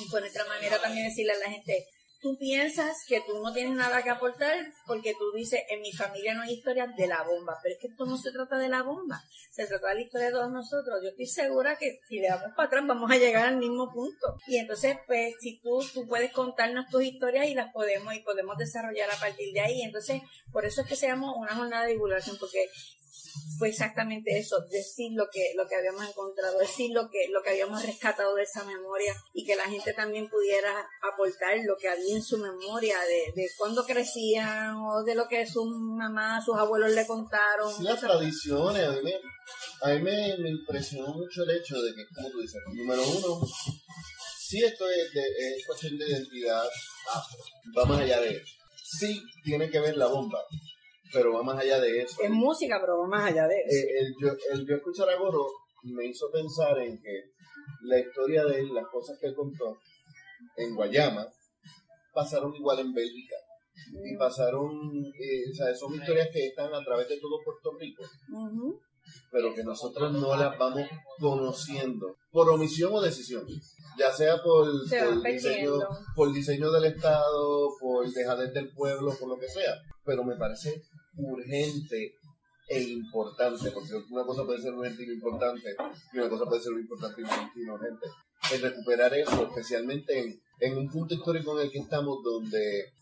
Y 0.00 0.10
por 0.10 0.20
nuestra 0.20 0.44
manera 0.46 0.80
también 0.80 1.06
decirle 1.08 1.32
a 1.32 1.38
la 1.38 1.50
gente, 1.50 1.86
tú 2.24 2.38
piensas 2.38 3.04
que 3.06 3.20
tú 3.20 3.38
no 3.42 3.52
tienes 3.52 3.76
nada 3.76 4.02
que 4.02 4.08
aportar 4.08 4.56
porque 4.86 5.12
tú 5.12 5.30
dices, 5.36 5.60
en 5.68 5.82
mi 5.82 5.92
familia 5.92 6.32
no 6.32 6.40
hay 6.40 6.54
historias 6.54 6.96
de 6.96 7.06
la 7.06 7.22
bomba, 7.22 7.58
pero 7.62 7.74
es 7.74 7.80
que 7.82 7.88
esto 7.88 8.06
no 8.06 8.16
se 8.16 8.32
trata 8.32 8.56
de 8.56 8.70
la 8.70 8.82
bomba, 8.82 9.22
se 9.50 9.66
trata 9.66 9.88
de 9.88 9.96
la 9.96 10.00
historia 10.00 10.28
de 10.28 10.32
todos 10.32 10.50
nosotros. 10.50 11.00
Yo 11.02 11.10
estoy 11.10 11.26
segura 11.26 11.76
que 11.76 12.00
si 12.08 12.20
le 12.20 12.28
damos 12.28 12.54
para 12.56 12.68
atrás 12.68 12.86
vamos 12.86 13.10
a 13.10 13.18
llegar 13.18 13.46
al 13.46 13.58
mismo 13.58 13.92
punto. 13.92 14.38
Y 14.46 14.56
entonces, 14.56 14.96
pues, 15.06 15.34
si 15.38 15.60
tú, 15.60 15.84
tú 15.92 16.08
puedes 16.08 16.32
contarnos 16.32 16.88
tus 16.88 17.02
historias 17.02 17.46
y 17.46 17.54
las 17.54 17.70
podemos 17.74 18.14
y 18.14 18.20
podemos 18.20 18.56
desarrollar 18.56 19.10
a 19.10 19.20
partir 19.20 19.52
de 19.52 19.60
ahí. 19.60 19.82
Entonces, 19.82 20.22
por 20.50 20.64
eso 20.64 20.80
es 20.80 20.86
que 20.86 20.96
se 20.96 21.08
llama 21.08 21.36
una 21.36 21.54
jornada 21.54 21.84
de 21.84 21.92
divulgación, 21.92 22.38
porque 22.40 22.70
fue 23.58 23.68
exactamente 23.68 24.38
eso, 24.38 24.56
decir 24.70 25.12
lo 25.14 25.28
que, 25.30 25.52
lo 25.56 25.66
que 25.66 25.76
habíamos 25.76 26.08
encontrado, 26.08 26.58
decir 26.58 26.90
lo 26.92 27.08
que, 27.10 27.28
lo 27.30 27.42
que 27.42 27.50
habíamos 27.50 27.84
rescatado 27.84 28.34
de 28.34 28.42
esa 28.42 28.64
memoria 28.64 29.14
y 29.32 29.44
que 29.44 29.56
la 29.56 29.64
gente 29.64 29.92
también 29.92 30.28
pudiera 30.28 30.88
aportar 31.02 31.58
lo 31.64 31.76
que 31.76 31.88
había 31.88 32.16
en 32.16 32.22
su 32.22 32.38
memoria 32.38 32.98
de, 33.00 33.32
de 33.34 33.48
cuando 33.56 33.84
crecían 33.84 34.76
o 34.76 35.02
de 35.02 35.14
lo 35.14 35.28
que 35.28 35.46
su 35.46 35.64
mamá, 35.64 36.42
sus 36.44 36.56
abuelos 36.56 36.92
le 36.92 37.06
contaron. 37.06 37.72
Sí, 37.72 37.82
las 37.82 38.00
tradiciones, 38.00 38.84
a 38.84 38.92
mí, 38.92 39.00
me, 39.02 39.12
a 39.82 39.94
mí 39.94 40.02
me, 40.02 40.50
impresionó 40.50 41.14
mucho 41.14 41.42
el 41.42 41.50
hecho 41.50 41.80
de 41.80 41.94
que, 41.94 42.06
como 42.14 42.30
tú 42.30 42.40
dices, 42.40 42.60
número 42.72 43.02
uno, 43.02 43.46
sí 44.38 44.62
esto 44.62 44.88
es, 44.90 45.12
de, 45.12 45.22
es 45.22 45.66
cuestión 45.66 45.96
de 45.98 46.08
identidad 46.08 46.64
afro, 47.12 47.38
va 47.76 47.84
más 47.84 48.00
allá 48.00 48.20
de 48.20 48.30
eso. 48.30 48.54
Sí 48.98 49.22
tiene 49.42 49.70
que 49.70 49.80
ver 49.80 49.96
la 49.96 50.06
bomba, 50.06 50.38
pero 51.14 51.32
va 51.32 51.42
más 51.42 51.58
allá 51.58 51.80
de 51.80 52.02
eso. 52.02 52.20
Es 52.20 52.30
música, 52.30 52.78
pero 52.80 52.98
va 52.98 53.06
más 53.06 53.30
allá 53.30 53.46
de 53.46 53.60
eso. 53.60 53.86
Eh, 53.86 54.00
el, 54.00 54.14
yo, 54.20 54.36
el 54.52 54.66
yo 54.66 54.76
escuchar 54.76 55.08
a 55.08 55.16
Goro 55.16 55.46
me 55.84 56.06
hizo 56.06 56.30
pensar 56.30 56.78
en 56.80 57.00
que 57.00 57.30
la 57.82 57.98
historia 57.98 58.44
de 58.44 58.60
él, 58.60 58.74
las 58.74 58.88
cosas 58.88 59.16
que 59.20 59.28
él 59.28 59.34
contó 59.34 59.78
en 60.56 60.74
Guayama, 60.74 61.26
pasaron 62.12 62.54
igual 62.54 62.80
en 62.80 62.92
Bélgica. 62.92 63.36
Y 64.04 64.16
pasaron, 64.16 64.70
eh, 65.18 65.50
o 65.50 65.54
sea, 65.54 65.74
son 65.74 65.94
historias 65.94 66.28
que 66.32 66.46
están 66.46 66.72
a 66.72 66.84
través 66.84 67.08
de 67.08 67.18
todo 67.18 67.40
Puerto 67.44 67.72
Rico, 67.78 68.04
pero 69.30 69.52
que 69.52 69.64
nosotros 69.64 70.12
no 70.12 70.36
las 70.36 70.56
vamos 70.56 70.88
conociendo 71.18 72.16
por 72.30 72.48
omisión 72.50 72.92
o 72.94 73.00
decisión, 73.00 73.44
ya 73.98 74.12
sea 74.12 74.40
por, 74.42 74.66
Se 74.88 75.04
por, 75.04 75.22
diseño, 75.22 75.72
por 76.14 76.32
diseño 76.32 76.70
del 76.70 76.84
Estado, 76.84 77.68
por 77.80 78.08
dejadez 78.10 78.54
del 78.54 78.72
pueblo, 78.72 79.12
por 79.18 79.28
lo 79.28 79.38
que 79.38 79.48
sea. 79.48 79.74
Pero 80.04 80.22
me 80.24 80.36
parece 80.36 80.82
urgente 81.16 82.14
e 82.68 82.82
importante, 82.82 83.70
porque 83.70 83.94
una 84.10 84.24
cosa 84.24 84.44
puede 84.44 84.60
ser 84.60 84.72
urgente 84.72 85.04
y 85.04 85.12
importante, 85.12 85.76
y 86.12 86.18
una 86.18 86.28
cosa 86.28 86.46
puede 86.46 86.62
ser 86.62 86.72
importante 86.72 87.22
y 87.56 87.68
urgente. 87.68 88.06
El 88.52 88.62
recuperar 88.62 89.14
eso, 89.14 89.48
especialmente 89.48 90.18
en, 90.18 90.40
en 90.60 90.78
un 90.78 90.90
punto 90.90 91.14
histórico 91.14 91.58
en 91.58 91.66
el 91.66 91.72
que 91.72 91.78
estamos, 91.78 92.22
donde 92.22 92.92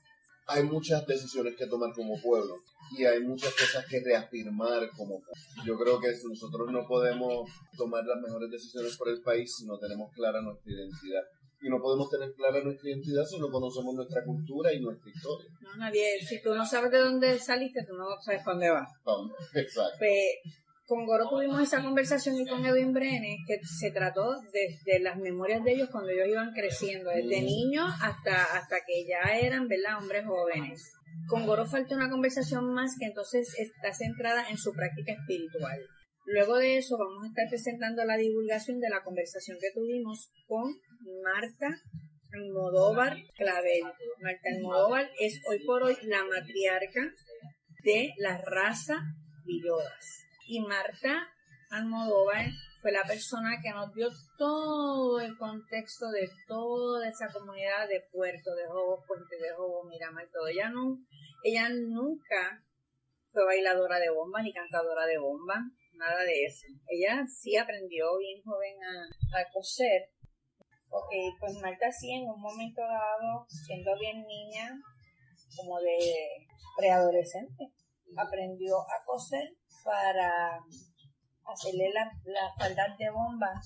hay 0.46 0.64
muchas 0.64 1.06
decisiones 1.06 1.56
que 1.56 1.66
tomar 1.66 1.92
como 1.94 2.20
pueblo 2.20 2.56
y 2.96 3.04
hay 3.04 3.20
muchas 3.20 3.54
cosas 3.54 3.86
que 3.86 4.00
reafirmar 4.00 4.90
como 4.96 5.20
pueblo. 5.20 5.64
Yo 5.64 5.78
creo 5.78 6.00
que 6.00 6.08
nosotros 6.28 6.70
no 6.70 6.86
podemos 6.86 7.48
tomar 7.76 8.04
las 8.04 8.20
mejores 8.20 8.50
decisiones 8.50 8.96
por 8.96 9.08
el 9.08 9.22
país 9.22 9.54
si 9.56 9.64
no 9.64 9.78
tenemos 9.78 10.12
clara 10.12 10.42
nuestra 10.42 10.72
identidad. 10.72 11.22
Y 11.62 11.68
no 11.68 11.80
podemos 11.80 12.10
tener 12.10 12.32
clara 12.34 12.62
nuestra 12.62 12.90
identidad 12.90 13.24
si 13.24 13.38
no 13.38 13.48
conocemos 13.50 13.94
nuestra 13.94 14.24
cultura 14.24 14.72
y 14.72 14.80
nuestra 14.80 15.10
historia. 15.10 15.48
No, 15.60 15.76
nadie, 15.76 16.20
si 16.26 16.42
tú 16.42 16.54
no 16.54 16.66
sabes 16.66 16.90
de 16.90 16.98
dónde 16.98 17.38
saliste, 17.38 17.84
tú 17.86 17.94
no 17.94 18.06
sabes 18.20 18.44
dónde 18.44 18.70
vas. 18.70 18.88
Vamos, 19.04 19.30
Exacto. 19.54 19.96
Pues, 19.98 20.56
con 20.84 21.06
Goro 21.06 21.28
tuvimos 21.30 21.62
esa 21.62 21.80
conversación 21.82 22.36
y 22.40 22.46
con 22.46 22.66
Edwin 22.66 22.92
Brenes 22.92 23.38
que 23.46 23.58
se 23.64 23.92
trató 23.92 24.34
desde 24.52 25.00
las 25.00 25.16
memorias 25.16 25.62
de 25.64 25.72
ellos 25.74 25.88
cuando 25.90 26.10
ellos 26.10 26.26
iban 26.28 26.52
creciendo, 26.52 27.10
desde 27.10 27.40
Mm. 27.40 27.44
niños 27.46 27.90
hasta, 28.02 28.42
hasta 28.56 28.76
que 28.84 29.06
ya 29.06 29.38
eran, 29.38 29.68
¿verdad?, 29.68 29.98
hombres 30.02 30.26
jóvenes. 30.26 30.82
Con 31.28 31.46
Goro 31.46 31.64
falta 31.64 31.94
una 31.94 32.10
conversación 32.10 32.74
más 32.74 32.90
que 32.98 33.06
entonces 33.06 33.54
está 33.58 33.94
centrada 33.94 34.48
en 34.50 34.58
su 34.58 34.72
práctica 34.72 35.12
espiritual. 35.12 35.78
Luego 36.26 36.56
de 36.56 36.78
eso 36.78 36.96
vamos 36.98 37.24
a 37.24 37.28
estar 37.28 37.48
presentando 37.48 38.04
la 38.04 38.16
divulgación 38.16 38.78
de 38.80 38.88
la 38.90 39.02
conversación 39.02 39.58
que 39.60 39.70
tuvimos 39.74 40.30
con 40.46 40.64
Marta 41.22 41.68
Almodóvar 42.32 43.16
Clavel. 43.36 43.82
Marta 44.20 44.48
Almodóvar 44.54 45.10
es 45.18 45.40
hoy 45.48 45.64
por 45.64 45.82
hoy 45.82 45.96
la 46.02 46.24
matriarca 46.24 47.12
de 47.84 48.14
la 48.18 48.38
raza 48.38 49.02
Villodas. 49.44 50.24
Y 50.46 50.60
Marta 50.60 51.28
Almodóvar 51.70 52.46
fue 52.80 52.92
la 52.92 53.04
persona 53.04 53.60
que 53.62 53.70
nos 53.70 53.94
dio 53.94 54.08
todo 54.38 55.20
el 55.20 55.36
contexto 55.36 56.10
de 56.10 56.28
toda 56.46 57.08
esa 57.08 57.32
comunidad 57.32 57.88
de 57.88 58.04
Puerto 58.12 58.54
de 58.54 58.66
Jobo, 58.66 59.04
Puente 59.06 59.36
de 59.36 59.52
Jobo, 59.54 59.84
Miramar, 59.84 60.28
todo. 60.32 60.48
Ella, 60.48 60.68
no, 60.70 60.98
ella 61.44 61.68
nunca 61.68 62.64
fue 63.30 63.44
bailadora 63.44 63.98
de 63.98 64.10
bomba 64.10 64.42
ni 64.42 64.52
cantadora 64.52 65.06
de 65.06 65.18
bomba, 65.18 65.62
nada 65.94 66.22
de 66.22 66.44
eso. 66.44 66.66
Ella 66.88 67.24
sí 67.26 67.56
aprendió 67.56 68.18
bien 68.18 68.42
joven 68.42 68.76
a, 68.82 69.40
a 69.40 69.50
coser. 69.52 70.11
Ok, 70.94 71.10
pues 71.40 71.54
Marta 71.62 71.90
sí 71.90 72.12
en 72.12 72.28
un 72.28 72.38
momento 72.38 72.82
dado, 72.82 73.46
siendo 73.48 73.98
bien 73.98 74.26
niña, 74.26 74.78
como 75.56 75.80
de 75.80 75.98
preadolescente, 76.76 77.72
aprendió 78.14 78.78
a 78.78 79.02
coser 79.06 79.56
para 79.82 80.60
hacerle 81.46 81.90
las 81.94 82.08
la 82.24 82.52
faldas 82.58 82.98
de 82.98 83.08
bomba 83.08 83.58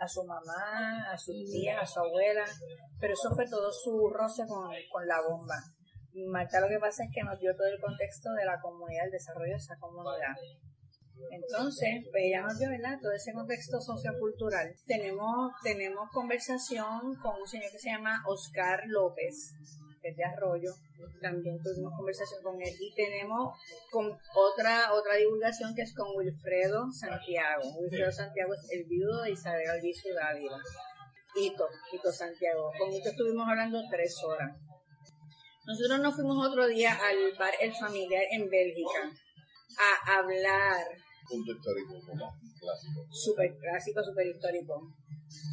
a 0.00 0.08
su 0.08 0.24
mamá, 0.24 1.12
a 1.12 1.16
sus 1.16 1.36
tías, 1.48 1.80
a 1.80 1.86
su 1.86 2.00
abuela, 2.00 2.44
pero 2.98 3.12
eso 3.12 3.32
fue 3.36 3.48
todo 3.48 3.70
su 3.70 4.10
roce 4.10 4.44
con, 4.48 4.68
con 4.90 5.06
la 5.06 5.20
bomba. 5.22 5.54
Marta 6.26 6.60
lo 6.60 6.68
que 6.68 6.80
pasa 6.80 7.04
es 7.04 7.10
que 7.14 7.22
nos 7.22 7.38
dio 7.38 7.54
todo 7.54 7.68
el 7.68 7.80
contexto 7.80 8.32
de 8.32 8.44
la 8.46 8.60
comunidad, 8.60 9.06
el 9.06 9.12
desarrollo 9.12 9.52
de 9.52 9.58
esa 9.58 9.78
comunidad. 9.78 10.34
Entonces, 11.30 12.04
pues 12.10 12.24
ella 12.24 12.42
nos 12.42 12.58
dio, 12.58 12.68
¿verdad? 12.70 12.98
Todo 13.00 13.12
ese 13.12 13.32
contexto 13.32 13.80
sociocultural. 13.80 14.74
Tenemos, 14.86 15.52
tenemos 15.62 16.10
conversación 16.10 17.16
con 17.22 17.40
un 17.40 17.46
señor 17.46 17.70
que 17.70 17.78
se 17.78 17.90
llama 17.90 18.22
Oscar 18.26 18.82
López, 18.86 19.52
que 20.00 20.08
es 20.08 20.16
de 20.16 20.24
Arroyo. 20.24 20.72
También 21.20 21.60
tuvimos 21.62 21.92
conversación 21.96 22.42
con 22.42 22.60
él. 22.60 22.74
Y 22.78 22.94
tenemos 22.94 23.56
con 23.90 24.06
otra, 24.34 24.92
otra 24.92 25.16
divulgación 25.16 25.74
que 25.74 25.82
es 25.82 25.94
con 25.94 26.08
Wilfredo 26.16 26.90
Santiago. 26.92 27.62
Wilfredo 27.80 28.12
Santiago 28.12 28.54
es 28.54 28.66
el 28.70 28.84
viudo 28.84 29.22
de 29.22 29.32
Isabel 29.32 29.70
Alviso 29.70 30.08
Dávila. 30.14 30.58
Hito, 31.36 31.66
Hito 31.92 32.12
Santiago. 32.12 32.70
Con 32.78 32.92
Hito 32.92 33.10
estuvimos 33.10 33.48
hablando 33.48 33.82
tres 33.90 34.14
horas. 34.24 34.56
Nosotros 35.66 36.00
nos 36.00 36.14
fuimos 36.14 36.46
otro 36.46 36.66
día 36.66 36.92
al 36.92 37.16
bar 37.38 37.54
El 37.60 37.72
Familiar 37.72 38.22
en 38.32 38.50
Bélgica 38.50 39.10
a 39.78 40.18
hablar 40.18 40.84
Punto 41.28 41.52
histórico, 41.52 41.94
como 42.06 42.38
clásico. 42.58 43.06
super 43.10 43.56
clásico, 43.58 44.02
super 44.04 44.26
histórico, 44.26 44.94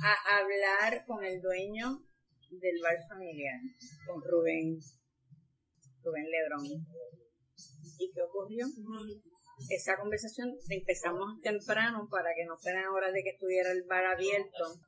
a 0.04 0.38
hablar 0.38 1.06
con 1.06 1.24
el 1.24 1.42
dueño 1.42 2.04
del 2.50 2.82
bar 2.82 2.98
familiar, 3.08 3.60
con 4.06 4.22
Rubén, 4.22 4.80
Rubén 6.04 6.26
Lebrón. 6.30 6.66
¿Y 7.98 8.12
qué 8.12 8.22
ocurrió? 8.22 8.66
Esa 9.70 9.96
conversación 9.98 10.58
empezamos 10.70 11.40
temprano 11.42 12.08
para 12.10 12.34
que 12.36 12.46
no 12.46 12.58
fueran 12.58 12.88
horas 12.88 13.14
de 13.14 13.24
que 13.24 13.30
estuviera 13.30 13.72
el 13.72 13.84
bar 13.84 14.06
abierto. 14.06 14.80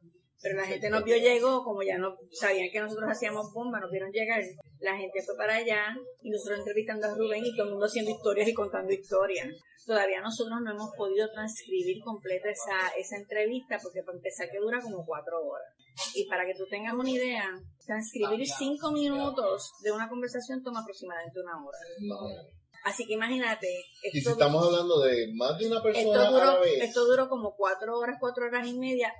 Pero 0.43 0.57
la 0.57 0.67
gente 0.67 0.89
nos 0.89 1.05
vio, 1.05 1.15
llegó, 1.15 1.63
como 1.63 1.81
ya 1.83 1.97
no 1.97 2.17
sabían 2.31 2.69
que 2.69 2.81
nosotros 2.81 3.09
hacíamos 3.09 3.53
bomba, 3.53 3.79
nos 3.79 3.89
vieron 3.89 4.11
llegar. 4.11 4.43
La 4.81 4.97
gente 4.97 5.23
fue 5.25 5.37
para 5.37 5.55
allá 5.55 5.95
y 6.21 6.29
nosotros 6.29 6.59
entrevistando 6.59 7.07
a 7.07 7.15
Rubén 7.15 7.45
y 7.45 7.55
todo 7.55 7.67
el 7.67 7.71
mundo 7.71 7.85
haciendo 7.85 8.11
historias 8.11 8.49
y 8.49 8.53
contando 8.53 8.91
historias. 8.91 9.47
Todavía 9.87 10.19
nosotros 10.19 10.59
no 10.61 10.71
hemos 10.71 10.91
podido 10.97 11.31
transcribir 11.31 12.03
completa 12.03 12.49
esa, 12.49 12.93
esa 12.97 13.15
entrevista 13.15 13.79
porque 13.81 14.03
para 14.03 14.17
empezar 14.17 14.49
que 14.51 14.59
dura 14.59 14.81
como 14.81 15.05
cuatro 15.05 15.39
horas. 15.39 15.67
Y 16.13 16.27
para 16.27 16.45
que 16.45 16.55
tú 16.55 16.65
tengas 16.69 16.93
una 16.93 17.09
idea, 17.09 17.49
transcribir 17.85 18.45
cinco 18.45 18.91
minutos 18.91 19.71
de 19.81 19.93
una 19.93 20.09
conversación 20.09 20.61
toma 20.61 20.81
aproximadamente 20.81 21.39
una 21.39 21.63
hora. 21.63 21.77
Así 22.83 23.05
que 23.05 23.13
imagínate, 23.13 23.67
Y 24.11 24.19
si 24.19 24.29
estamos 24.29 24.65
hablando 24.65 24.99
de 24.99 25.31
más 25.35 25.57
de 25.57 25.67
una 25.67 25.81
persona 25.81 26.05
esto, 26.05 26.19
a 26.19 26.23
la 26.23 26.31
duró, 26.31 26.61
vez, 26.61 26.81
esto 26.81 27.05
duró 27.05 27.29
como 27.29 27.55
cuatro 27.55 27.97
horas, 27.97 28.17
cuatro 28.19 28.45
horas 28.45 28.67
y 28.67 28.77
media. 28.77 29.13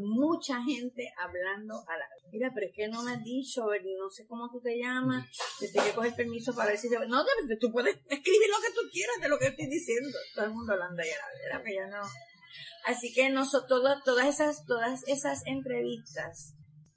Mucha 0.00 0.62
gente 0.62 1.12
hablando 1.16 1.74
a 1.88 1.96
la 1.96 2.04
Mira, 2.30 2.50
pero 2.54 2.66
es 2.66 2.72
que 2.74 2.88
no 2.88 3.02
me 3.02 3.12
has 3.12 3.24
dicho, 3.24 3.62
no 3.62 4.10
sé 4.10 4.26
cómo 4.26 4.50
tú 4.50 4.60
te 4.60 4.78
llamas, 4.78 5.26
te 5.58 5.68
tengo 5.68 5.86
que 5.86 5.94
coger 5.94 6.14
permiso 6.14 6.54
para 6.54 6.70
ver 6.70 6.78
si 6.78 6.90
te... 6.90 6.96
No, 7.06 7.24
tú 7.58 7.72
puedes 7.72 7.96
escribir 7.96 8.48
lo 8.50 8.60
que 8.60 8.74
tú 8.74 8.80
quieras 8.92 9.16
de 9.20 9.28
lo 9.28 9.38
que 9.38 9.46
estoy 9.46 9.66
diciendo. 9.66 10.18
Todo 10.34 10.44
el 10.46 10.52
mundo 10.52 10.72
hablando 10.74 11.02
ya, 11.02 11.16
era 11.46 11.62
que 11.62 11.74
ya 11.74 11.86
no. 11.86 12.02
Así 12.84 13.12
que 13.12 13.30
nosotros, 13.30 13.82
todas 14.04 14.26
esas, 14.26 14.66
todas 14.66 15.06
esas 15.06 15.46
entrevistas 15.46 16.54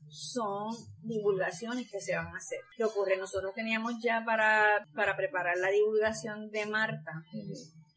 son 0.09 0.75
divulgaciones 1.01 1.89
que 1.89 2.01
se 2.01 2.15
van 2.15 2.27
a 2.27 2.37
hacer. 2.37 2.59
¿Qué 2.75 2.83
ocurre? 2.83 3.17
Nosotros 3.17 3.53
teníamos 3.55 3.93
ya 4.03 4.23
para, 4.25 4.85
para 4.93 5.15
preparar 5.15 5.57
la 5.57 5.69
divulgación 5.69 6.49
de 6.51 6.65
Marta, 6.65 7.11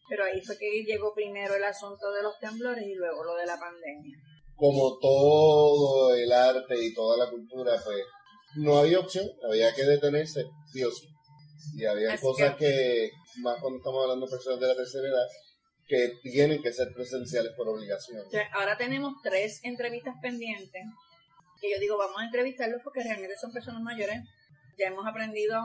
pero 0.08 0.24
ahí 0.24 0.40
fue 0.40 0.56
que 0.56 0.84
llegó 0.84 1.12
primero 1.14 1.54
el 1.54 1.64
asunto 1.64 2.12
de 2.12 2.22
los 2.22 2.38
temblores 2.38 2.84
y 2.86 2.94
luego 2.94 3.24
lo 3.24 3.34
de 3.34 3.46
la 3.46 3.58
pandemia. 3.58 4.16
Como 4.56 4.98
todo 4.98 6.14
el 6.14 6.32
arte 6.32 6.74
y 6.82 6.94
toda 6.94 7.24
la 7.24 7.30
cultura, 7.30 7.72
pues 7.84 8.02
no 8.56 8.78
había 8.78 9.00
opción, 9.00 9.28
había 9.48 9.74
que 9.74 9.84
detenerse, 9.84 10.44
sí 10.72 10.84
o 10.84 10.90
sí. 10.90 11.08
Y 11.76 11.84
había 11.84 12.12
Así 12.12 12.22
cosas 12.22 12.54
que, 12.56 13.10
más 13.42 13.60
cuando 13.60 13.78
estamos 13.78 14.02
hablando 14.02 14.26
de 14.26 14.30
personas 14.30 14.60
de 14.60 14.68
la 14.68 14.76
tercera 14.76 15.08
edad, 15.08 15.26
que 15.86 16.12
tienen 16.22 16.62
que 16.62 16.72
ser 16.72 16.92
presenciales 16.94 17.52
por 17.56 17.68
obligación. 17.68 18.22
Ahora 18.52 18.76
tenemos 18.76 19.14
tres 19.22 19.60
entrevistas 19.64 20.14
pendientes, 20.22 20.82
que 21.60 21.70
yo 21.70 21.78
digo, 21.80 21.98
vamos 21.98 22.20
a 22.20 22.24
entrevistarlos 22.24 22.80
porque 22.82 23.02
realmente 23.02 23.36
son 23.40 23.52
personas 23.52 23.82
mayores. 23.82 24.20
Ya 24.78 24.88
hemos 24.88 25.06
aprendido, 25.06 25.60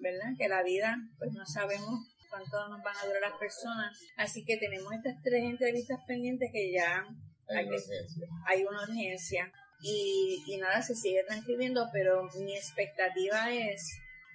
¿verdad? 0.00 0.30
Que 0.38 0.48
la 0.48 0.62
vida, 0.62 0.96
pues 1.18 1.32
no 1.32 1.44
sabemos 1.46 2.06
cuánto 2.30 2.68
nos 2.68 2.82
van 2.82 2.96
a 2.96 3.06
durar 3.06 3.22
las 3.22 3.38
personas. 3.38 3.98
Así 4.16 4.44
que 4.44 4.56
tenemos 4.58 4.92
estas 4.92 5.14
tres 5.22 5.42
entrevistas 5.44 5.98
pendientes 6.06 6.50
que 6.52 6.72
ya 6.72 7.04
Hay 7.48 7.66
una 7.66 7.76
urgencia. 7.76 8.28
hay 8.46 8.64
una 8.64 8.82
urgencia 8.82 9.52
y, 9.80 10.44
y 10.46 10.56
nada, 10.58 10.82
se 10.82 10.94
sigue 10.94 11.24
transcribiendo, 11.24 11.88
pero 11.92 12.28
mi 12.40 12.56
expectativa 12.56 13.52
es 13.52 13.82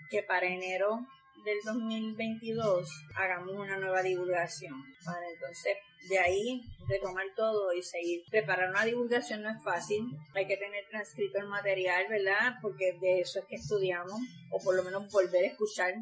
que 0.10 0.24
para 0.24 0.48
enero 0.48 1.06
del 1.44 1.58
2022 1.66 2.90
hagamos 3.16 3.56
una 3.56 3.78
nueva 3.78 4.02
divulgación. 4.02 4.74
Para 5.04 5.28
entonces, 5.30 5.78
de 6.10 6.20
ahí, 6.20 6.62
retomar 6.88 7.26
todo 7.36 7.74
y 7.74 7.82
seguir. 7.82 8.24
Preparar 8.30 8.70
una 8.70 8.86
divulgación 8.86 9.42
no 9.42 9.50
es 9.50 9.64
fácil, 9.64 10.06
hay 10.34 10.48
que 10.48 10.58
tener 10.58 10.86
transcrito 10.90 11.40
el 11.40 11.48
material, 11.48 12.06
¿verdad? 12.10 12.56
Porque 12.62 12.98
de 13.00 13.22
eso 13.22 13.40
es 13.40 13.46
que 13.46 13.56
estudiamos, 13.56 14.20
o 14.52 14.60
por 14.60 14.76
lo 14.76 14.84
menos 14.84 15.12
volver 15.12 15.46
a 15.46 15.48
escuchar 15.48 15.94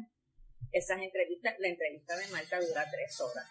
esas 0.72 1.00
entrevistas. 1.00 1.54
La 1.58 1.68
entrevista 1.68 2.16
de 2.16 2.26
Marta 2.28 2.60
dura 2.60 2.86
tres 2.90 3.20
horas. 3.20 3.48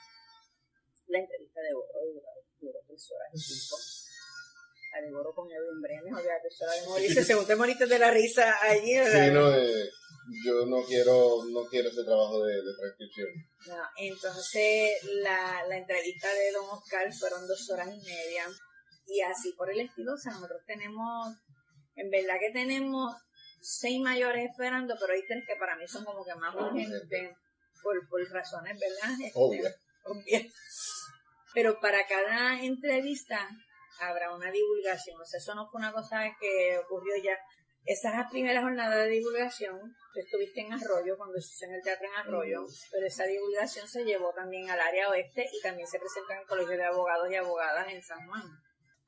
La 1.08 1.20
entrevista 1.20 1.62
de 1.62 1.74
Oro 1.74 2.14
dura, 2.14 2.30
dura 2.62 2.80
tres 2.88 3.12
horas 3.12 3.30
y 3.34 3.42
de 5.00 5.16
Oro 5.16 5.34
con 5.34 5.48
Edwin 5.50 5.82
de 5.82 6.88
morirse. 6.88 7.24
Según 7.24 7.46
te 7.46 7.56
moriste 7.56 7.86
de 7.88 8.00
la 8.00 8.12
risa 8.12 8.58
allí, 8.62 8.98
¿verdad? 8.98 9.26
Sí, 9.26 9.32
no, 9.32 9.56
eh, 9.56 9.90
yo 10.46 10.66
no 10.66 10.84
quiero, 10.84 11.46
no 11.50 11.66
quiero 11.70 11.90
ese 11.90 12.04
trabajo 12.04 12.44
de, 12.44 12.56
de 12.56 12.74
transcripción. 12.78 13.30
No, 13.68 13.84
entonces 13.98 14.92
la, 15.22 15.66
la 15.68 15.78
entrevista 15.78 16.28
de 16.34 16.52
Don 16.52 16.70
Oscar 16.70 17.12
fueron 17.14 17.48
dos 17.48 17.70
horas 17.70 17.88
y 17.88 18.00
media 18.02 18.46
y 19.08 19.22
así 19.22 19.54
por 19.54 19.72
el 19.72 19.80
estilo, 19.80 20.14
o 20.14 20.18
sea, 20.18 20.34
nosotros 20.34 20.62
tenemos, 20.66 21.36
en 21.96 22.10
verdad 22.10 22.36
que 22.40 22.52
tenemos 22.52 23.14
seis 23.62 24.00
mayores 24.02 24.50
esperando, 24.50 24.96
pero 25.00 25.14
hay 25.14 25.26
tres 25.26 25.44
que 25.48 25.56
para 25.56 25.76
mí 25.78 25.88
son 25.88 26.04
como 26.04 26.24
que 26.26 26.36
más 26.36 26.56
urgentes 26.56 27.36
por, 27.82 28.10
por 28.10 28.22
razones, 28.30 28.78
¿verdad? 28.80 29.12
Este, 29.20 29.32
Obvio. 29.36 29.70
obvias. 30.06 30.46
Pero 31.54 31.80
para 31.80 32.06
cada 32.08 32.62
entrevista 32.62 33.50
habrá 34.00 34.34
una 34.36 34.52
divulgación, 34.52 35.20
o 35.20 35.26
sea, 35.26 35.40
eso 35.40 35.54
no 35.56 35.70
fue 35.70 35.80
una 35.80 35.92
cosa 35.92 36.36
que 36.40 36.78
ocurrió 36.80 37.14
ya. 37.24 37.38
Esas 37.86 38.30
primeras 38.32 38.64
jornadas 38.64 39.06
de 39.06 39.12
divulgación, 39.12 39.80
tú 40.14 40.20
estuviste 40.20 40.62
en 40.62 40.74
Arroyo, 40.74 41.18
cuando 41.18 41.40
se 41.40 41.54
hizo 41.54 41.66
en 41.66 41.74
el 41.76 41.82
teatro 41.82 42.08
en 42.08 42.14
Arroyo, 42.14 42.66
pero 42.92 43.08
esa 43.08 43.26
divulgación 43.26 43.88
se 43.88 44.04
llevó 44.04 44.32
también 44.34 44.70
al 44.70 44.80
área 44.80 45.10
oeste 45.10 45.50
y 45.52 45.62
también 45.62 45.88
se 45.88 46.00
presentó 46.00 46.34
en 46.34 46.40
el 46.40 46.46
Colegio 46.46 46.78
de 46.78 46.86
Abogados 46.86 47.32
y 47.32 47.36
Abogadas 47.36 47.88
en 47.92 48.04
San 48.04 48.28
Juan. 48.28 48.44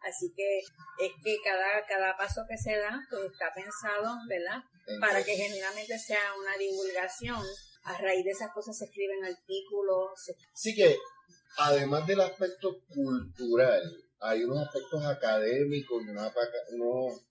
Así 0.04 0.34
que 0.36 0.60
es 0.60 1.12
que 1.24 1.38
cada, 1.44 1.86
cada 1.88 2.18
paso 2.18 2.42
que 2.48 2.58
se 2.58 2.78
da, 2.78 3.00
pues 3.10 3.32
está 3.32 3.54
pensado, 3.54 4.18
¿verdad? 4.28 4.62
Para 5.00 5.24
que 5.24 5.36
genuinamente 5.36 5.98
sea 5.98 6.34
una 6.38 6.58
divulgación. 6.58 7.42
A 7.86 7.98
raíz 7.98 8.24
de 8.24 8.32
esas 8.32 8.52
cosas 8.54 8.78
se 8.78 8.86
escriben 8.86 9.24
artículos, 9.26 10.12
se 10.16 10.34
Sí 10.54 10.74
que, 10.74 10.98
además 11.58 12.06
del 12.08 12.22
aspecto 12.22 12.80
cultural, 12.94 13.82
hay 14.20 14.44
unos 14.44 14.66
aspectos 14.68 15.04
académicos 15.06 16.04
y 16.06 16.10
unos, 16.10 16.24
apaca- 16.24 16.66
unos- 16.72 17.22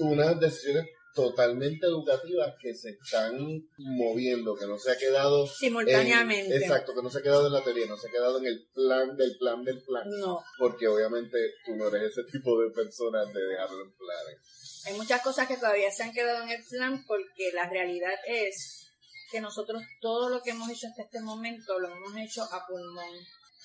unas 0.00 0.38
decisiones 0.38 0.86
totalmente 1.14 1.86
educativas 1.86 2.54
que 2.60 2.74
se 2.74 2.90
están 2.90 3.36
moviendo, 3.76 4.54
que 4.56 4.66
no 4.66 4.78
se 4.78 4.92
ha 4.92 4.96
quedado 4.96 5.44
en- 5.44 5.50
simultáneamente. 5.50 6.56
exacto, 6.56 6.94
que 6.94 7.02
no 7.02 7.10
se 7.10 7.18
ha 7.18 7.22
quedado 7.22 7.46
en 7.48 7.52
la 7.52 7.62
teoría, 7.62 7.86
no 7.86 7.98
se 7.98 8.08
ha 8.08 8.10
quedado 8.10 8.38
en 8.38 8.46
el 8.46 8.66
plan 8.72 9.14
del 9.16 9.36
plan 9.38 9.62
del 9.62 9.82
plan, 9.82 10.08
No, 10.08 10.42
porque 10.58 10.88
obviamente 10.88 11.36
tú 11.66 11.76
no 11.76 11.88
eres 11.88 12.12
ese 12.16 12.24
tipo 12.32 12.58
de 12.62 12.70
personas 12.70 13.30
de 13.32 13.42
dejarlo 13.42 13.82
en 13.82 13.92
planes. 13.92 14.82
hay 14.86 14.94
muchas 14.94 15.20
cosas 15.22 15.46
que 15.48 15.56
todavía 15.58 15.90
se 15.90 16.02
han 16.02 16.12
quedado 16.12 16.44
en 16.44 16.50
el 16.50 16.64
plan 16.64 17.04
porque 17.06 17.52
la 17.52 17.68
realidad 17.68 18.14
es 18.26 18.88
que 19.32 19.40
nosotros 19.40 19.82
todo 20.00 20.28
lo 20.28 20.42
que 20.42 20.50
hemos 20.50 20.68
hecho 20.70 20.86
hasta 20.86 21.02
este 21.02 21.20
momento 21.20 21.78
lo 21.80 21.88
hemos 21.88 22.14
hecho 22.16 22.42
a 22.44 22.64
pulmón, 22.66 23.14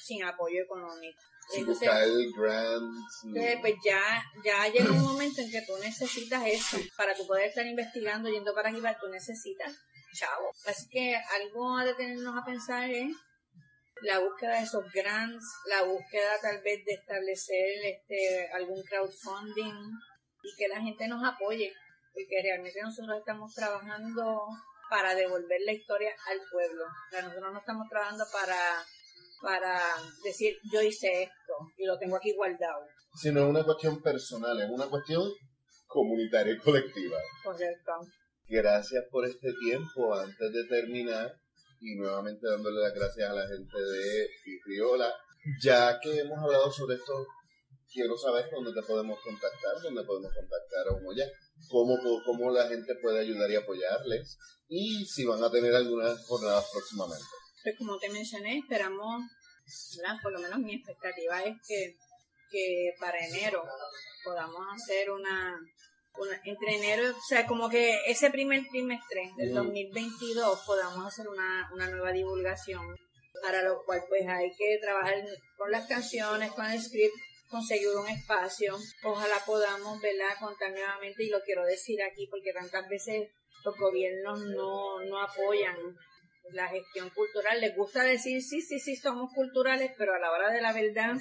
sin 0.01 0.24
apoyo 0.24 0.63
económico. 0.63 1.20
Sin 1.49 1.59
Entonces, 1.61 1.89
ni- 3.24 3.39
Entonces, 3.39 3.57
pues 3.61 3.76
ya, 3.86 4.24
ya 4.43 4.68
llega 4.70 4.91
un 4.91 5.01
momento 5.03 5.41
en 5.41 5.51
que 5.51 5.61
tú 5.61 5.74
necesitas 5.78 6.43
eso. 6.45 6.78
Para 6.97 7.13
tú 7.15 7.28
poder 7.28 7.47
estar 7.49 7.65
investigando, 7.65 8.30
yendo 8.30 8.53
para 8.53 8.70
arriba, 8.70 8.97
tú 8.99 9.07
necesitas 9.09 9.74
chavo. 10.13 10.49
Así 10.65 10.88
que 10.89 11.15
algo 11.15 11.78
a 11.78 11.86
detenernos 11.86 12.36
a 12.38 12.43
pensar 12.45 12.89
es 12.89 13.15
la 14.01 14.20
búsqueda 14.20 14.57
de 14.59 14.63
esos 14.63 14.84
grants, 14.93 15.45
la 15.65 15.84
búsqueda 15.84 16.39
tal 16.41 16.61
vez 16.61 16.84
de 16.86 16.93
establecer 16.93 17.70
este 17.86 18.49
algún 18.53 18.82
crowdfunding 18.84 19.74
y 20.43 20.55
que 20.57 20.68
la 20.68 20.80
gente 20.82 21.07
nos 21.07 21.24
apoye, 21.24 21.74
porque 22.13 22.41
realmente 22.43 22.80
nosotros 22.82 23.18
estamos 23.18 23.53
trabajando 23.53 24.47
para 24.90 25.16
devolver 25.16 25.62
la 25.66 25.74
historia 25.74 26.12
al 26.28 26.40
pueblo. 26.52 26.84
O 26.86 27.10
sea, 27.12 27.22
nosotros 27.22 27.54
no 27.54 27.60
estamos 27.60 27.88
trabajando 27.90 28.26
para 28.32 28.86
para 29.42 29.80
decir 30.24 30.56
yo 30.72 30.82
hice 30.82 31.24
esto 31.24 31.54
y 31.78 31.86
lo 31.86 31.98
tengo 31.98 32.18
aquí 32.18 32.34
guardado. 32.34 32.86
sino 33.14 33.42
es 33.42 33.48
una 33.48 33.64
cuestión 33.64 34.02
personal, 34.02 34.60
es 34.60 34.70
una 34.70 34.88
cuestión 34.88 35.24
comunitaria 35.86 36.54
y 36.54 36.58
colectiva. 36.58 37.18
Correcto. 37.44 37.92
Gracias 38.48 39.04
por 39.12 39.26
este 39.26 39.54
tiempo 39.60 40.16
antes 40.16 40.54
de 40.54 40.66
terminar 40.68 41.34
y 41.80 41.96
nuevamente 41.96 42.48
dándole 42.50 42.82
las 42.82 42.94
gracias 42.94 43.30
a 43.30 43.34
la 43.34 43.48
gente 43.48 43.78
de 43.78 44.28
Riola. 44.66 45.14
Ya 45.62 46.00
que 46.00 46.20
hemos 46.20 46.38
hablado 46.40 46.72
sobre 46.72 46.96
esto, 46.96 47.26
quiero 47.92 48.18
saber 48.18 48.50
dónde 48.52 48.74
te 48.74 48.86
podemos 48.86 49.20
contactar, 49.22 49.82
dónde 49.82 50.04
podemos 50.04 50.32
contactar 50.34 50.88
a 50.88 50.94
Humoya, 50.94 51.26
cómo, 51.70 51.97
cómo 52.26 52.51
la 52.51 52.68
gente 52.68 52.95
puede 53.01 53.20
ayudar 53.22 53.49
y 53.51 53.55
apoyarles 53.55 54.38
y 54.70 55.05
si 55.05 55.26
van 55.26 55.43
a 55.43 55.49
tener 55.51 55.74
algunas 55.76 56.26
jornadas 56.28 56.66
próximamente. 56.72 57.26
Pues 57.64 57.76
como 57.78 57.97
te 57.99 58.10
mencioné, 58.10 58.60
esperamos, 58.60 59.24
¿verdad? 59.97 60.16
por 60.22 60.32
lo 60.32 60.39
menos 60.39 60.60
mi 60.60 60.76
expectativa 60.76 61.41
es 61.43 61.55
que, 61.68 61.95
que 62.51 62.91
para 62.99 63.18
enero 63.26 63.64
podamos 64.24 64.62
hacer 64.76 65.10
una, 65.12 65.58
una- 66.18 66.41
entre 66.45 66.76
enero, 66.78 67.12
o 67.16 67.22
sea, 67.28 67.45
como 67.45 67.70
que 67.70 67.97
ese 68.08 68.30
primer 68.30 68.64
trimestre 68.70 69.32
del 69.38 69.51
Ujú. 69.51 69.64
2022 69.66 70.60
podamos 70.66 71.05
hacer 71.08 71.28
una, 71.28 71.70
una 71.74 71.89
nueva 71.89 72.12
divulgación, 72.12 72.95
para 73.41 73.62
lo 73.64 73.84
cual 73.86 74.01
pues 74.08 74.28
hay 74.28 74.49
que 74.58 74.80
trabajar 74.82 75.16
con 75.58 75.72
las 75.72 75.88
canciones, 75.88 76.51
con 76.53 76.66
el 76.66 76.82
script, 76.82 77.14
conseguir 77.50 77.89
un 77.89 78.08
espacio, 78.10 78.78
ojalá 79.04 79.36
podamos, 79.45 80.02
¿verdad?, 80.02 80.38
contar 80.39 80.72
nuevamente, 80.72 81.24
y 81.24 81.30
lo 81.30 81.41
quiero 81.41 81.66
decir 81.66 82.02
aquí 82.04 82.28
porque 82.28 82.54
tantas 82.54 82.88
veces 82.89 83.30
los 83.64 83.78
gobiernos 83.78 84.39
no, 84.39 85.02
no 85.06 85.22
apoyan 85.22 85.76
la 86.52 86.68
gestión 86.68 87.10
cultural. 87.12 87.60
Les 87.60 87.76
gusta 87.76 88.04
decir, 88.04 88.41
sí, 88.41 88.62
sí, 88.62 88.80
sí, 88.80 88.95
somos 88.95 89.34
culturales, 89.34 89.91
pero 89.98 90.14
a 90.14 90.20
la 90.20 90.32
hora 90.32 90.52
de 90.52 90.62
la 90.62 90.74
verdad, 90.74 91.16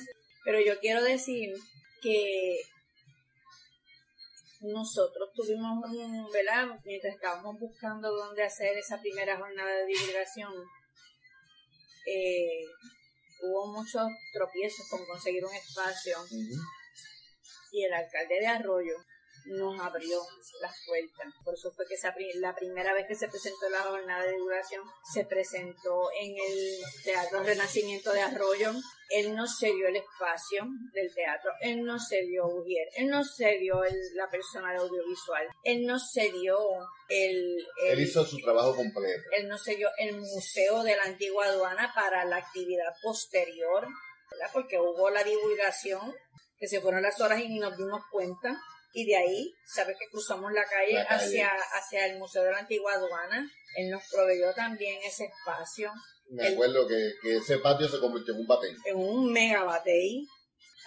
pero 0.45 0.61
yo 0.61 0.79
quiero 0.79 1.03
decir 1.03 1.55
que 2.03 2.61
nosotros 4.61 5.31
tuvimos 5.35 5.85
un, 5.85 6.31
¿verdad? 6.33 6.79
Mientras 6.85 7.15
estábamos 7.15 7.59
buscando 7.59 8.11
dónde 8.11 8.43
hacer 8.43 8.77
esa 8.79 9.01
primera 9.01 9.37
jornada 9.37 9.77
de 9.77 9.87
divulgación, 9.87 10.53
eh, 12.07 12.65
hubo 13.43 13.67
muchos 13.73 14.09
tropiezos 14.33 14.89
con 14.89 15.05
conseguir 15.07 15.45
un 15.45 15.55
espacio. 15.55 16.19
Y 17.73 17.85
el 17.85 17.93
alcalde 17.93 18.41
de 18.41 18.47
Arroyo 18.47 18.97
nos 19.47 19.81
abrió 19.81 20.21
las 20.61 20.75
puertas. 20.87 21.33
Por 21.45 21.55
eso 21.55 21.73
fue 21.73 21.87
que 21.87 21.97
la 22.41 22.55
primera 22.55 22.93
vez 22.95 23.07
que 23.07 23.15
se 23.15 23.29
presentó 23.29 23.69
la 23.71 23.83
jornada 23.83 24.25
de 24.25 24.33
divulgación 24.33 24.83
se 25.13 25.25
presentó 25.25 26.09
en 26.21 26.35
el 26.37 26.79
Teatro 27.05 27.43
Renacimiento 27.43 28.13
de 28.13 28.21
Arroyo. 28.23 28.73
Él 29.11 29.35
nos 29.37 29.59
cedió 29.59 29.87
el 29.87 29.97
espacio 29.97 30.65
del 30.93 31.15
teatro, 31.15 31.53
él 31.61 31.85
nos 31.85 32.09
cedió 32.09 32.47
Ujier, 32.47 32.89
él 32.97 33.09
nos 33.09 33.37
cedió 33.37 33.85
el- 33.85 34.15
la 34.17 34.29
persona 34.29 34.73
de 34.73 34.79
audiovisual, 34.79 35.47
él 35.63 35.87
nos 35.87 36.11
cedió 36.13 36.59
el, 37.09 37.37
el- 37.83 37.93
Él 37.93 38.01
hizo 38.01 38.25
su 38.25 38.39
trabajo 38.39 38.75
completo. 38.75 39.23
él 39.39 39.47
nos 39.47 39.63
cedió 39.63 39.89
el 39.99 40.17
museo 40.21 40.83
de 40.83 40.97
la 40.97 41.05
antigua 41.05 41.47
aduana 41.47 41.93
para 41.95 42.25
la 42.25 42.37
actividad 42.39 42.93
posterior, 43.01 43.87
¿verdad? 44.33 44.51
porque 44.53 44.77
hubo 44.81 45.09
la 45.11 45.23
divulgación, 45.23 46.13
que 46.59 46.67
se 46.67 46.81
fueron 46.81 47.03
las 47.03 47.21
horas 47.21 47.41
y 47.41 47.49
ni 47.49 47.61
nos 47.61 47.77
dimos 47.77 48.01
cuenta, 48.11 48.57
y 48.99 49.05
de 49.07 49.15
ahí, 49.17 49.53
sabes 49.67 49.95
que 49.99 50.07
cruzamos 50.11 50.51
la 50.53 50.65
calle, 50.65 50.95
La 50.95 51.07
calle. 51.07 51.25
Hacia, 51.27 51.51
hacia 51.75 52.07
el 52.07 52.19
museo 52.19 52.43
de 52.45 52.51
la 52.53 52.59
antigua 52.61 52.95
aduana, 52.95 53.47
él 53.77 53.91
nos 53.91 54.03
proveyó 54.11 54.53
también 54.55 54.99
ese 55.05 55.25
espacio 55.27 55.93
Me 56.31 56.47
El- 56.49 56.55
acuerdo 56.55 56.89
que, 56.89 57.13
que 57.23 57.37
ese 57.37 57.59
patio 57.59 57.87
se 57.89 58.01
convirtió 58.01 58.33
en 58.35 58.41
un 58.41 58.47
batén. 58.47 58.75
en 58.87 58.97
un 58.97 59.33
megabatey. 59.33 60.27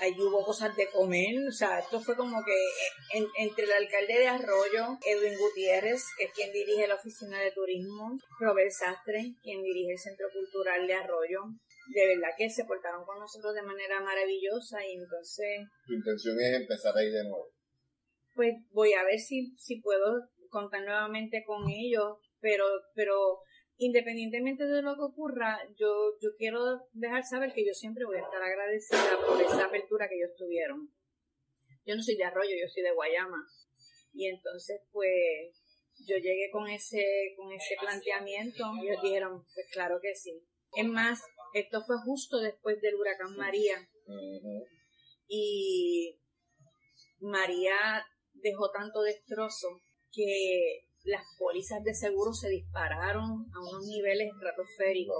Allí 0.01 0.15
hubo 0.21 0.43
cosas 0.45 0.75
de 0.77 0.87
comer, 0.89 1.35
o 1.47 1.51
sea, 1.51 1.79
esto 1.79 1.99
fue 2.01 2.15
como 2.15 2.41
que 2.45 2.53
eh, 2.53 3.17
en- 3.19 3.27
entre 3.37 3.65
el 3.65 3.71
alcalde 3.73 4.13
de 4.17 4.27
Arroyo, 4.27 4.97
Edwin 5.05 5.37
Gutiérrez, 5.37 6.01
que 6.17 6.23
es 6.25 6.31
quien 6.33 6.51
dirige 6.53 6.87
la 6.87 6.95
oficina 6.95 7.39
de 7.41 7.51
turismo, 7.51 8.17
Robert 8.39 8.71
Sastre, 8.71 9.33
quien 9.43 9.61
dirige 9.61 9.91
el 9.91 9.99
Centro 9.99 10.27
Cultural 10.33 10.87
de 10.87 10.93
Arroyo, 10.93 11.41
de 11.93 12.07
verdad 12.07 12.29
que 12.37 12.49
se 12.49 12.63
portaron 12.65 13.03
con 13.05 13.19
nosotros 13.19 13.53
de 13.55 13.61
manera 13.63 13.99
maravillosa 13.99 14.77
y 14.85 14.93
entonces, 14.93 15.67
Tu 15.85 15.93
intención 15.93 16.39
es 16.39 16.61
empezar 16.61 16.95
ahí 16.97 17.09
de 17.11 17.23
nuevo. 17.23 17.47
Pues 18.39 18.55
voy 18.71 18.93
a 18.93 19.03
ver 19.03 19.19
si, 19.19 19.53
si 19.57 19.81
puedo 19.81 20.29
contar 20.47 20.81
nuevamente 20.85 21.43
con 21.45 21.69
ellos, 21.69 22.19
pero, 22.39 22.63
pero 22.95 23.41
independientemente 23.75 24.63
de 24.65 24.81
lo 24.81 24.95
que 24.95 25.01
ocurra, 25.01 25.59
yo, 25.75 26.13
yo 26.21 26.29
quiero 26.37 26.87
dejar 26.93 27.21
saber 27.25 27.51
que 27.51 27.67
yo 27.67 27.73
siempre 27.73 28.05
voy 28.05 28.15
a 28.15 28.21
estar 28.21 28.41
agradecida 28.41 29.17
por 29.27 29.41
esa 29.41 29.65
apertura 29.65 30.07
que 30.07 30.15
ellos 30.15 30.37
tuvieron. 30.37 30.89
Yo 31.85 31.97
no 31.97 32.01
soy 32.01 32.15
de 32.15 32.23
Arroyo, 32.23 32.55
yo 32.55 32.69
soy 32.69 32.81
de 32.81 32.93
Guayama. 32.93 33.45
Y 34.13 34.29
entonces, 34.29 34.83
pues, 34.93 35.61
yo 36.07 36.15
llegué 36.15 36.49
con 36.49 36.69
ese, 36.69 37.33
con 37.35 37.51
ese 37.51 37.75
planteamiento 37.77 38.63
y 38.81 38.87
ellos 38.87 39.01
dijeron, 39.03 39.43
pues 39.53 39.67
claro 39.73 39.99
que 40.01 40.15
sí. 40.15 40.41
Es 40.77 40.87
más, 40.87 41.21
esto 41.53 41.83
fue 41.85 41.97
justo 42.05 42.39
después 42.39 42.79
del 42.79 42.95
huracán 42.95 43.35
María. 43.35 43.85
Y 45.27 46.17
María 47.19 48.05
dejó 48.41 48.69
tanto 48.71 49.01
destrozo 49.01 49.67
que 50.11 50.85
las 51.03 51.23
pólizas 51.37 51.83
de 51.83 51.93
seguro 51.93 52.33
se 52.33 52.49
dispararon 52.49 53.45
a 53.53 53.59
unos 53.59 53.85
niveles 53.85 54.29
estratosféricos. 54.33 55.15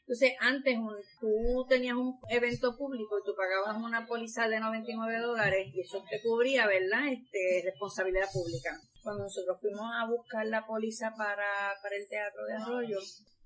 Entonces, 0.00 0.32
antes 0.40 0.76
tú 1.20 1.64
tenías 1.68 1.96
un 1.96 2.18
evento 2.28 2.76
público 2.76 3.18
y 3.18 3.24
tú 3.24 3.34
pagabas 3.34 3.82
una 3.82 4.06
póliza 4.06 4.48
de 4.48 4.60
99 4.60 5.20
dólares 5.20 5.68
y 5.72 5.80
eso 5.80 6.02
te 6.10 6.20
cubría, 6.20 6.66
¿verdad? 6.66 7.12
Este, 7.12 7.62
responsabilidad 7.64 8.28
pública. 8.32 8.70
Cuando 9.02 9.24
nosotros 9.24 9.58
fuimos 9.60 9.90
a 9.94 10.06
buscar 10.06 10.46
la 10.46 10.66
póliza 10.66 11.14
para, 11.16 11.74
para 11.82 11.96
el 11.96 12.08
Teatro 12.08 12.44
de 12.44 12.54
Arroyo, 12.54 12.98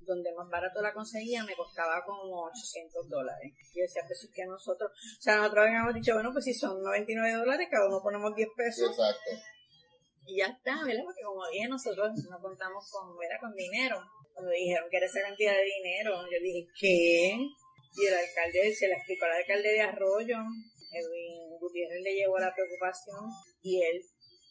donde 0.07 0.33
más 0.35 0.49
barato 0.49 0.81
la 0.81 0.93
conseguía, 0.93 1.45
me 1.45 1.55
costaba 1.55 2.03
como 2.05 2.47
800 2.47 3.09
dólares. 3.09 3.53
Yo 3.75 3.83
decía, 3.83 4.03
pues 4.07 4.23
es 4.25 4.31
que 4.33 4.47
nosotros, 4.47 4.91
o 4.91 5.23
sea, 5.23 5.37
nosotros 5.39 5.67
habíamos 5.67 5.95
dicho, 5.95 6.15
bueno, 6.15 6.33
pues 6.33 6.45
si 6.45 6.55
son 6.55 6.83
99 6.83 7.39
dólares, 7.39 7.69
cada 7.71 7.89
uno 7.89 8.01
ponemos 8.03 8.35
10 8.35 8.49
pesos. 8.57 8.91
Exacto. 8.91 9.31
Y 10.27 10.39
ya 10.39 10.47
está, 10.47 10.85
¿verdad? 10.85 11.05
Porque 11.05 11.23
como 11.23 11.47
dije, 11.53 11.69
nosotros 11.69 12.11
no 12.31 12.39
contamos 12.41 12.91
con, 12.91 13.17
¿verdad? 13.19 13.37
con 13.41 13.55
dinero. 13.55 14.01
Cuando 14.33 14.53
dijeron 14.53 14.89
que 14.91 14.97
era 14.97 15.07
esa 15.07 15.23
cantidad 15.23 15.55
de 15.55 15.65
dinero, 15.65 16.23
yo 16.31 16.39
dije, 16.43 16.67
¿qué? 16.79 17.39
Y 17.97 18.07
el 18.07 18.15
alcalde, 18.15 18.75
se 18.75 18.89
la 18.89 18.97
explicó 18.97 19.25
al 19.25 19.33
alcalde 19.33 19.73
de 19.73 19.81
Arroyo, 19.81 20.37
Edwin 20.93 21.59
Gutiérrez 21.59 22.03
le 22.03 22.15
llevó 22.15 22.39
la 22.39 22.53
preocupación 22.55 23.25
y 23.63 23.83
él 23.83 24.03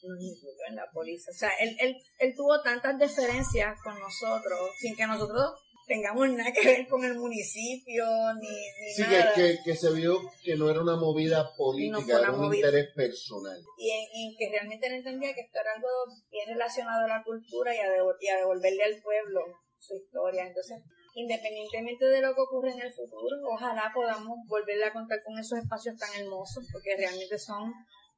nos 0.08 0.22
incluyó 0.22 0.58
en 0.70 0.76
la 0.76 0.86
póliza. 0.93 1.32
O 1.32 1.34
sea, 1.34 1.49
él, 1.60 1.76
él, 1.80 1.95
él 2.20 2.34
tuvo 2.36 2.62
tantas 2.62 2.97
diferencias 2.99 3.78
con 3.84 3.99
nosotros, 3.99 4.72
sin 4.80 4.95
que 4.95 5.06
nosotros 5.08 5.53
tengamos 5.88 6.28
nada 6.32 6.51
que 6.51 6.66
ver 6.66 6.88
con 6.88 7.03
el 7.06 7.14
municipio, 7.16 8.06
ni, 8.41 8.47
ni 8.49 8.93
Sí, 8.95 9.01
nada. 9.03 9.34
que, 9.36 9.41
que, 9.58 9.64
que 9.64 9.76
se 9.76 9.93
vio 9.93 10.20
que 10.43 10.56
no 10.56 10.68
era 10.70 10.82
una 10.82 10.95
movida 10.95 11.56
política, 11.56 11.99
una 11.99 12.20
era 12.20 12.32
un 12.32 12.41
movida. 12.41 12.68
interés 12.68 12.88
personal. 12.95 13.60
y, 13.78 13.91
en, 13.91 14.01
y 14.14 14.36
que 14.36 14.49
realmente 14.49 14.88
él 14.88 14.93
entendía 14.93 15.34
que 15.36 15.41
esto 15.41 15.60
era 15.60 15.74
algo 15.76 15.88
bien 16.32 16.47
relacionado 16.49 17.06
a 17.06 17.08
la 17.08 17.24
cultura 17.24 17.76
y 17.76 17.78
a, 17.78 17.86
y 18.20 18.28
a 18.30 18.38
devolverle 18.38 18.84
al 18.84 18.99
pueblo 19.03 19.41
su 19.78 19.93
historia. 19.95 20.47
Entonces, 20.47 20.82
independientemente 21.14 22.06
de 22.06 22.22
lo 22.22 22.34
que 22.34 22.41
ocurre 22.41 22.72
en 22.72 22.82
el 22.82 22.91
futuro, 22.91 23.38
ojalá 23.53 23.91
podamos 23.93 24.38
volverle 24.47 24.86
a 24.86 24.93
contar 24.93 25.20
con 25.24 25.38
esos 25.38 25.60
espacios 25.60 25.95
tan 25.97 26.10
hermosos, 26.20 26.66
porque 26.74 26.97
realmente 26.97 27.38
son 27.38 27.72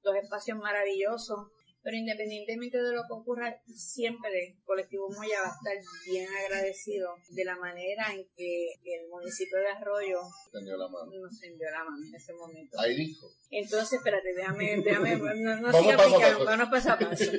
dos 0.03 0.15
espacios 0.15 0.57
maravillosos. 0.57 1.51
Pero 1.87 1.99
independientemente 1.99 2.77
de 2.83 2.91
lo 2.93 3.03
que 3.07 3.13
ocurra, 3.13 3.61
siempre 3.73 4.29
el 4.29 4.61
colectivo 4.65 5.07
Moya 5.09 5.39
va 5.39 5.47
a 5.47 5.55
estar 5.55 5.93
bien 6.05 6.27
agradecido 6.43 7.15
de 7.29 7.45
la 7.45 7.55
manera 7.55 8.11
en 8.11 8.27
que 8.35 8.73
el 8.83 9.07
municipio 9.07 9.57
de 9.57 9.67
Arroyo 9.67 10.19
Tendió 10.51 10.75
la 10.75 10.89
mano. 10.89 11.09
nos 11.17 11.39
tendió 11.39 11.71
la 11.71 11.85
mano 11.85 12.05
en 12.05 12.13
ese 12.13 12.33
momento. 12.33 12.77
Ahí 12.77 12.93
dijo. 12.93 13.27
Entonces, 13.51 13.99
espérate, 13.99 14.33
déjame, 14.33 14.81
déjame, 14.83 15.15
no, 15.15 15.55
no 15.61 15.61
Vamos 15.71 15.81
siga 15.81 16.03
picando, 16.03 16.43
vamos 16.43 16.67
paso 16.67 16.91
a 16.91 16.99
paso. 16.99 17.31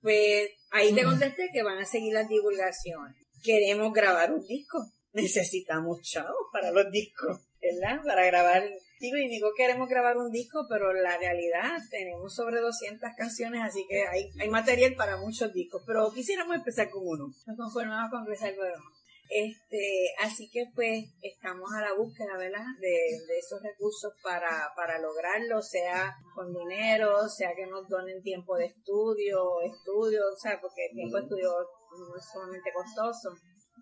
Pues 0.00 0.50
ahí 0.70 0.94
te 0.94 1.02
contesté 1.02 1.50
que 1.52 1.64
van 1.64 1.78
a 1.78 1.84
seguir 1.84 2.14
las 2.14 2.28
divulgaciones. 2.28 3.16
Queremos 3.42 3.92
grabar 3.92 4.32
un 4.32 4.46
disco. 4.46 4.78
Necesitamos 5.12 6.02
chavos 6.02 6.46
para 6.52 6.70
los 6.70 6.88
discos, 6.92 7.40
¿verdad? 7.60 8.00
Para 8.04 8.26
grabar. 8.26 8.62
Digo, 8.98 9.16
y 9.18 9.28
digo 9.28 9.48
queremos 9.56 9.88
grabar 9.88 10.16
un 10.16 10.30
disco, 10.30 10.66
pero 10.68 10.92
la 10.92 11.18
realidad 11.18 11.78
tenemos 11.90 12.34
sobre 12.34 12.60
200 12.60 13.10
canciones, 13.16 13.62
así 13.62 13.86
que 13.88 14.06
hay, 14.06 14.30
hay 14.40 14.48
material 14.48 14.94
para 14.94 15.18
muchos 15.18 15.52
discos. 15.52 15.82
Pero 15.86 16.10
quisiéramos 16.12 16.56
empezar 16.56 16.88
con 16.90 17.02
uno. 17.04 17.26
Nos 17.46 17.56
conformamos 17.56 18.10
con 18.10 18.20
empezar 18.20 18.54
con 18.56 18.66
uno. 18.66 18.96
Este, 19.28 20.14
así 20.22 20.48
que 20.50 20.66
pues 20.74 21.04
estamos 21.20 21.68
a 21.74 21.80
la 21.80 21.94
búsqueda, 21.94 22.38
¿verdad? 22.38 22.64
De, 22.80 22.88
de 22.88 23.38
esos 23.38 23.60
recursos 23.60 24.12
para, 24.22 24.70
para 24.76 25.00
lograrlo, 25.00 25.60
sea 25.62 26.14
con 26.34 26.54
dinero, 26.54 27.28
sea 27.28 27.54
que 27.56 27.66
nos 27.66 27.88
donen 27.88 28.22
tiempo 28.22 28.56
de 28.56 28.66
estudio, 28.66 29.60
estudio, 29.62 30.20
o 30.32 30.36
sea, 30.36 30.60
porque 30.60 30.86
el 30.86 30.94
tiempo 30.94 31.16
de 31.16 31.22
estudio 31.24 31.50
no 31.98 32.16
es 32.16 32.24
sumamente 32.32 32.70
costoso. 32.72 33.30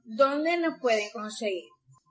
¿Dónde 0.05 0.57
nos 0.57 0.81
pueden 0.81 1.11
conseguir? 1.13 1.69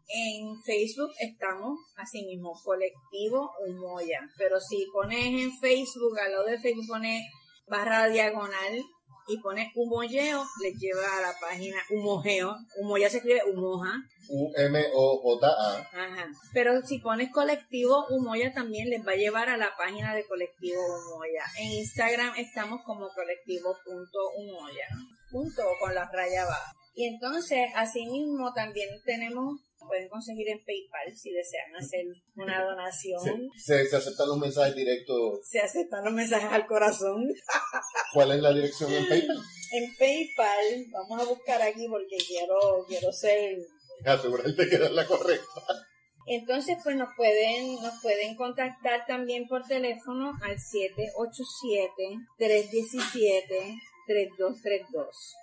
En 0.08 0.62
Facebook 0.64 1.12
estamos, 1.20 1.80
así 1.95 2.24
mismo, 2.26 2.54
Colectivo 2.64 3.51
Humoya. 3.66 4.20
Pero 4.38 4.60
si 4.60 4.86
pones 4.91 5.26
en 5.26 5.51
Facebook, 5.60 6.18
al 6.20 6.32
lado 6.32 6.45
de 6.45 6.60
Facebook 6.60 6.88
pones 6.88 7.24
barra 7.68 8.08
diagonal 8.10 8.84
y 9.28 9.39
pones 9.39 9.70
Humoyeo, 9.76 10.43
les 10.62 10.76
lleva 10.78 11.18
a 11.18 11.22
la 11.22 11.34
página 11.39 11.78
Humojeo. 11.89 12.56
Humoya 12.78 13.10
se 13.10 13.18
escribe 13.18 13.41
Humoja. 13.49 13.93
U-M-O-J-A. 14.30 15.80
Ajá. 15.80 16.28
Pero 16.54 16.82
si 16.86 16.99
pones 16.99 17.32
colectivo 17.32 18.06
Humoya 18.10 18.54
también 18.54 18.89
les 18.89 19.06
va 19.06 19.14
a 19.14 19.16
llevar 19.16 19.49
a 19.49 19.58
la 19.58 19.76
página 19.78 20.14
de 20.14 20.26
colectivo 20.26 20.82
Humoya. 20.82 21.43
En 21.58 21.72
Instagram 21.72 22.36
estamos 22.38 22.82
como 22.86 23.08
colectivo.humoya. 23.10 24.88
Punto 25.32 25.64
con 25.80 25.95
la 25.95 26.10
raya 26.12 26.45
baja. 26.45 26.74
Y 26.95 27.08
entonces, 27.08 27.70
asimismo, 27.76 28.54
también 28.54 28.89
tenemos, 29.04 29.60
pueden 29.88 30.09
conseguir 30.09 30.49
en 30.49 30.63
PayPal 30.63 31.15
si 31.15 31.31
desean 31.31 31.75
hacer 31.75 32.05
una 32.36 32.63
donación. 32.63 33.49
Se, 33.57 33.81
aceptan 33.81 34.27
los 34.27 34.38
mensajes 34.38 34.75
directos. 34.75 35.39
Se 35.43 35.59
aceptan 35.59 36.05
los 36.05 36.13
mensajes 36.13 36.51
al 36.51 36.65
corazón. 36.65 37.27
¿Cuál 38.13 38.31
es 38.31 38.39
la 38.39 38.53
dirección 38.53 38.91
en 38.91 39.07
PayPal? 39.07 39.38
En 39.71 39.95
PayPal, 39.97 40.86
vamos 40.91 41.21
a 41.21 41.25
buscar 41.25 41.61
aquí 41.61 41.88
porque 41.89 42.17
quiero, 42.17 42.86
quiero 42.88 43.11
ser 43.11 43.57
Asegurarte 44.05 44.69
que 44.69 44.75
es 44.75 44.91
la 44.91 45.05
correcta. 45.05 45.61
Entonces, 46.25 46.77
pues 46.84 46.95
nos 46.95 47.09
pueden, 47.15 47.75
nos 47.81 48.01
pueden 48.01 48.36
contactar 48.36 49.05
también 49.05 49.47
por 49.47 49.63
teléfono 49.63 50.34
al 50.41 50.57
787-317-3232. 52.39 55.36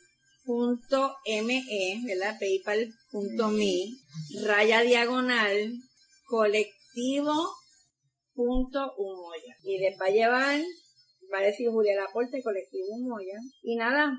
¿verdad? 2.06 2.38
paypal.me, 2.40 3.76
raya 4.46 4.82
diagonal, 4.82 5.74
colectivo 6.26 7.34
punto 8.34 8.94
Humoya. 8.98 9.56
Y 9.64 9.80
les 9.80 10.00
va 10.00 10.08
a 10.08 10.12
llevar, 10.12 10.62
va 11.34 11.40
a 11.40 11.44
decir 11.44 11.70
Julia 11.70 11.96
Laporte, 11.96 12.42
colectivo 12.42 12.88
Humoya. 12.90 13.40
Y 13.62 13.76
nada, 13.76 14.12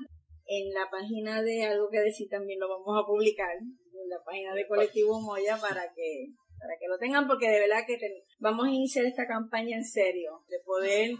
en 0.45 0.73
la 0.73 0.89
página 0.89 1.41
de 1.41 1.63
algo 1.63 1.89
que 1.89 1.99
decir 1.99 2.27
también 2.29 2.59
lo 2.59 2.69
vamos 2.69 3.01
a 3.01 3.05
publicar, 3.05 3.55
en 3.57 4.09
la 4.09 4.23
página 4.25 4.53
de 4.53 4.67
colectivo 4.67 5.17
Humoya 5.17 5.57
para 5.57 5.91
que 5.93 6.27
para 6.65 6.79
que 6.79 6.87
lo 6.87 6.97
tengan 6.97 7.27
porque 7.27 7.47
de 7.47 7.59
verdad 7.59 7.85
que 7.85 7.97
vamos 8.39 8.67
a 8.67 8.71
iniciar 8.71 9.05
esta 9.05 9.27
campaña 9.27 9.77
en 9.77 9.85
serio 9.85 10.41
de 10.49 10.57
poder 10.65 11.11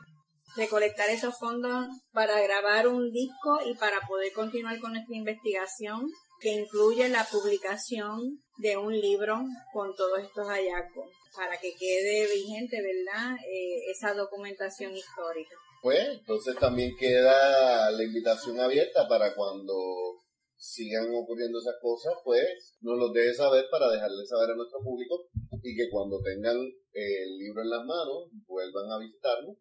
recolectar 0.56 1.10
esos 1.10 1.38
fondos 1.38 1.88
para 2.12 2.42
grabar 2.42 2.88
un 2.88 3.12
disco 3.12 3.60
y 3.66 3.76
para 3.76 4.00
poder 4.08 4.32
continuar 4.34 4.80
con 4.80 4.94
nuestra 4.94 5.16
investigación 5.16 6.08
que 6.40 6.50
incluye 6.50 7.10
la 7.10 7.26
publicación 7.26 8.40
de 8.58 8.78
un 8.78 8.94
libro 8.94 9.44
con 9.72 9.96
todos 9.96 10.20
estos 10.20 10.48
hallazgos 10.48 11.10
para 11.36 11.58
que 11.58 11.74
quede 11.76 12.28
vigente, 12.34 12.82
¿verdad? 12.82 13.36
Eh, 13.48 13.92
esa 13.92 14.14
documentación 14.14 14.96
histórica. 14.96 15.56
Pues 15.82 16.08
entonces 16.08 16.56
también 16.58 16.96
queda 16.98 17.92
la 17.92 18.04
invitación 18.04 18.60
abierta 18.60 19.08
para 19.08 19.36
cuando 19.36 20.24
sigan 20.66 21.14
ocurriendo 21.14 21.60
esas 21.62 21.78
cosas, 21.80 22.18
pues 22.24 22.74
nos 22.82 22.98
los 22.98 23.14
deje 23.14 23.34
saber 23.34 23.66
para 23.70 23.86
dejarles 23.86 24.28
saber 24.28 24.50
a 24.50 24.58
nuestro 24.58 24.82
público 24.82 25.30
y 25.62 25.76
que 25.78 25.90
cuando 25.92 26.18
tengan 26.26 26.58
el 26.58 27.38
libro 27.38 27.62
en 27.62 27.70
las 27.70 27.86
manos 27.86 28.34
vuelvan 28.50 28.90
a 28.90 28.98
visitarnos 28.98 29.58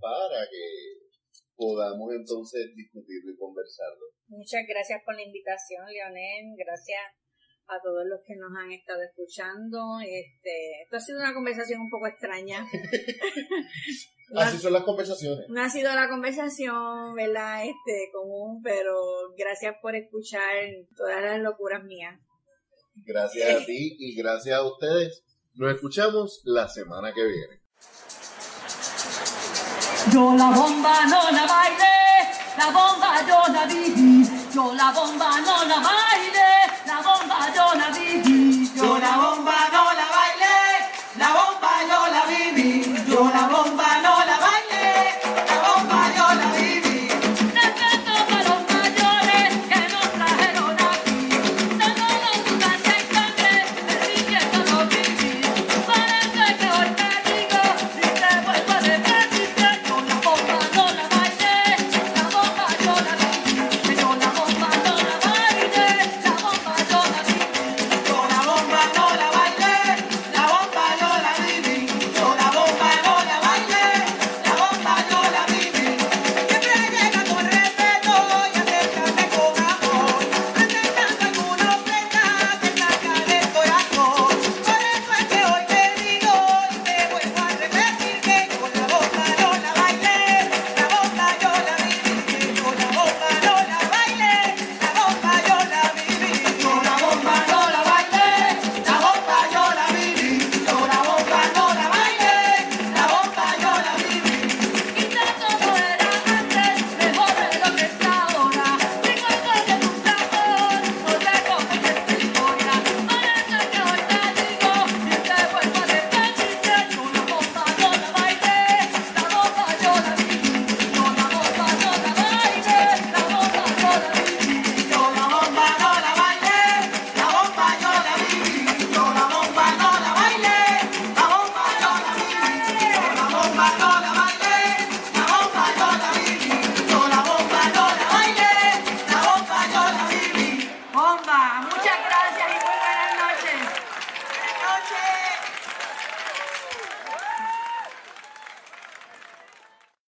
para 0.00 0.48
que 0.48 1.04
podamos 1.54 2.08
entonces 2.14 2.72
discutirlo 2.74 3.32
y 3.32 3.36
conversarlo. 3.36 4.08
Muchas 4.28 4.64
gracias 4.66 5.02
por 5.04 5.14
la 5.16 5.22
invitación, 5.22 5.84
Leonel. 5.84 6.56
Gracias 6.56 7.02
a 7.68 7.80
todos 7.82 8.04
los 8.06 8.20
que 8.26 8.36
nos 8.36 8.50
han 8.56 8.72
estado 8.72 9.02
escuchando. 9.02 10.00
Este, 10.00 10.82
esto 10.82 10.96
ha 10.96 11.00
sido 11.00 11.20
una 11.20 11.34
conversación 11.34 11.82
un 11.82 11.90
poco 11.90 12.06
extraña. 12.06 12.66
Así 14.36 14.58
son 14.58 14.72
las 14.72 14.82
conversaciones. 14.82 15.46
No 15.48 15.62
ha 15.62 15.70
sido 15.70 15.94
la 15.94 16.08
conversación, 16.08 17.14
¿verdad? 17.14 17.64
Este, 17.64 18.10
común, 18.12 18.60
pero 18.62 18.94
gracias 19.36 19.76
por 19.80 19.94
escuchar 19.96 20.42
todas 20.96 21.22
las 21.22 21.40
locuras 21.40 21.82
mías. 21.84 22.18
Gracias 23.06 23.62
a 23.62 23.64
ti 23.64 23.96
y 23.98 24.14
gracias 24.16 24.56
a 24.56 24.66
ustedes. 24.66 25.24
Nos 25.54 25.74
escuchamos 25.74 26.42
la 26.44 26.68
semana 26.68 27.12
que 27.12 27.24
viene. 27.24 27.60
Yo 30.12 30.34
la 30.36 30.50
bomba 30.50 31.04
no 31.06 31.30
la 31.30 31.46
baile, 31.46 31.84
la 32.56 32.66
bomba 32.66 33.26
yo 33.26 33.52
la 33.52 33.66
vi, 33.66 34.24
yo 34.54 34.74
la 34.74 34.92
bomba 34.92 35.40
no 35.40 35.64
la 35.64 35.80
baile. 35.80 36.37
Tona 37.68 37.88
bidii, 37.94 38.68
tona 38.78 39.10
omba. 39.30 39.47